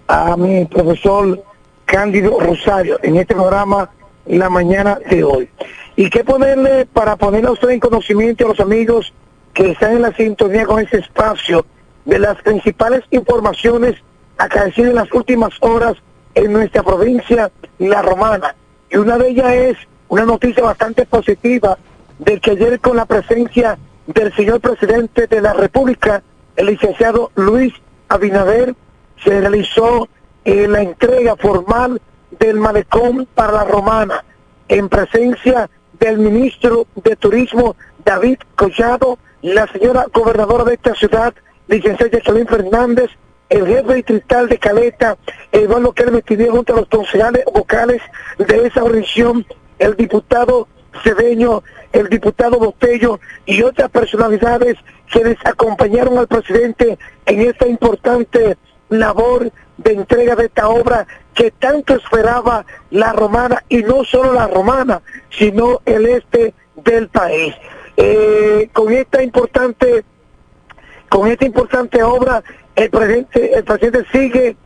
a 0.07 0.37
mi 0.37 0.67
profesor 0.67 1.43
Cándido 1.85 2.39
Rosario, 2.41 2.99
en 3.03 3.16
este 3.16 3.35
programa 3.35 3.91
La 4.26 4.49
Mañana 4.49 4.99
de 5.11 5.24
hoy. 5.24 5.49
¿Y 5.97 6.11
qué 6.11 6.24
ponerle 6.24 6.87
para 6.87 7.16
ponerle 7.16 7.49
a 7.49 7.53
usted 7.53 7.70
en 7.70 7.80
conocimiento 7.80 8.45
a 8.45 8.49
los 8.49 8.61
amigos 8.61 9.12
que 9.53 9.70
están 9.70 9.93
en 9.93 10.03
la 10.03 10.12
sintonía 10.16 10.66
con 10.66 10.80
ese 10.80 10.99
espacio 10.99 11.64
de 12.05 12.18
las 12.18 12.41
principales 12.43 13.03
informaciones 13.11 13.97
acaecidas 14.37 14.91
en 14.91 14.97
las 14.97 15.12
últimas 15.12 15.53
horas 15.61 15.97
en 16.35 16.53
nuestra 16.53 16.82
provincia, 16.82 17.51
La 17.78 18.03
Romana? 18.03 18.55
Y 18.91 18.97
una 18.97 19.18
de 19.18 19.28
ellas 19.28 19.53
es 19.53 19.76
una 20.09 20.24
noticia 20.24 20.62
bastante 20.62 21.07
positiva 21.07 21.78
de 22.18 22.41
que 22.41 22.53
ayer 22.53 22.80
con 22.80 22.97
la 22.97 23.07
presencia 23.07 23.78
del 24.07 24.35
señor 24.35 24.61
presidente 24.61 25.26
de 25.26 25.41
la 25.41 25.53
República, 25.53 26.22
el 26.57 26.66
licenciado 26.66 27.30
Luis 27.35 27.72
Abinader, 28.09 28.74
se 29.22 29.41
realizó 29.41 30.09
eh, 30.45 30.68
la 30.68 30.82
entrega 30.82 31.36
formal 31.36 32.01
del 32.38 32.59
malecón 32.59 33.26
para 33.34 33.53
la 33.53 33.64
romana 33.64 34.24
en 34.68 34.88
presencia 34.88 35.70
del 35.99 36.18
ministro 36.18 36.86
de 36.97 37.16
Turismo 37.16 37.76
David 38.05 38.38
Collado, 38.57 39.18
la 39.42 39.66
señora 39.68 40.07
gobernadora 40.12 40.64
de 40.64 40.74
esta 40.74 40.95
ciudad, 40.95 41.34
licenciada 41.68 42.12
Jacqueline 42.12 42.47
Fernández, 42.47 43.11
el 43.49 43.66
jefe 43.66 43.95
distrital 43.95 44.49
de 44.49 44.59
Caleta, 44.59 45.16
Eduardo 45.53 45.92
Kelme 45.92 46.22
Tidier, 46.22 46.51
junto 46.51 46.74
a 46.74 46.80
los 46.80 46.88
concejales 46.88 47.45
vocales 47.53 48.03
de 48.38 48.66
esa 48.66 48.82
organización, 48.82 49.47
el 49.78 49.97
diputado 49.97 50.66
Cedeño, 51.03 51.62
el 51.92 52.09
diputado 52.09 52.59
Botello 52.59 53.20
y 53.47 53.62
otras 53.62 53.90
personalidades 53.90 54.76
que 55.12 55.24
les 55.24 55.36
acompañaron 55.45 56.18
al 56.18 56.28
presidente 56.28 56.99
en 57.26 57.40
esta 57.40 57.66
importante 57.66 58.57
labor 58.99 59.51
de 59.76 59.92
entrega 59.92 60.36
de 60.36 60.47
esta 60.47 60.68
obra 60.68 61.07
que 61.34 61.51
tanto 61.51 61.95
esperaba 61.95 62.64
la 62.90 63.12
romana 63.12 63.64
y 63.68 63.82
no 63.82 64.05
solo 64.05 64.32
la 64.32 64.47
romana, 64.47 65.03
sino 65.30 65.80
el 65.84 66.07
este 66.07 66.55
del 66.76 67.09
país. 67.09 67.55
Eh, 67.97 68.68
con 68.72 68.92
esta 68.92 69.22
importante 69.22 70.05
con 71.09 71.28
esta 71.28 71.45
importante 71.45 72.03
obra 72.03 72.42
el 72.74 72.90
presidente 72.90 73.55
el 73.57 73.64
presidente 73.64 74.05
sigue 74.11 74.57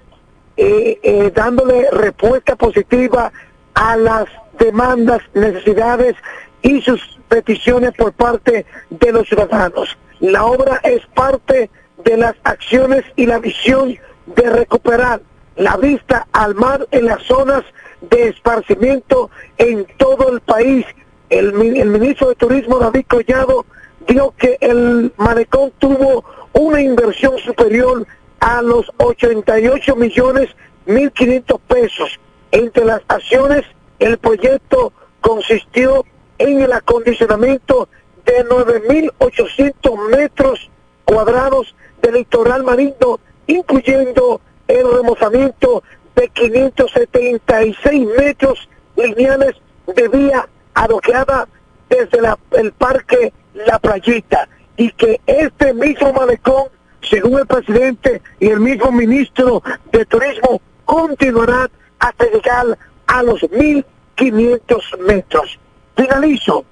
eh, 0.57 0.99
eh, 1.03 1.31
dándole 1.35 1.91
respuesta 1.93 2.57
positiva 2.57 3.31
a 3.75 3.97
las 3.97 4.25
demandas, 4.59 5.21
necesidades 5.35 6.17
y 6.63 6.81
sus 6.81 7.19
peticiones 7.29 7.93
por 7.93 8.13
parte 8.13 8.67
de 8.91 9.13
los 9.13 9.29
ciudadanos. 9.29 9.97
La 10.21 10.45
obra 10.47 10.81
es 10.83 11.07
parte 11.15 11.71
de 12.03 12.17
las 12.17 12.35
acciones 12.43 13.05
y 13.15 13.27
la 13.27 13.39
visión 13.39 13.97
de 14.37 14.51
recuperar 14.51 15.21
la 15.57 15.77
vista 15.77 16.27
al 16.33 16.55
mar 16.55 16.87
en 16.91 17.07
las 17.07 17.23
zonas 17.25 17.65
de 18.01 18.29
esparcimiento 18.29 19.31
en 19.57 19.87
todo 19.97 20.33
el 20.33 20.41
país. 20.41 20.87
El, 21.31 21.49
el 21.77 21.89
ministro 21.89 22.29
de 22.29 22.35
Turismo, 22.37 22.79
David 22.79 23.07
Collado, 23.09 23.67
dijo 24.07 24.35
que 24.39 24.57
el 24.61 25.13
malecón 25.17 25.73
tuvo 25.79 26.25
una 26.53 26.81
inversión 26.81 27.39
superior 27.39 28.07
a 28.41 28.63
los 28.63 28.91
88 28.99 29.97
millones 29.97 30.49
1.500 30.87 31.61
pesos. 31.69 32.21
Entre 32.51 32.85
las 32.85 33.03
acciones, 33.09 33.65
el 33.99 34.17
proyecto 34.19 34.93
consistió 35.21 36.05
en 36.39 36.63
el 36.63 36.73
acondicionamiento 36.73 37.89
de 38.25 38.47
9.800 38.47 40.09
metros 40.11 40.71
cuadrados 41.05 41.75
de 42.03 42.13
litoral 42.13 42.63
marino, 42.63 43.21
incluyendo 43.49 44.41
el 44.69 44.87
remozamiento 44.93 45.83
de 46.15 46.29
576 46.29 48.07
metros 48.17 48.69
lineales 48.97 49.57
de 49.95 50.09
vía 50.09 50.49
adoqueada 50.75 51.49
desde 51.89 52.21
la- 52.21 52.39
el 52.53 52.73
parque 52.73 53.33
La 53.55 53.79
Playita 53.79 54.49
y 54.77 54.93
que 54.93 55.21
este 55.27 55.75
mismo 55.75 56.13
malecón, 56.13 56.65
según 57.03 57.41
el 57.41 57.47
presidente 57.47 58.23
y 58.39 58.49
el 58.49 58.61
mismo 58.61 58.93
ministro 58.93 59.63
de 59.91 60.05
Turismo, 60.07 60.61
continuará 60.85 61.69
hasta 61.99 62.27
llegar 62.27 62.79
a 63.07 63.23
los 63.23 63.43
1.500 63.51 64.83
metros. 65.01 65.59
Finalizo. 65.97 66.65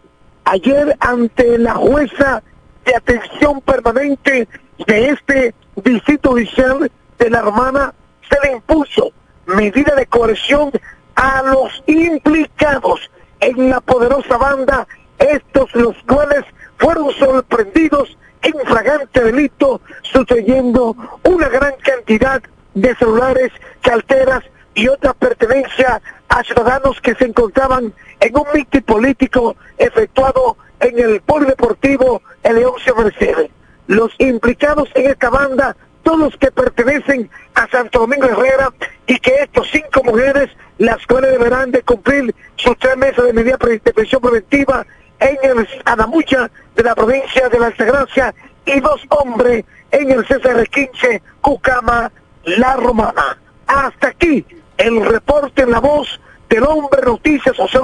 Ayer 0.44 0.96
ante 1.00 1.58
la 1.58 1.74
jueza 1.74 2.42
de 2.84 2.94
atención 2.94 3.60
permanente 3.62 4.46
de 4.86 5.08
este 5.08 5.54
distrito 5.84 6.30
judicial 6.30 6.90
de 7.18 7.30
la 7.30 7.42
Romana 7.42 7.94
se 8.28 8.38
le 8.46 8.56
impuso 8.56 9.12
medida 9.46 9.94
de 9.94 10.06
coerción 10.06 10.70
a 11.14 11.42
los 11.42 11.82
implicados 11.86 13.10
en 13.40 13.70
la 13.70 13.80
poderosa 13.80 14.36
banda, 14.36 14.86
estos 15.18 15.74
los 15.74 15.96
cuales 16.06 16.44
fueron 16.78 17.10
sorprendidos 17.12 18.16
en 18.42 18.54
fragante 18.66 19.22
delito, 19.22 19.80
sustrayendo 20.02 20.96
una 21.24 21.48
gran 21.48 21.74
cantidad 21.82 22.42
de 22.74 22.94
celulares, 22.96 23.52
carteras 23.80 24.44
y 24.74 24.88
otra 24.88 25.14
pertenencia 25.14 26.02
a 26.28 26.44
ciudadanos 26.44 27.00
que 27.00 27.14
se 27.14 27.24
encontraban 27.24 27.92
en 28.20 28.36
un 28.36 28.44
mitin 28.54 28.82
político 28.82 29.56
efectuado 29.78 30.56
en 30.80 30.98
el 30.98 31.20
polideportivo 31.22 32.22
Eleoncio 32.42 32.94
Mercedes. 32.96 33.50
Los 33.86 34.12
implicados 34.18 34.88
en 34.94 35.10
esta 35.10 35.30
banda, 35.30 35.76
todos 36.02 36.36
que 36.36 36.50
pertenecen 36.50 37.30
a 37.54 37.68
Santo 37.68 38.00
Domingo 38.00 38.26
Herrera, 38.26 38.72
y 39.06 39.18
que 39.18 39.34
estos 39.42 39.68
cinco 39.70 40.02
mujeres, 40.04 40.50
las 40.78 41.04
cuales 41.06 41.32
deberán 41.32 41.70
de 41.70 41.82
cumplir 41.82 42.34
sus 42.56 42.76
tres 42.78 42.96
meses 42.96 43.24
de 43.24 43.32
medida 43.32 43.56
de 43.58 43.92
prisión 43.92 44.20
preventiva 44.20 44.86
en 45.20 45.38
el 45.42 45.68
Anamucha 45.84 46.50
de 46.74 46.82
la 46.82 46.94
provincia 46.94 47.48
de 47.48 47.58
la 47.58 47.66
Altagracia, 47.66 48.34
y 48.66 48.80
dos 48.80 49.00
hombres 49.08 49.64
en 49.92 50.10
el 50.10 50.26
César 50.26 50.68
15, 50.68 51.22
Cucama, 51.40 52.10
La 52.44 52.74
Romana. 52.74 53.38
Hasta 53.66 54.08
aquí 54.08 54.44
el 54.76 55.04
reporte 55.04 55.62
en 55.62 55.70
la 55.70 55.80
voz 55.80 56.20
del 56.48 56.64
hombre 56.64 57.02
Noticias 57.02 57.56
José 57.56 57.78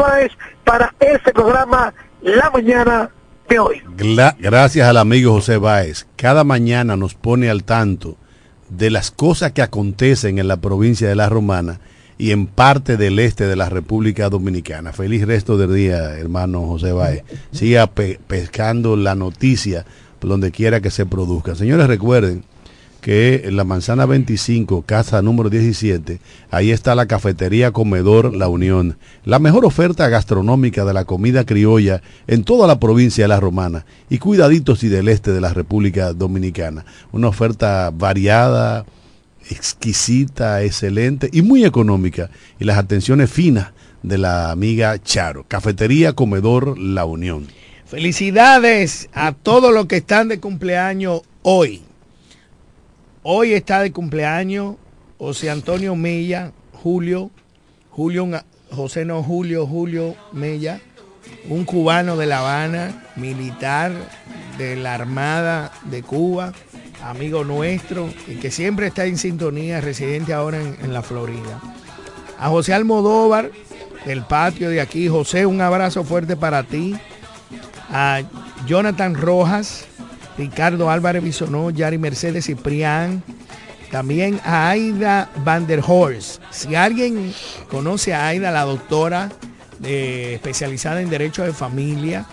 para 0.64 0.94
este 1.00 1.32
programa 1.32 1.94
La 2.20 2.50
Mañana 2.50 3.11
gracias 4.38 4.88
al 4.88 4.96
amigo 4.96 5.32
José 5.32 5.59
Báez. 5.59 6.07
Cada 6.16 6.44
mañana 6.44 6.96
nos 6.96 7.14
pone 7.14 7.50
al 7.50 7.64
tanto 7.64 8.16
de 8.70 8.90
las 8.90 9.11
cosas 9.11 9.53
que 9.53 9.62
acontecen 9.62 10.38
en 10.38 10.48
la 10.48 10.57
provincia 10.57 11.09
de 11.09 11.14
La 11.14 11.28
Romana 11.28 11.80
y 12.18 12.30
en 12.30 12.46
parte 12.46 12.96
del 12.96 13.18
este 13.18 13.46
de 13.46 13.57
la 13.57 13.68
República 13.68 14.28
Dominicana. 14.30 14.92
Feliz 14.92 15.26
resto 15.26 15.57
del 15.59 15.74
día, 15.74 16.18
hermano 16.18 16.66
José 16.66 16.92
Báez. 16.92 17.24
Siga 17.50 17.86
pe- 17.88 18.18
pescando 18.26 18.96
la 18.96 19.14
noticia 19.14 19.84
por 20.18 20.30
donde 20.30 20.50
quiera 20.50 20.80
que 20.80 20.90
se 20.90 21.05
produzca. 21.05 21.55
Señores, 21.55 21.86
recuerden 21.88 22.44
que 23.03 23.42
en 23.46 23.57
la 23.57 23.64
manzana 23.64 24.07
25, 24.07 24.82
casa 24.82 25.20
número 25.22 25.50
17, 25.50 26.20
ahí 26.53 26.70
está 26.70 26.94
la 26.94 27.07
cafetería 27.07 27.72
Comedor 27.72 28.34
La 28.34 28.46
Unión, 28.46 28.96
la 29.24 29.40
mejor 29.40 29.64
oferta 29.64 30.09
gastronómica 30.09 30.84
de 30.84 30.94
la 30.94 31.05
comida 31.05 31.44
criolla 31.44 32.00
en 32.28 32.44
toda 32.44 32.68
la 32.68 32.78
provincia 32.78 33.24
de 33.24 33.28
La 33.28 33.40
Romana 33.40 33.84
y 34.09 34.18
cuidaditos 34.18 34.84
y 34.84 34.88
del 34.88 35.09
este 35.09 35.32
de 35.32 35.40
la 35.40 35.53
República 35.53 36.12
Dominicana. 36.12 36.84
Una 37.11 37.26
oferta 37.26 37.90
variada, 37.92 38.86
exquisita, 39.50 40.62
excelente 40.62 41.28
y 41.32 41.42
muy 41.42 41.64
económica 41.64 42.30
y 42.61 42.64
las 42.64 42.78
atenciones 42.78 43.28
finas 43.32 43.72
de 44.05 44.16
la 44.16 44.53
amiga 44.53 44.96
Charo. 45.03 45.44
Cafetería 45.48 46.12
Comedor 46.12 46.78
La 46.78 47.05
Unión. 47.05 47.48
Felicidades 47.84 49.09
a 49.12 49.32
todos 49.32 49.74
los 49.74 49.86
que 49.86 49.96
están 49.96 50.28
de 50.28 50.38
cumpleaños 50.38 51.22
hoy. 51.42 51.82
Hoy 53.24 53.52
está 53.52 53.80
de 53.80 53.92
cumpleaños 53.92 54.74
José 55.16 55.48
Antonio 55.48 55.94
Mella, 55.94 56.50
Julio, 56.72 57.30
Julio, 57.90 58.28
José 58.72 59.04
no 59.04 59.22
Julio, 59.22 59.64
Julio 59.64 60.16
Mella, 60.32 60.80
un 61.48 61.64
cubano 61.64 62.16
de 62.16 62.26
La 62.26 62.40
Habana, 62.40 63.04
militar 63.14 63.92
de 64.58 64.74
la 64.74 64.94
Armada 64.94 65.70
de 65.84 66.02
Cuba, 66.02 66.52
amigo 67.04 67.44
nuestro 67.44 68.08
y 68.26 68.34
que 68.40 68.50
siempre 68.50 68.88
está 68.88 69.06
en 69.06 69.16
sintonía, 69.16 69.80
residente 69.80 70.32
ahora 70.32 70.60
en, 70.60 70.76
en 70.82 70.92
la 70.92 71.02
Florida. 71.02 71.60
A 72.40 72.48
José 72.48 72.74
Almodóvar, 72.74 73.52
del 74.04 74.22
patio 74.22 74.68
de 74.68 74.80
aquí, 74.80 75.06
José, 75.06 75.46
un 75.46 75.60
abrazo 75.60 76.02
fuerte 76.02 76.34
para 76.34 76.64
ti 76.64 76.96
a 77.88 78.22
Jonathan 78.66 79.14
Rojas, 79.14 79.86
Ricardo 80.36 80.90
Álvarez 80.90 81.22
Bisonó, 81.22 81.70
Yari 81.70 81.98
Mercedes 81.98 82.46
Ciprián, 82.46 83.22
también 83.90 84.40
a 84.44 84.70
Aida 84.70 85.30
Van 85.44 85.66
der 85.66 85.82
Horst. 85.86 86.40
Si 86.50 86.74
alguien 86.74 87.34
conoce 87.70 88.14
a 88.14 88.28
Aida, 88.28 88.50
la 88.50 88.62
doctora 88.62 89.30
eh, 89.84 90.32
especializada 90.34 91.02
en 91.02 91.10
Derecho 91.10 91.42
de 91.42 91.52
Familia, 91.52 92.26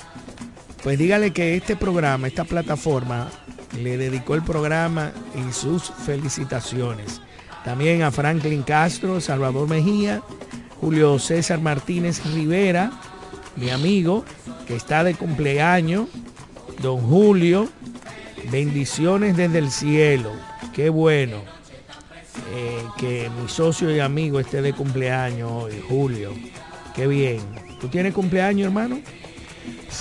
pues 0.83 0.97
dígale 0.97 1.31
que 1.31 1.55
este 1.55 1.75
programa, 1.75 2.27
esta 2.27 2.45
plataforma, 2.45 3.29
le 3.77 3.97
dedicó 3.97 4.35
el 4.35 4.43
programa 4.43 5.11
y 5.35 5.51
sus 5.51 5.91
felicitaciones. 6.05 7.21
También 7.63 8.03
a 8.03 8.11
Franklin 8.11 8.63
Castro, 8.63 9.19
Salvador 9.19 9.67
Mejía, 9.67 10.21
Julio 10.79 11.19
César 11.19 11.59
Martínez 11.59 12.23
Rivera, 12.33 12.91
mi 13.57 13.69
amigo, 13.69 14.23
que 14.65 14.75
está 14.75 15.03
de 15.03 15.15
cumpleaños, 15.15 16.07
don 16.81 17.01
Julio, 17.01 17.67
bendiciones 18.51 19.37
desde 19.37 19.59
el 19.59 19.71
cielo, 19.71 20.31
qué 20.73 20.89
bueno 20.89 21.37
eh, 22.53 22.83
que 22.97 23.29
mi 23.39 23.47
socio 23.47 23.95
y 23.95 23.99
amigo 23.99 24.39
esté 24.39 24.61
de 24.61 24.73
cumpleaños 24.73 25.51
hoy, 25.51 25.73
Julio, 25.87 26.31
qué 26.95 27.07
bien. 27.07 27.39
¿Tú 27.79 27.87
tienes 27.87 28.13
cumpleaños, 28.13 28.67
hermano? 28.67 28.99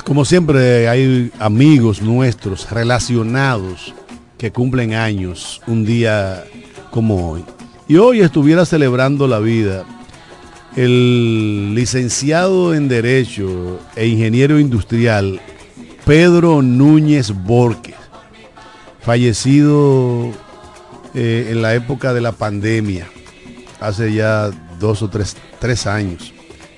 Como 0.05 0.25
siempre 0.25 0.89
hay 0.89 1.31
amigos 1.39 2.03
nuestros 2.03 2.71
relacionados 2.71 3.95
que 4.37 4.53
cumplen 4.53 4.95
años 4.95 5.61
un 5.67 5.85
día 5.85 6.45
como 6.91 7.31
hoy. 7.31 7.45
Y 7.89 7.97
hoy 7.97 8.21
estuviera 8.21 8.65
celebrando 8.65 9.27
la 9.27 9.39
vida 9.39 9.85
el 10.77 11.75
licenciado 11.75 12.75
en 12.75 12.89
Derecho 12.89 13.81
e 13.97 14.07
ingeniero 14.07 14.61
industrial 14.61 15.41
Pedro 16.05 16.63
Núñez 16.63 17.33
Borges, 17.33 17.95
fallecido 19.01 20.31
eh, 21.15 21.49
en 21.51 21.63
la 21.63 21.75
época 21.75 22.13
de 22.13 22.21
la 22.21 22.33
pandemia, 22.33 23.09
hace 23.81 24.13
ya 24.13 24.51
dos 24.79 25.03
o 25.03 25.09
tres, 25.09 25.37
tres 25.59 25.87
años. 25.87 26.33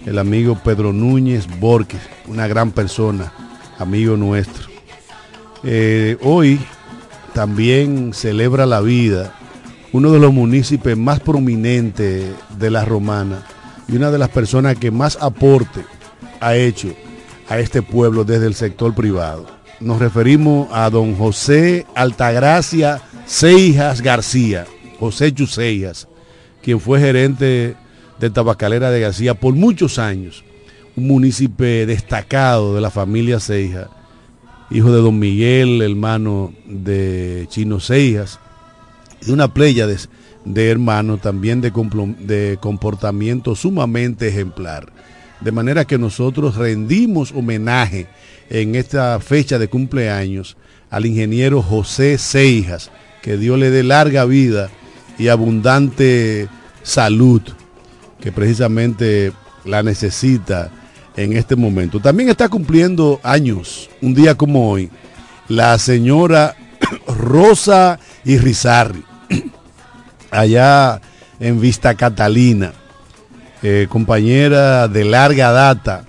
El 0.07 0.19
amigo 0.19 0.59
Pedro 0.63 0.93
Núñez 0.93 1.47
Borges, 1.59 2.01
una 2.27 2.47
gran 2.47 2.71
persona, 2.71 3.33
amigo 3.79 4.17
nuestro. 4.17 4.69
Eh, 5.63 6.17
hoy 6.23 6.59
también 7.35 8.15
celebra 8.15 8.65
la 8.67 8.81
vida 8.81 9.35
uno 9.93 10.13
de 10.13 10.21
los 10.21 10.33
municipios 10.33 10.97
más 10.97 11.21
prominentes 11.21 12.31
de 12.57 12.71
la 12.71 12.85
romana 12.85 13.45
y 13.89 13.97
una 13.97 14.11
de 14.11 14.19
las 14.19 14.29
personas 14.29 14.77
que 14.77 14.91
más 14.91 15.19
aporte 15.21 15.85
ha 16.41 16.55
hecho 16.55 16.95
a 17.49 17.59
este 17.59 17.83
pueblo 17.83 18.25
desde 18.25 18.47
el 18.47 18.55
sector 18.55 18.95
privado. 18.95 19.60
Nos 19.81 19.99
referimos 19.99 20.69
a 20.73 20.91
don 20.91 21.17
José 21.17 21.87
Altagracia 21.95 23.01
Seijas 23.25 24.03
García, 24.03 24.67
José 24.99 25.33
Chuseijas, 25.33 26.07
quien 26.63 26.81
fue 26.81 27.01
gerente 27.01 27.77
de 28.19 28.31
Tabacalera 28.31 28.91
de 28.91 29.01
García 29.01 29.33
por 29.33 29.55
muchos 29.55 29.99
años, 29.99 30.45
un 30.97 31.07
municipio 31.07 31.87
destacado 31.87 32.75
de 32.75 32.83
la 32.83 32.91
familia 32.91 33.41
Seijas, 33.41 33.89
hijo 34.71 34.93
de 34.93 35.01
don 35.01 35.19
Miguel, 35.19 35.81
hermano 35.81 36.53
de 36.67 37.47
Chino 37.49 37.81
Seijas, 37.81 38.39
y 39.27 39.31
una 39.31 39.55
playa 39.55 39.87
de, 39.87 39.97
de 40.45 40.71
hermanos 40.71 41.23
también 41.23 41.63
de, 41.63 41.71
de 42.19 42.59
comportamiento 42.61 43.55
sumamente 43.55 44.29
ejemplar. 44.29 44.93
De 45.41 45.53
manera 45.53 45.87
que 45.87 45.99
nosotros 45.99 46.57
rendimos 46.57 47.33
homenaje 47.33 48.07
en 48.51 48.75
esta 48.75 49.19
fecha 49.21 49.59
de 49.59 49.69
cumpleaños 49.69 50.57
al 50.91 51.07
ingeniero 51.07 51.63
José 51.63 52.19
Seijas, 52.19 52.91
que 53.23 53.37
Dios 53.37 53.59
le 53.59 53.71
dé 53.71 53.83
larga 53.83 54.25
vida 54.25 54.71
y 55.19 55.29
abundante 55.29 56.49
salud, 56.83 57.43
que 58.21 58.33
precisamente 58.33 59.33
la 59.65 59.83
necesita 59.83 60.71
en 61.17 61.35
este 61.35 61.57
momento. 61.57 62.01
También 62.01 62.29
está 62.29 62.49
cumpliendo 62.49 63.21
años, 63.23 63.89
un 64.01 64.15
día 64.15 64.35
como 64.35 64.71
hoy, 64.71 64.91
la 65.49 65.79
señora 65.79 66.57
Rosa 67.07 67.99
Irizarri, 68.25 69.05
allá 70.31 71.01
en 71.39 71.61
Vista 71.61 71.95
Catalina, 71.95 72.73
eh, 73.63 73.87
compañera 73.89 74.89
de 74.89 75.05
larga 75.05 75.53
data 75.53 76.05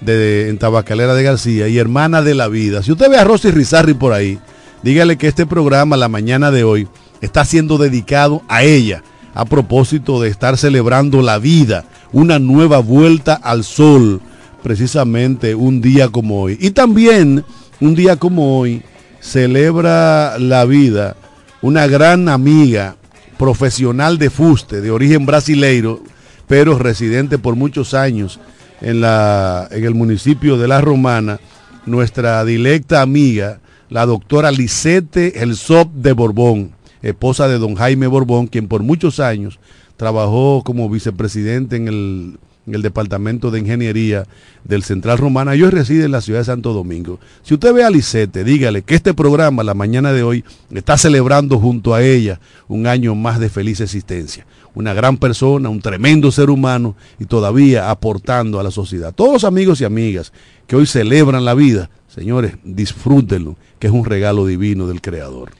de, 0.00 0.48
en 0.48 0.58
Tabacalera 0.58 1.14
de 1.14 1.22
García 1.22 1.68
y 1.68 1.78
hermana 1.78 2.22
de 2.22 2.34
la 2.34 2.48
vida. 2.48 2.82
Si 2.82 2.92
usted 2.92 3.10
ve 3.10 3.18
a 3.18 3.24
Rosa 3.24 3.48
Irizarri 3.48 3.94
por 3.94 4.12
ahí, 4.12 4.38
dígale 4.82 5.16
que 5.16 5.28
este 5.28 5.46
programa, 5.46 5.96
la 5.96 6.08
mañana 6.08 6.50
de 6.50 6.64
hoy, 6.64 6.88
está 7.20 7.44
siendo 7.44 7.78
dedicado 7.78 8.42
a 8.48 8.62
ella, 8.62 9.02
a 9.34 9.44
propósito 9.44 10.20
de 10.20 10.28
estar 10.28 10.56
celebrando 10.56 11.22
la 11.22 11.38
vida, 11.38 11.84
una 12.12 12.38
nueva 12.38 12.78
vuelta 12.78 13.34
al 13.34 13.64
sol, 13.64 14.20
precisamente 14.62 15.54
un 15.54 15.80
día 15.80 16.08
como 16.08 16.42
hoy. 16.42 16.56
Y 16.60 16.70
también, 16.70 17.44
un 17.80 17.94
día 17.94 18.16
como 18.16 18.58
hoy, 18.58 18.82
celebra 19.20 20.38
la 20.38 20.64
vida 20.64 21.16
una 21.62 21.86
gran 21.86 22.28
amiga 22.28 22.96
profesional 23.38 24.18
de 24.18 24.30
fuste, 24.30 24.80
de 24.80 24.90
origen 24.90 25.26
brasileiro, 25.26 26.00
pero 26.46 26.78
residente 26.78 27.38
por 27.38 27.56
muchos 27.56 27.94
años 27.94 28.40
en, 28.80 29.00
la, 29.00 29.68
en 29.70 29.84
el 29.84 29.94
municipio 29.94 30.56
de 30.56 30.68
La 30.68 30.80
Romana, 30.80 31.40
nuestra 31.86 32.44
directa 32.44 33.02
amiga, 33.02 33.60
la 33.88 34.06
doctora 34.06 34.50
Lisette 34.50 35.36
Elsop 35.36 35.92
de 35.92 36.12
Borbón, 36.12 36.72
esposa 37.02 37.48
de 37.48 37.58
don 37.58 37.74
Jaime 37.74 38.06
Borbón, 38.06 38.48
quien 38.48 38.68
por 38.68 38.82
muchos 38.82 39.20
años 39.20 39.58
trabajó 39.96 40.62
como 40.64 40.90
vicepresidente 40.90 41.76
en 41.76 41.88
el, 41.88 42.38
en 42.66 42.74
el 42.74 42.82
Departamento 42.82 43.50
de 43.50 43.60
Ingeniería 43.60 44.24
del 44.64 44.82
Central 44.82 45.18
Romana. 45.18 45.54
Yo 45.54 45.70
reside 45.70 46.04
en 46.04 46.12
la 46.12 46.20
ciudad 46.20 46.40
de 46.40 46.46
Santo 46.46 46.72
Domingo. 46.72 47.20
Si 47.42 47.54
usted 47.54 47.72
ve 47.72 47.84
a 47.84 47.90
Lisette, 47.90 48.44
dígale 48.44 48.82
que 48.82 48.96
este 48.96 49.14
programa, 49.14 49.62
la 49.62 49.74
mañana 49.74 50.12
de 50.12 50.22
hoy, 50.22 50.44
está 50.74 50.98
celebrando 50.98 51.58
junto 51.58 51.94
a 51.94 52.02
ella 52.02 52.40
un 52.68 52.86
año 52.86 53.14
más 53.14 53.38
de 53.38 53.48
feliz 53.48 53.80
existencia. 53.80 54.46
Una 54.76 54.92
gran 54.92 55.16
persona, 55.16 55.70
un 55.70 55.80
tremendo 55.80 56.30
ser 56.30 56.50
humano 56.50 56.96
y 57.18 57.24
todavía 57.24 57.90
aportando 57.90 58.60
a 58.60 58.62
la 58.62 58.70
sociedad. 58.70 59.14
Todos 59.14 59.32
los 59.32 59.44
amigos 59.44 59.80
y 59.80 59.84
amigas 59.84 60.32
que 60.66 60.76
hoy 60.76 60.84
celebran 60.86 61.46
la 61.46 61.54
vida, 61.54 61.88
señores, 62.08 62.56
disfrútenlo, 62.62 63.56
que 63.78 63.86
es 63.86 63.92
un 63.94 64.04
regalo 64.04 64.44
divino 64.46 64.86
del 64.86 65.00
Creador. 65.00 65.50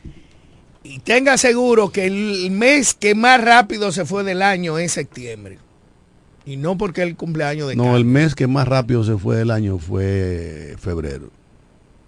Y 0.84 0.98
tenga 0.98 1.38
seguro 1.38 1.90
que 1.90 2.04
el 2.04 2.50
mes 2.50 2.92
que 2.92 3.14
más 3.14 3.42
rápido 3.42 3.90
se 3.90 4.04
fue 4.04 4.22
del 4.22 4.42
año 4.42 4.76
es 4.78 4.92
septiembre. 4.92 5.58
Y 6.44 6.58
no 6.58 6.76
porque 6.76 7.02
el 7.02 7.16
cumpleaños 7.16 7.68
de 7.68 7.74
No, 7.74 7.84
Carlos. 7.84 8.00
el 8.00 8.04
mes 8.04 8.34
que 8.34 8.46
más 8.46 8.68
rápido 8.68 9.02
se 9.02 9.16
fue 9.16 9.36
del 9.36 9.50
año 9.50 9.78
fue 9.78 10.76
febrero. 10.78 11.30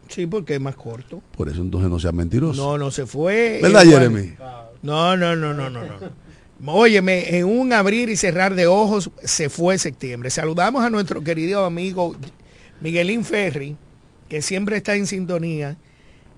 Sí, 0.08 0.26
porque 0.26 0.56
es 0.56 0.60
más 0.60 0.76
corto. 0.76 1.22
Por 1.36 1.48
eso 1.48 1.62
entonces 1.62 1.88
no 1.90 1.98
sea 1.98 2.12
mentiroso. 2.12 2.62
No, 2.62 2.76
no 2.76 2.90
se 2.90 3.06
fue. 3.06 3.60
¿Verdad. 3.62 3.82
Jeremy? 3.84 4.34
No, 4.82 5.16
no, 5.16 5.34
no, 5.34 5.54
no, 5.54 5.70
no, 5.70 5.84
no. 5.84 6.27
Óyeme, 6.64 7.36
en 7.36 7.44
un 7.44 7.72
abrir 7.72 8.08
y 8.08 8.16
cerrar 8.16 8.54
de 8.54 8.66
ojos 8.66 9.10
se 9.22 9.48
fue 9.48 9.78
septiembre. 9.78 10.30
Saludamos 10.30 10.84
a 10.84 10.90
nuestro 10.90 11.22
querido 11.22 11.64
amigo 11.64 12.16
Miguelín 12.80 13.24
Ferri, 13.24 13.76
que 14.28 14.42
siempre 14.42 14.76
está 14.76 14.96
en 14.96 15.06
sintonía 15.06 15.76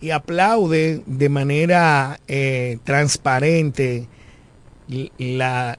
y 0.00 0.10
aplaude 0.10 1.02
de 1.06 1.28
manera 1.28 2.20
eh, 2.28 2.78
transparente 2.84 4.08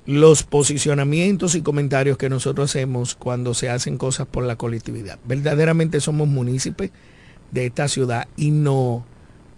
los 0.05 0.43
posicionamientos 0.43 1.55
y 1.55 1.61
comentarios 1.61 2.17
que 2.17 2.29
nosotros 2.29 2.69
hacemos 2.69 3.15
cuando 3.15 3.53
se 3.53 3.69
hacen 3.69 3.97
cosas 3.97 4.27
por 4.27 4.43
la 4.45 4.55
colectividad. 4.55 5.19
Verdaderamente 5.25 5.99
somos 5.99 6.27
municipios 6.27 6.91
de 7.51 7.65
esta 7.65 7.87
ciudad 7.89 8.27
y 8.37 8.51
no, 8.51 9.05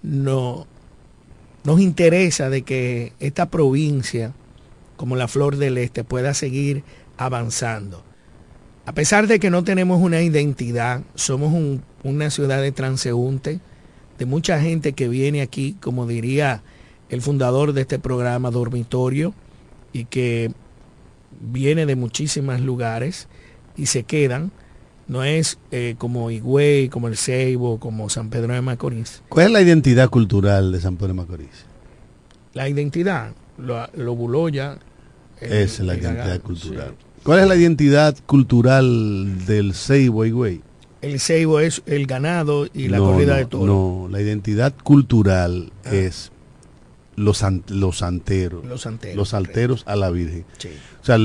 no, 0.01 0.65
nos 1.63 1.79
interesa 1.79 2.49
de 2.49 2.63
que 2.63 3.13
esta 3.19 3.49
provincia, 3.49 4.33
como 5.03 5.17
la 5.17 5.27
Flor 5.27 5.57
del 5.57 5.77
Este, 5.79 6.05
pueda 6.05 6.33
seguir 6.33 6.85
avanzando. 7.17 8.05
A 8.85 8.93
pesar 8.93 9.27
de 9.27 9.37
que 9.37 9.49
no 9.49 9.65
tenemos 9.65 10.01
una 10.01 10.21
identidad, 10.21 11.01
somos 11.13 11.51
un- 11.51 11.83
una 12.05 12.29
ciudad 12.29 12.61
de 12.61 12.71
transeúnte, 12.71 13.59
de 14.17 14.25
mucha 14.25 14.61
gente 14.61 14.93
que 14.93 15.09
viene 15.09 15.41
aquí, 15.41 15.75
como 15.81 16.07
diría 16.07 16.63
el 17.09 17.21
fundador 17.21 17.73
de 17.73 17.81
este 17.81 17.99
programa, 17.99 18.49
dormitorio, 18.49 19.33
y 19.91 20.05
que 20.05 20.53
viene 21.41 21.85
de 21.85 21.97
muchísimos 21.97 22.61
lugares 22.61 23.27
y 23.75 23.87
se 23.87 24.03
quedan. 24.03 24.51
No 25.09 25.25
es 25.25 25.57
eh, 25.71 25.95
como 25.97 26.31
Higüey, 26.31 26.87
como 26.87 27.09
el 27.09 27.17
Ceibo, 27.17 27.77
como 27.77 28.07
San 28.07 28.29
Pedro 28.29 28.53
de 28.53 28.61
Macorís. 28.61 29.21
¿Cuál 29.27 29.47
es 29.47 29.51
la 29.51 29.61
identidad 29.61 30.09
cultural 30.09 30.71
de 30.71 30.79
San 30.79 30.95
Pedro 30.95 31.09
de 31.09 31.13
Macorís? 31.15 31.65
La 32.53 32.69
identidad, 32.69 33.33
lo, 33.57 33.85
lo 33.97 34.15
Buloya. 34.15 34.77
Es 35.49 35.79
la 35.79 35.95
identidad 35.95 36.41
cultural. 36.41 36.89
sí. 36.97 37.05
¿Cuál 37.23 37.39
es 37.39 37.47
la 37.47 37.55
identidad 37.55 38.17
cultural 38.25 39.45
del 39.45 39.73
Seibo 39.73 40.25
Higüey? 40.25 40.61
El 41.01 41.19
Ceibo 41.19 41.59
es 41.61 41.81
el 41.85 42.05
ganado 42.05 42.67
y 42.73 42.89
la 42.89 42.97
No, 42.97 43.05
corrida 43.11 43.33
no, 43.33 43.37
de 43.39 43.45
toros. 43.45 43.67
No, 43.67 44.07
la 44.09 44.21
identidad 44.21 44.73
cultural 44.83 45.71
es 45.85 46.31
los, 47.15 47.37
san- 47.37 47.63
los 47.69 47.99
santeros. 47.99 48.65
Los 48.65 48.81
santeros, 48.81 49.15
Los 49.17 49.29
salteros 49.29 49.83
a 49.85 49.95
la 49.95 50.09
Virgen. 50.09 50.45
Sí, 50.57 50.69
O 51.01 51.05
sea, 51.05 51.17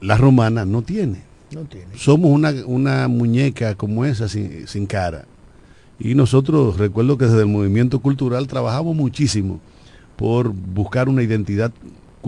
la 0.00 0.16
romana 0.16 0.64
no 0.64 0.82
tiene. 0.82 1.22
no 1.52 1.62
tiene. 1.62 1.96
Somos 1.96 2.30
una, 2.32 2.52
una 2.66 3.06
muñeca 3.08 3.74
como 3.76 4.04
esa 4.04 4.28
sin, 4.28 4.66
sin 4.66 4.86
cara. 4.86 5.26
Y 6.00 6.14
nosotros, 6.14 6.76
recuerdo 6.78 7.16
que 7.18 7.24
desde 7.26 7.40
el 7.40 7.46
movimiento 7.46 8.00
cultural 8.00 8.46
trabajamos 8.48 8.94
muchísimo 8.96 9.60
por 10.16 10.48
buscar 10.50 11.08
una 11.08 11.22
identidad 11.22 11.72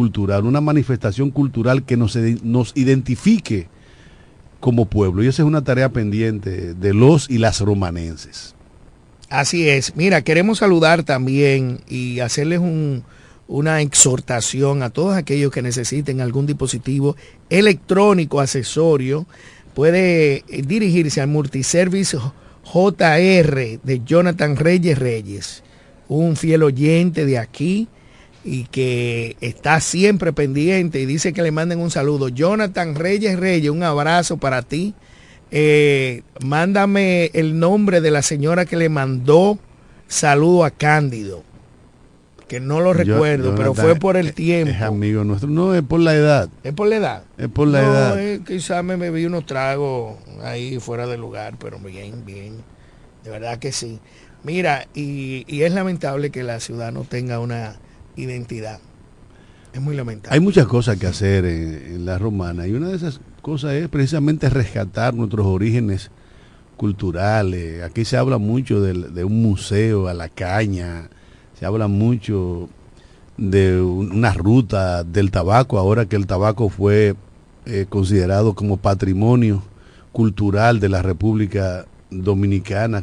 cultural, 0.03 0.46
una 0.46 0.61
manifestación 0.61 1.32
cultural 1.32 1.82
que 1.84 1.96
nos, 1.96 2.16
nos 2.44 2.70
identifique 2.76 3.66
como 4.61 4.84
pueblo. 4.86 5.24
Y 5.24 5.26
esa 5.26 5.42
es 5.42 5.46
una 5.49 5.64
tarea 5.64 5.88
pendiente 5.88 6.74
de 6.74 6.94
los 6.94 7.28
y 7.28 7.38
las 7.38 7.61
romanenses. 7.61 8.55
Así 9.28 9.68
es. 9.68 9.96
Mira, 9.96 10.22
queremos 10.22 10.59
saludar 10.59 11.03
también 11.03 11.80
y 11.88 12.20
hacerles 12.20 12.61
un- 12.61 13.03
una 13.49 13.80
exhortación 13.80 14.84
a 14.84 14.90
todos 14.90 15.16
aquellos 15.16 15.51
que 15.51 15.62
necesiten 15.62 16.20
algún 16.20 16.46
dispositivo 16.46 17.16
electrónico 17.51 18.40
accesorio. 18.40 19.26
Puede 19.74 20.44
eh, 20.49 20.62
dirigirse 20.64 21.20
al 21.20 21.26
Multiservice 21.28 22.16
JR 22.72 23.80
de 23.82 24.01
Jonathan 24.07 24.55
Reyes 24.55 24.96
Reyes, 24.96 25.64
un 26.09 26.36
fiel 26.36 26.62
oyente 26.62 27.26
de 27.26 27.38
aquí 27.38 27.88
y 28.49 28.64
que 28.64 29.36
está 29.40 29.80
siempre 29.80 30.32
pendiente 30.32 31.01
y 31.01 31.07
dice 31.07 31.32
que 31.32 31.42
le 31.42 31.51
manden 31.53 31.80
un 31.80 31.90
saludo. 31.90 32.28
Jonathan 32.28 32.94
Reyes 32.94 33.38
Reyes, 33.38 33.70
un 33.70 33.82
abrazo 33.82 34.38
para 34.38 34.62
ti. 34.62 34.94
Eh, 35.51 36.22
mándame 36.44 37.30
el 37.34 37.59
nombre 37.59 38.01
de 38.01 38.11
la 38.11 38.22
señora 38.22 38.64
que 38.66 38.76
le 38.76 38.88
mandó 38.88 39.59
saludo 40.07 40.64
a 40.64 40.70
Cándido, 40.70 41.42
que 42.49 42.61
no 42.61 42.80
lo 42.80 42.92
Yo- 42.92 43.05
recuerdo, 43.14 43.55
pero 43.55 43.74
fue 43.74 43.94
por 43.96 44.16
el 44.16 44.32
tiempo. 44.34 44.70
Es 44.74 44.80
amigo 44.82 45.24
nuestro. 45.24 45.49
No, 45.49 45.74
es 45.74 45.82
por 45.82 46.01
la 46.01 46.14
edad. 46.14 46.49
¿Es 46.64 46.72
por 46.72 46.88
la 46.88 46.96
edad? 46.96 47.22
Es 47.38 47.49
por 47.49 47.68
la 47.68 47.82
no, 47.82 47.88
edad. 47.92 48.20
eh, 48.20 48.40
quizás 48.46 48.82
me 48.84 48.96
bebí 48.96 49.24
unos 49.26 49.46
tragos 49.46 50.16
ahí 50.42 50.78
fuera 50.80 51.07
de 51.07 51.16
lugar, 51.18 51.55
pero 51.59 51.78
bien, 51.78 52.24
bien. 52.24 52.57
De 53.24 53.30
verdad 53.30 53.59
que 53.59 53.72
sí. 53.72 54.01
Mira, 54.44 54.86
y, 54.94 55.44
y 55.49 55.62
es 55.62 55.72
lamentable 55.72 56.30
que 56.30 56.42
la 56.42 56.61
ciudad 56.61 56.92
no 56.92 57.03
tenga 57.05 57.40
una 57.40 57.76
identidad. 58.19 58.81
Es 59.73 59.81
muy 59.81 59.95
lamentable. 59.97 60.35
Hay 60.35 60.41
muchas 60.41 60.66
cosas 60.66 60.99
que 60.99 61.07
hacer 61.07 61.45
en, 61.45 62.05
la 62.05 62.19
romana 62.19 62.66
y 62.66 62.73
una 62.73 62.89
de 62.89 62.97
esas 62.97 63.21
cosas 63.43 63.73
es 63.75 63.89
precisamente 63.89 64.49
rescatar 64.51 65.14
nuestros 65.14 65.47
orígenes 65.47 66.11
culturales. 66.77 67.83
Aquí 67.83 68.05
se 68.05 68.16
habla 68.16 68.39
mucho 68.39 68.81
del- 68.81 69.14
de, 69.14 69.25
un 69.25 69.43
museo 69.43 70.09
a 70.09 70.14
la 70.14 70.29
caña, 70.29 71.09
se 71.59 71.66
habla 71.66 71.87
mucho 71.89 72.69
de 73.37 73.81
un- 73.81 74.12
una 74.12 74.33
ruta 74.33 75.05
del 75.05 75.31
tabaco, 75.31 75.79
ahora 75.79 76.07
que 76.07 76.16
el 76.16 76.27
tabaco 76.27 76.69
fue 76.69 77.14
eh, 77.66 77.85
considerado 77.89 78.55
como 78.55 78.79
patrimonio 78.79 79.62
cultural 80.12 80.81
de 80.81 80.89
la 80.89 81.03
República 81.03 81.85
Dominicana, 82.11 83.03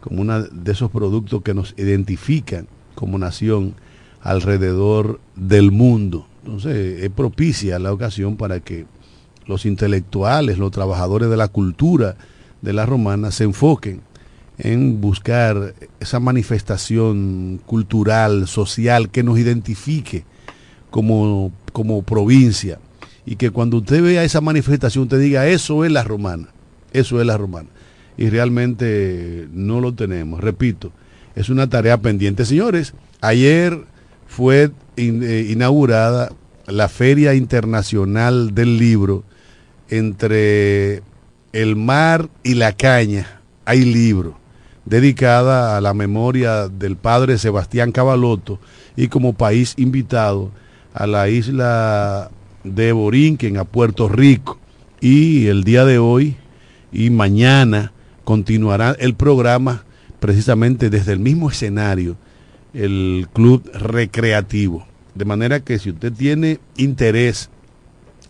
como 0.00 0.22
uno 0.22 0.42
de 0.42 0.72
esos 0.72 0.90
productos 0.90 1.42
que 1.42 1.54
nos 1.54 1.72
identifican 1.78 2.66
como 2.96 3.16
nación 3.18 3.74
alrededor 4.26 5.20
del 5.36 5.70
mundo. 5.70 6.26
Entonces, 6.44 7.02
es 7.02 7.10
propicia 7.10 7.78
la 7.78 7.92
ocasión 7.92 8.36
para 8.36 8.58
que 8.58 8.84
los 9.46 9.64
intelectuales, 9.66 10.58
los 10.58 10.72
trabajadores 10.72 11.30
de 11.30 11.36
la 11.36 11.46
cultura 11.46 12.16
de 12.60 12.72
la 12.72 12.86
romana 12.86 13.30
se 13.30 13.44
enfoquen 13.44 14.00
en 14.58 15.00
buscar 15.00 15.74
esa 16.00 16.18
manifestación 16.18 17.60
cultural, 17.66 18.48
social, 18.48 19.10
que 19.10 19.22
nos 19.22 19.38
identifique 19.38 20.24
como, 20.90 21.52
como 21.72 22.02
provincia. 22.02 22.80
Y 23.26 23.36
que 23.36 23.50
cuando 23.50 23.76
usted 23.76 24.02
vea 24.02 24.24
esa 24.24 24.40
manifestación, 24.40 25.04
usted 25.04 25.20
diga, 25.20 25.46
eso 25.46 25.84
es 25.84 25.92
la 25.92 26.02
romana, 26.02 26.48
eso 26.92 27.20
es 27.20 27.26
la 27.26 27.36
romana. 27.36 27.68
Y 28.16 28.28
realmente 28.30 29.46
no 29.52 29.80
lo 29.80 29.94
tenemos. 29.94 30.40
Repito, 30.40 30.90
es 31.36 31.48
una 31.48 31.68
tarea 31.68 31.98
pendiente. 31.98 32.44
Señores, 32.44 32.94
ayer 33.20 33.84
fue 34.36 34.70
eh, 34.98 35.46
inaugurada 35.48 36.30
la 36.66 36.90
Feria 36.90 37.32
Internacional 37.32 38.54
del 38.54 38.76
Libro 38.76 39.24
entre 39.88 41.02
el 41.54 41.74
mar 41.74 42.28
y 42.42 42.52
la 42.52 42.72
caña. 42.72 43.40
Hay 43.64 43.86
libro 43.86 44.36
dedicada 44.84 45.78
a 45.78 45.80
la 45.80 45.94
memoria 45.94 46.68
del 46.68 46.96
padre 46.96 47.38
Sebastián 47.38 47.92
Cabalotto 47.92 48.60
y 48.94 49.08
como 49.08 49.32
país 49.32 49.72
invitado 49.78 50.50
a 50.92 51.06
la 51.06 51.30
isla 51.30 52.30
de 52.62 52.92
Borinquen, 52.92 53.56
a 53.56 53.64
Puerto 53.64 54.06
Rico. 54.06 54.58
Y 55.00 55.46
el 55.46 55.64
día 55.64 55.86
de 55.86 55.96
hoy 55.96 56.36
y 56.92 57.08
mañana 57.08 57.90
continuará 58.24 58.94
el 58.98 59.14
programa 59.14 59.86
precisamente 60.20 60.90
desde 60.90 61.14
el 61.14 61.20
mismo 61.20 61.48
escenario, 61.48 62.18
el 62.76 63.26
Club 63.32 63.68
Recreativo. 63.72 64.86
De 65.14 65.24
manera 65.24 65.60
que 65.60 65.78
si 65.78 65.90
usted 65.90 66.12
tiene 66.12 66.60
interés 66.76 67.48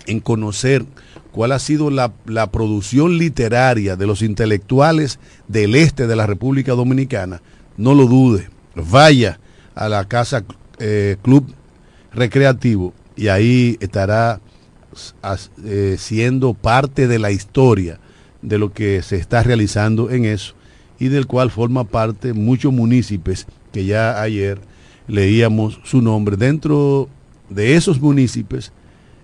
en 0.07 0.21
conocer 0.21 0.85
cuál 1.33 1.53
ha 1.53 1.59
sido 1.59 1.91
la, 1.91 2.13
la 2.27 2.51
producción 2.53 3.19
literaria 3.19 3.97
de 3.97 4.07
los 4.07 4.23
intelectuales 4.23 5.19
del 5.49 5.75
este 5.75 6.07
de 6.07 6.17
la 6.17 6.27
República 6.27 6.73
Dominicana, 6.73 7.43
no 7.77 7.95
lo 7.95 8.07
dude, 8.07 8.49
vaya 8.77 9.41
a 9.75 9.89
la 9.89 10.07
casa 10.07 10.45
eh, 10.79 11.17
Club 11.23 11.53
Recreativo 12.13 12.95
y 13.17 13.29
ahí 13.29 13.77
estará 13.81 14.41
eh, 15.65 15.97
siendo 15.99 16.55
parte 16.55 17.09
de 17.09 17.19
la 17.19 17.31
historia 17.33 17.99
de 18.43 18.59
lo 18.59 18.73
que 18.73 19.03
se 19.03 19.17
está 19.17 19.43
realizando 19.43 20.11
en 20.11 20.25
eso 20.25 20.55
y 20.99 21.09
del 21.09 21.27
cual 21.27 21.51
forma 21.51 21.85
parte 21.85 22.33
muchos 22.33 22.73
municipios 22.73 23.47
que 23.77 23.85
ya 23.85 24.23
ayer 24.23 24.59
leíamos 25.07 25.81
su 25.85 26.01
nombre. 26.01 26.39
Dentro 26.39 27.11
de 27.51 27.75
esos 27.77 28.01
municipios 28.01 28.73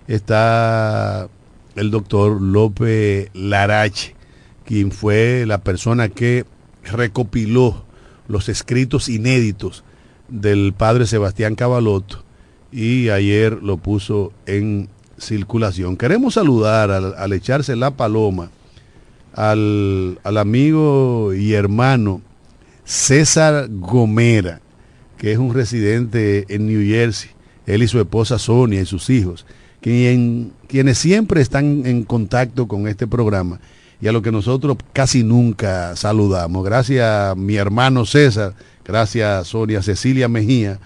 está 0.07 1.27
el 1.75 1.89
doctor 1.89 2.39
López 2.39 3.31
Larache, 3.33 4.13
quien 4.63 4.91
fue 4.91 5.45
la 5.47 5.57
persona 5.63 6.09
que 6.09 6.45
recopiló 6.83 7.83
los 8.27 8.47
escritos 8.47 9.09
inéditos 9.09 9.83
del 10.27 10.71
padre 10.77 11.07
Sebastián 11.07 11.55
Cabalotto 11.55 12.23
y 12.71 13.09
ayer 13.09 13.53
lo 13.63 13.77
puso 13.77 14.33
en 14.45 14.87
circulación. 15.17 15.97
Queremos 15.97 16.35
saludar 16.35 16.91
al, 16.91 17.15
al 17.15 17.33
echarse 17.33 17.75
la 17.75 17.89
paloma 17.89 18.51
al, 19.33 20.19
al 20.23 20.37
amigo 20.37 21.33
y 21.33 21.53
hermano 21.53 22.21
César 22.85 23.67
Gomera, 23.69 24.61
que 25.17 25.31
es 25.31 25.37
un 25.37 25.53
residente 25.53 26.45
en 26.49 26.67
New 26.67 26.85
Jersey, 26.85 27.31
él 27.65 27.83
y 27.83 27.87
su 27.87 27.99
esposa 27.99 28.39
Sonia 28.39 28.81
y 28.81 28.85
sus 28.85 29.09
hijos, 29.09 29.45
quien, 29.81 30.53
quienes 30.67 30.97
siempre 30.97 31.41
están 31.41 31.85
en 31.85 32.03
contacto 32.03 32.67
con 32.67 32.87
este 32.87 33.07
programa 33.07 33.59
y 34.01 34.07
a 34.07 34.11
lo 34.11 34.21
que 34.21 34.31
nosotros 34.31 34.77
casi 34.91 35.23
nunca 35.23 35.95
saludamos. 35.95 36.65
Gracias 36.65 37.37
mi 37.37 37.55
hermano 37.55 38.05
César, 38.05 38.53
gracias 38.83 39.47
Sonia 39.47 39.81
Cecilia 39.81 40.27
Mejía, 40.27 40.79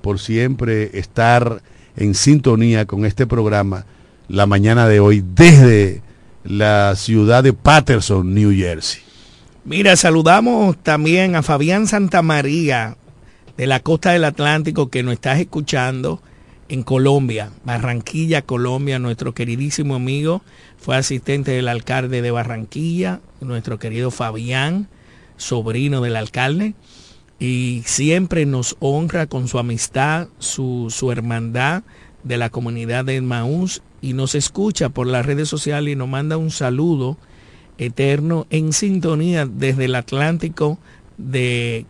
por 0.00 0.20
siempre 0.20 0.96
estar 0.96 1.62
en 1.96 2.14
sintonía 2.14 2.86
con 2.86 3.04
este 3.04 3.26
programa 3.26 3.84
la 4.28 4.46
mañana 4.46 4.86
de 4.88 5.00
hoy 5.00 5.24
desde 5.34 6.02
la 6.44 6.94
ciudad 6.96 7.42
de 7.42 7.52
Patterson, 7.52 8.32
New 8.32 8.52
Jersey. 8.52 9.02
Mira, 9.64 9.94
saludamos 9.94 10.76
también 10.82 11.36
a 11.36 11.42
Fabián 11.44 11.86
Santamaría 11.86 12.96
de 13.56 13.68
la 13.68 13.78
costa 13.78 14.10
del 14.10 14.24
Atlántico 14.24 14.90
que 14.90 15.04
nos 15.04 15.14
estás 15.14 15.38
escuchando 15.38 16.20
en 16.68 16.82
Colombia, 16.82 17.52
Barranquilla, 17.64 18.42
Colombia, 18.42 18.98
nuestro 18.98 19.34
queridísimo 19.34 19.94
amigo, 19.94 20.42
fue 20.78 20.96
asistente 20.96 21.52
del 21.52 21.68
alcalde 21.68 22.22
de 22.22 22.32
Barranquilla, 22.32 23.20
nuestro 23.40 23.78
querido 23.78 24.10
Fabián, 24.10 24.88
sobrino 25.36 26.00
del 26.00 26.16
alcalde, 26.16 26.74
y 27.38 27.84
siempre 27.86 28.46
nos 28.46 28.76
honra 28.80 29.28
con 29.28 29.46
su 29.46 29.60
amistad, 29.60 30.26
su, 30.40 30.88
su 30.90 31.12
hermandad 31.12 31.84
de 32.24 32.36
la 32.36 32.50
comunidad 32.50 33.04
de 33.04 33.20
Maús 33.20 33.80
y 34.00 34.14
nos 34.14 34.34
escucha 34.34 34.88
por 34.88 35.06
las 35.06 35.24
redes 35.24 35.48
sociales 35.48 35.92
y 35.92 35.96
nos 35.96 36.08
manda 36.08 36.36
un 36.36 36.50
saludo 36.50 37.16
eterno 37.86 38.46
en 38.50 38.72
sintonía 38.72 39.46
desde 39.46 39.86
el 39.86 39.94
Atlántico 39.94 40.78
de 41.16 41.86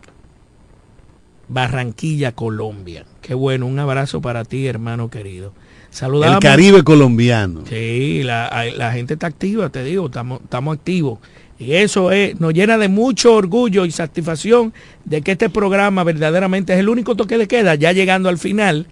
Barranquilla, 1.47 2.31
Colombia. 2.31 3.05
Qué 3.21 3.33
bueno, 3.33 3.65
un 3.67 3.79
abrazo 3.79 4.21
para 4.21 4.43
ti, 4.43 4.67
hermano 4.67 5.09
querido. 5.09 5.53
Saludamos. 5.89 6.37
El 6.37 6.41
Caribe 6.41 6.83
colombiano. 6.83 7.63
Sí, 7.69 8.23
la, 8.23 8.65
la 8.75 8.91
gente 8.91 9.13
está 9.13 9.27
activa, 9.27 9.69
te 9.69 9.83
digo, 9.83 10.07
estamos, 10.07 10.41
estamos 10.41 10.77
activos. 10.77 11.19
Y 11.59 11.73
eso 11.73 12.11
es, 12.11 12.39
nos 12.39 12.53
llena 12.53 12.77
de 12.77 12.87
mucho 12.87 13.35
orgullo 13.35 13.85
y 13.85 13.91
satisfacción 13.91 14.73
de 15.05 15.21
que 15.21 15.33
este 15.33 15.49
programa 15.49 16.03
verdaderamente 16.03 16.73
es 16.73 16.79
el 16.79 16.89
único 16.89 17.15
toque 17.15 17.37
de 17.37 17.47
queda. 17.47 17.75
Ya 17.75 17.91
llegando 17.91 18.27
al 18.27 18.37
final, 18.37 18.87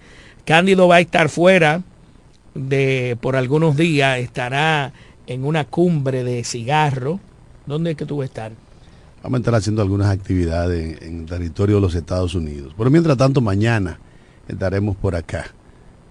Cándido 0.45 0.87
va 0.87 0.97
a 0.97 0.99
estar 1.01 1.29
fuera 1.29 1.81
de 2.53 3.17
por 3.19 3.35
algunos 3.35 3.77
días, 3.77 4.19
estará 4.19 4.93
en 5.28 5.45
una 5.45 5.65
cumbre 5.65 6.24
de 6.24 6.43
cigarro. 6.43 7.19
¿Dónde 7.65 7.91
es 7.91 7.97
que 7.97 8.05
tú 8.05 8.17
vas 8.17 8.24
a 8.24 8.28
estar? 8.28 8.51
Vamos 9.24 9.38
a 9.38 9.41
estar 9.41 9.55
haciendo 9.55 9.82
algunas 9.82 10.09
actividades 10.09 11.01
en, 11.01 11.07
en 11.07 11.26
territorio 11.26 11.76
de 11.76 11.82
los 11.82 11.95
Estados 11.95 12.36
Unidos. 12.36 12.74
Pero 12.78 12.89
mientras 12.89 13.17
tanto, 13.17 13.41
mañana 13.41 13.99
estaremos 14.47 14.95
por 14.95 15.15
acá. 15.15 15.45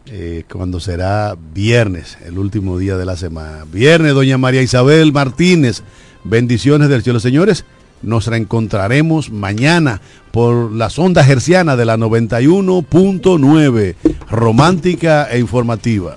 Eh, 0.06 0.44
cuando 0.50 0.80
será 0.80 1.36
viernes, 1.54 2.16
el 2.24 2.38
último 2.38 2.78
día 2.78 2.96
de 2.96 3.04
la 3.04 3.16
semana. 3.16 3.64
Viernes, 3.70 4.14
doña 4.14 4.38
María 4.38 4.62
Isabel 4.62 5.12
Martínez. 5.12 5.82
Bendiciones 6.24 6.88
del 6.88 7.02
cielo, 7.02 7.20
señores. 7.20 7.64
Nos 8.02 8.26
reencontraremos 8.26 9.30
mañana 9.30 10.00
por 10.32 10.72
las 10.72 10.98
ondas 10.98 11.28
hercianas 11.28 11.76
de 11.76 11.84
la 11.84 11.98
91.9, 11.98 13.94
romántica 14.30 15.28
e 15.30 15.38
informativa. 15.38 16.16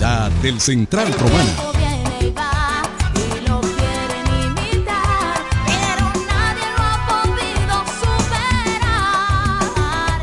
Calidad 0.00 0.30
del 0.42 0.60
Central 0.60 1.12
Romana. 1.12 1.69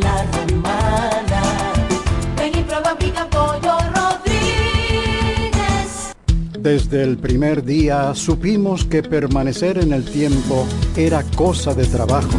la. 0.00 0.26
Ven 2.36 2.52
y 2.58 2.62
prueba 2.62 2.96
pollo 3.30 3.78
Rodríguez. 3.94 5.52
Desde 6.58 7.02
el 7.02 7.18
primer 7.18 7.64
día 7.64 8.14
supimos 8.14 8.84
que 8.84 9.02
permanecer 9.02 9.78
en 9.78 9.92
el 9.92 10.04
tiempo 10.04 10.66
era 10.96 11.22
cosa 11.36 11.74
de 11.74 11.86
trabajo. 11.86 12.38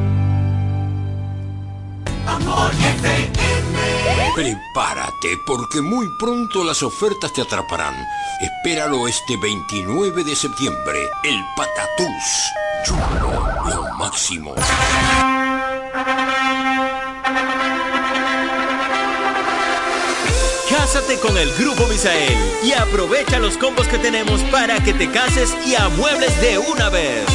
Amor 2.27 2.71
Prepárate 4.35 5.37
porque 5.45 5.81
muy 5.81 6.07
pronto 6.17 6.63
las 6.63 6.81
ofertas 6.83 7.33
te 7.33 7.41
atraparán. 7.41 7.93
Espéralo 8.39 9.07
este 9.07 9.35
29 9.37 10.23
de 10.23 10.35
septiembre. 10.35 10.99
El 11.23 11.43
Patatús. 11.55 12.51
Chulo, 12.85 13.43
lo 13.69 13.93
máximo. 13.97 14.55
Cásate 20.69 21.19
con 21.19 21.37
el 21.37 21.53
Grupo 21.55 21.85
Misael 21.87 22.37
y 22.63 22.71
aprovecha 22.71 23.37
los 23.39 23.57
combos 23.57 23.87
que 23.87 23.97
tenemos 23.97 24.41
para 24.43 24.79
que 24.79 24.93
te 24.93 25.11
cases 25.11 25.53
y 25.67 25.75
amuebles 25.75 26.39
de 26.41 26.57
una 26.57 26.89
vez. 26.89 27.25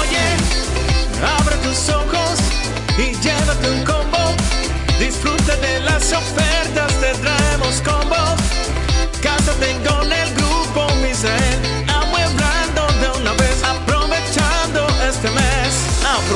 Oye, 0.00 0.36
abre 1.38 1.56
tus 1.56 1.88
ojos 1.90 2.40
y 2.98 3.14
llévate 3.62 3.70
un 3.70 3.84
combo. 3.84 4.36
Disfruta 4.98 5.56
de 5.56 5.80
las 5.80 6.12
ofertas, 6.12 6.92
te 7.00 7.12
traemos 7.20 7.80
combo. 7.82 8.16
Cásate 9.22 9.76
con 9.86 10.12
el 10.12 10.41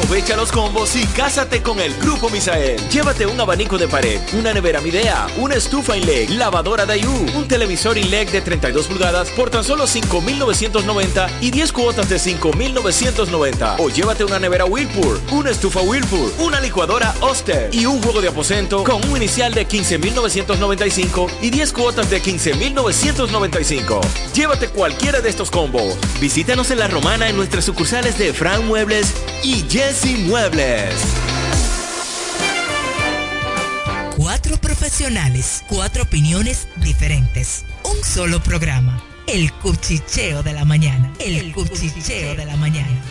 Aprovecha 0.07 0.37
los 0.37 0.53
combos 0.53 0.95
y 0.95 1.05
cásate 1.05 1.63
con 1.63 1.81
el 1.81 1.93
Grupo 1.97 2.31
Misael. 2.31 2.79
Llévate 2.91 3.27
un 3.27 3.41
abanico 3.41 3.77
de 3.77 3.89
pared, 3.89 4.21
una 4.39 4.55
nevera 4.55 4.81
Midea, 4.81 5.27
una 5.37 5.57
estufa 5.57 5.97
INLEG, 5.97 6.31
lavadora 6.31 6.87
Daewoo, 6.87 7.27
un 7.35 7.49
televisor 7.49 7.99
INLEG 7.99 8.31
de 8.31 8.41
32 8.41 8.87
pulgadas 8.87 9.31
por 9.31 9.51
tan 9.51 9.65
solo 9.65 9.87
5.990 9.89 11.29
y 11.41 11.51
10 11.51 11.73
cuotas 11.73 12.09
de 12.09 12.19
5.990. 12.19 13.75
O 13.81 13.89
llévate 13.89 14.23
una 14.23 14.39
nevera 14.39 14.65
Whirlpool, 14.65 15.21
una 15.33 15.51
estufa 15.51 15.81
Whirlpool, 15.81 16.33
una 16.39 16.61
licuadora 16.61 17.13
Oster 17.21 17.71
y 17.73 17.87
un 17.87 18.01
juego 18.01 18.21
de 18.21 18.29
aposento 18.29 18.85
con 18.85 19.05
un 19.11 19.17
inicial 19.17 19.53
de 19.55 19.67
15.995 19.67 21.29
y 21.43 21.51
10 21.51 21.73
cuotas 21.73 22.11
de 22.11 22.23
15.995. 22.23 24.01
Llévate 24.35 24.69
cualquiera 24.69 25.21
de 25.21 25.31
estos 25.31 25.51
combos. 25.51 25.97
Visítanos 26.21 26.71
en 26.71 26.79
La 26.79 26.87
Romana 26.87 27.29
en 27.29 27.35
nuestras 27.35 27.65
sucursales 27.65 28.17
de 28.19 28.33
Fran 28.33 28.65
Muebles 28.69 29.13
y 29.43 29.65
Jesse 29.69 29.96
Muebles. 30.05 30.95
Cuatro 34.17 34.59
profesionales, 34.59 35.65
cuatro 35.69 36.03
opiniones 36.03 36.69
diferentes. 36.77 37.65
Un 37.83 38.05
solo 38.05 38.43
programa. 38.43 39.03
El 39.27 39.53
cuchicheo 39.55 40.43
de 40.43 40.53
la 40.53 40.65
mañana. 40.65 41.13
El, 41.19 41.53
cuchicheo 41.53 42.35
de 42.37 42.45
la 42.45 42.57
mañana. 42.57 43.03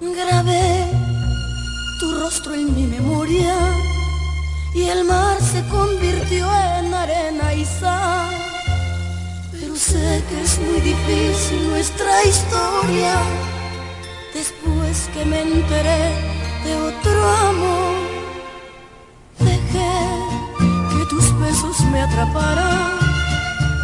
Grabé 0.00 0.90
tu 2.00 2.12
rostro 2.18 2.54
en 2.54 2.74
mi 2.74 2.86
memoria 2.86 3.89
y 4.74 4.84
el 4.84 5.04
mar 5.04 5.36
se 5.40 5.66
convirtió 5.68 6.46
en 6.78 6.94
arena 6.94 7.54
y 7.54 7.64
sal. 7.64 8.30
Pero 9.50 9.74
sé 9.74 10.22
que 10.28 10.40
es 10.42 10.58
muy 10.58 10.80
difícil 10.80 11.68
nuestra 11.70 12.24
historia. 12.24 13.14
Después 14.32 15.10
que 15.12 15.24
me 15.24 15.42
enteré 15.42 16.14
de 16.64 16.76
otro 16.76 17.28
amor, 17.48 17.94
dejé 19.38 19.92
que 20.90 21.06
tus 21.06 21.38
besos 21.40 21.80
me 21.92 22.02
atraparan. 22.02 22.92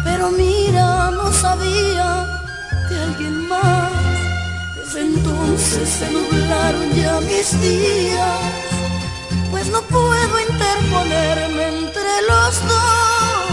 Pero 0.05 0.31
mira, 0.31 1.11
no 1.11 1.31
sabía 1.33 2.25
de 2.89 3.03
alguien 3.03 3.47
más. 3.49 3.91
Desde 4.77 5.01
entonces 5.01 5.89
se 5.89 6.11
nublaron 6.11 6.93
ya 6.93 7.19
mis 7.19 7.61
días 7.61 8.76
pues 9.67 9.71
no 9.71 9.81
puedo 9.87 10.39
interponerme 10.39 11.67
entre 11.67 12.21
los 12.27 12.61
dos. 12.67 13.47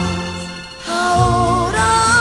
Ahora 0.89 2.14